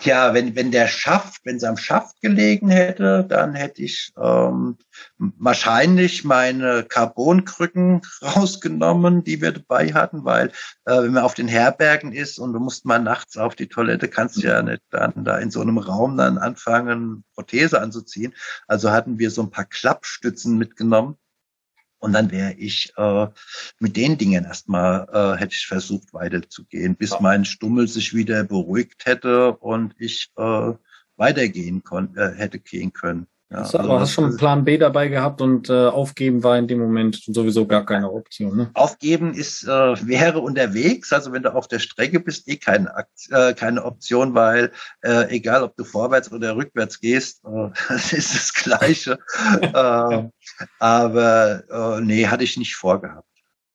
Tja, 0.00 0.32
wenn, 0.32 0.56
wenn 0.56 0.70
der 0.70 0.88
Schaft, 0.88 1.42
wenn 1.44 1.56
es 1.56 1.64
am 1.64 1.76
Schaft 1.76 2.22
gelegen 2.22 2.70
hätte, 2.70 3.22
dann 3.28 3.54
hätte 3.54 3.82
ich 3.82 4.14
ähm, 4.16 4.78
wahrscheinlich 5.18 6.24
meine 6.24 6.84
Carbonkrücken 6.84 8.00
rausgenommen, 8.22 9.24
die 9.24 9.42
wir 9.42 9.52
dabei 9.52 9.92
hatten, 9.92 10.24
weil 10.24 10.48
äh, 10.86 11.02
wenn 11.02 11.12
man 11.12 11.22
auf 11.22 11.34
den 11.34 11.48
Herbergen 11.48 12.12
ist 12.12 12.38
und 12.38 12.54
du 12.54 12.60
musst 12.60 12.86
mal 12.86 12.98
nachts 12.98 13.36
auf 13.36 13.54
die 13.54 13.68
Toilette, 13.68 14.08
kannst 14.08 14.38
du 14.38 14.46
ja 14.46 14.62
nicht 14.62 14.82
dann 14.88 15.12
da 15.22 15.36
in 15.36 15.50
so 15.50 15.60
einem 15.60 15.76
Raum 15.76 16.16
dann 16.16 16.38
anfangen, 16.38 17.24
Prothese 17.34 17.78
anzuziehen. 17.82 18.34
Also 18.66 18.90
hatten 18.90 19.18
wir 19.18 19.30
so 19.30 19.42
ein 19.42 19.50
paar 19.50 19.66
Klappstützen 19.66 20.56
mitgenommen 20.56 21.18
und 22.00 22.12
dann 22.12 22.30
wäre 22.30 22.54
ich 22.54 22.92
äh, 22.96 23.28
mit 23.78 23.96
den 23.96 24.18
Dingen 24.18 24.44
erstmal, 24.44 25.06
äh, 25.12 25.38
hätte 25.38 25.54
ich 25.54 25.66
versucht 25.66 26.12
weiterzugehen, 26.12 26.96
bis 26.96 27.10
ja. 27.10 27.18
mein 27.20 27.44
Stummel 27.44 27.88
sich 27.88 28.14
wieder 28.14 28.42
beruhigt 28.42 29.04
hätte 29.04 29.52
und 29.52 29.94
ich 29.98 30.32
äh, 30.36 30.72
weitergehen 31.16 31.84
konnte, 31.84 32.20
äh, 32.20 32.34
hätte 32.36 32.58
gehen 32.58 32.92
können. 32.92 33.26
Ja, 33.50 33.58
also 33.58 33.80
aber 33.80 33.98
hast 33.98 34.12
schon 34.12 34.26
einen 34.26 34.36
Plan 34.36 34.64
B 34.64 34.78
dabei 34.78 35.08
gehabt 35.08 35.40
und 35.40 35.68
äh, 35.68 35.72
aufgeben 35.72 36.44
war 36.44 36.56
in 36.56 36.68
dem 36.68 36.78
Moment 36.78 37.20
sowieso 37.26 37.66
gar 37.66 37.84
keine 37.84 38.12
Option. 38.12 38.56
Ne? 38.56 38.70
Aufgeben 38.74 39.34
ist 39.34 39.64
äh, 39.64 39.68
wäre 40.06 40.38
unterwegs, 40.38 41.12
also 41.12 41.32
wenn 41.32 41.42
du 41.42 41.52
auf 41.52 41.66
der 41.66 41.80
Strecke 41.80 42.20
bist, 42.20 42.46
eh 42.46 42.58
keine, 42.58 42.94
äh, 43.30 43.52
keine 43.54 43.84
Option, 43.84 44.36
weil 44.36 44.70
äh, 45.02 45.34
egal 45.34 45.64
ob 45.64 45.76
du 45.76 45.82
vorwärts 45.82 46.30
oder 46.30 46.54
rückwärts 46.54 47.00
gehst, 47.00 47.44
äh, 47.44 47.70
das 47.88 48.12
ist 48.12 48.34
das 48.36 48.54
Gleiche. 48.54 49.18
äh, 49.60 50.28
aber 50.78 51.98
äh, 51.98 52.00
nee, 52.02 52.28
hatte 52.28 52.44
ich 52.44 52.56
nicht 52.56 52.76
vorgehabt. 52.76 53.26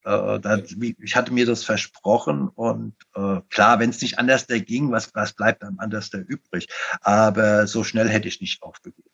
Äh, 0.06 0.40
da, 0.40 0.58
ich 1.02 1.18
hatte 1.18 1.34
mir 1.34 1.46
das 1.46 1.66
versprochen 1.66 2.48
und 2.48 2.96
äh, 3.14 3.42
klar, 3.50 3.80
wenn 3.80 3.90
es 3.90 4.02
nicht 4.02 4.20
anders 4.20 4.48
da 4.48 4.58
ging, 4.58 4.94
was, 4.94 5.14
was 5.14 5.34
bleibt 5.34 5.64
am 5.66 5.80
anders 5.80 6.12
da 6.12 6.20
übrig? 6.20 6.68
Aber 7.02 7.68
so 7.68 7.84
schnell 7.84 8.08
hätte 8.08 8.30
ich 8.30 8.40
nicht 8.40 8.64
aufgegeben 8.64 9.10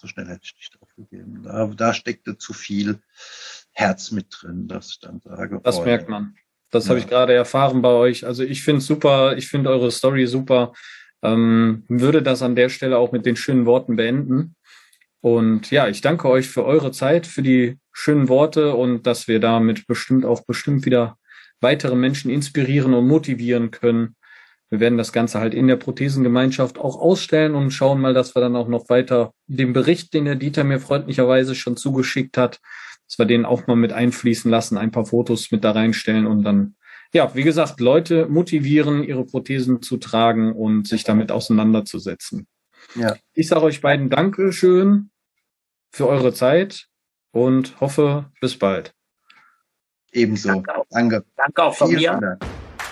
so 0.00 0.06
schnell 0.06 0.26
hätte 0.26 0.40
ich 0.44 0.54
nicht 0.56 0.80
aufgegeben. 0.80 1.42
Da, 1.42 1.66
da 1.66 1.94
steckte 1.94 2.38
zu 2.38 2.52
viel 2.52 3.00
Herz 3.72 4.10
mit 4.10 4.26
drin, 4.30 4.66
dass 4.66 4.90
ich 4.90 5.00
dann 5.00 5.20
sage. 5.20 5.60
Das 5.62 5.78
oh, 5.78 5.84
merkt 5.84 6.08
man. 6.08 6.34
Das 6.70 6.84
ja. 6.84 6.90
habe 6.90 7.00
ich 7.00 7.06
gerade 7.06 7.34
erfahren 7.34 7.82
bei 7.82 7.90
euch. 7.90 8.26
Also 8.26 8.42
ich 8.42 8.62
finde 8.62 8.80
super, 8.80 9.36
ich 9.36 9.48
finde 9.48 9.70
eure 9.70 9.90
Story 9.90 10.26
super. 10.26 10.72
Ähm, 11.22 11.84
würde 11.88 12.22
das 12.22 12.40
an 12.42 12.56
der 12.56 12.70
Stelle 12.70 12.96
auch 12.96 13.12
mit 13.12 13.26
den 13.26 13.36
schönen 13.36 13.66
Worten 13.66 13.96
beenden. 13.96 14.56
Und 15.20 15.70
ja, 15.70 15.86
ich 15.86 16.00
danke 16.00 16.28
euch 16.30 16.48
für 16.48 16.64
eure 16.64 16.92
Zeit, 16.92 17.26
für 17.26 17.42
die 17.42 17.78
schönen 17.92 18.28
Worte 18.28 18.74
und 18.74 19.06
dass 19.06 19.28
wir 19.28 19.38
damit 19.38 19.86
bestimmt 19.86 20.24
auch 20.24 20.46
bestimmt 20.46 20.86
wieder 20.86 21.18
weitere 21.60 21.94
Menschen 21.94 22.30
inspirieren 22.30 22.94
und 22.94 23.06
motivieren 23.06 23.70
können, 23.70 24.16
wir 24.70 24.78
werden 24.78 24.96
das 24.96 25.12
Ganze 25.12 25.40
halt 25.40 25.52
in 25.52 25.66
der 25.66 25.76
Prothesengemeinschaft 25.76 26.78
auch 26.78 26.98
ausstellen 27.00 27.56
und 27.56 27.72
schauen 27.72 28.00
mal, 28.00 28.14
dass 28.14 28.36
wir 28.36 28.40
dann 28.40 28.54
auch 28.54 28.68
noch 28.68 28.88
weiter 28.88 29.34
den 29.48 29.72
Bericht, 29.72 30.14
den 30.14 30.24
der 30.24 30.36
Dieter 30.36 30.62
mir 30.62 30.78
freundlicherweise 30.78 31.56
schon 31.56 31.76
zugeschickt 31.76 32.36
hat, 32.38 32.60
dass 33.08 33.18
wir 33.18 33.26
den 33.26 33.44
auch 33.44 33.66
mal 33.66 33.74
mit 33.74 33.92
einfließen 33.92 34.48
lassen, 34.48 34.78
ein 34.78 34.92
paar 34.92 35.06
Fotos 35.06 35.50
mit 35.50 35.64
da 35.64 35.72
reinstellen 35.72 36.26
und 36.26 36.44
dann, 36.44 36.76
ja, 37.12 37.34
wie 37.34 37.42
gesagt, 37.42 37.80
Leute 37.80 38.26
motivieren, 38.28 39.02
ihre 39.02 39.24
Prothesen 39.24 39.82
zu 39.82 39.96
tragen 39.96 40.52
und 40.52 40.86
sich 40.86 41.02
damit 41.02 41.32
auseinanderzusetzen. 41.32 42.46
Ja. 42.94 43.16
Ich 43.34 43.48
sage 43.48 43.62
euch 43.62 43.80
beiden 43.80 44.08
Dankeschön 44.08 45.10
für 45.90 46.06
eure 46.06 46.32
Zeit 46.32 46.86
und 47.32 47.80
hoffe, 47.80 48.30
bis 48.40 48.56
bald. 48.56 48.94
Ebenso. 50.12 50.48
Danke 50.48 50.76
auch, 50.76 50.86
Danke. 50.90 51.24
Danke 51.36 51.62
auch 51.64 51.74
von 51.74 51.88
Vielen 51.88 52.00
mir. 52.00 52.20
Dank. 52.20 52.49